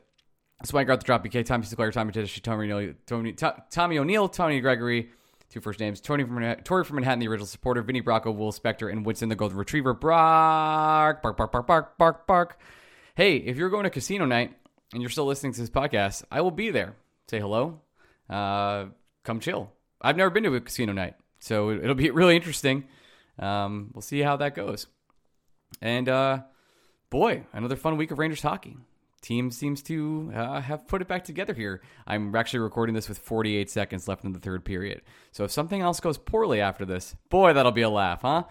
[0.63, 5.09] Swagger out the drop BK, Tommy Sinclair, Tommy Tommy O'Neill, Tony, Tommy O'Neill, Tony Gregory,
[5.49, 8.89] two first names, Tony from Tori from Manhattan, the original supporter, Vinny Bracco, Will Specter,
[8.89, 9.93] and Winston the Golden Retriever.
[9.93, 12.59] Bark, bark, bark, bark, bark, bark, bark.
[13.15, 14.55] Hey, if you're going to casino night
[14.93, 16.95] and you're still listening to this podcast, I will be there.
[17.29, 17.81] Say hello.
[18.29, 18.85] Uh,
[19.23, 19.71] come chill.
[20.01, 22.85] I've never been to a casino night, so it'll be really interesting.
[23.37, 24.87] Um, we'll see how that goes.
[25.81, 26.41] And uh,
[27.11, 28.77] boy, another fun week of Rangers hockey.
[29.21, 31.81] Team seems to uh, have put it back together here.
[32.05, 35.01] I'm actually recording this with 48 seconds left in the third period.
[35.31, 38.43] So if something else goes poorly after this, boy, that'll be a laugh, huh?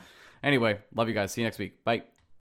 [0.42, 1.32] Anyway, love you guys.
[1.32, 1.84] See you next week.
[1.84, 2.02] Bye.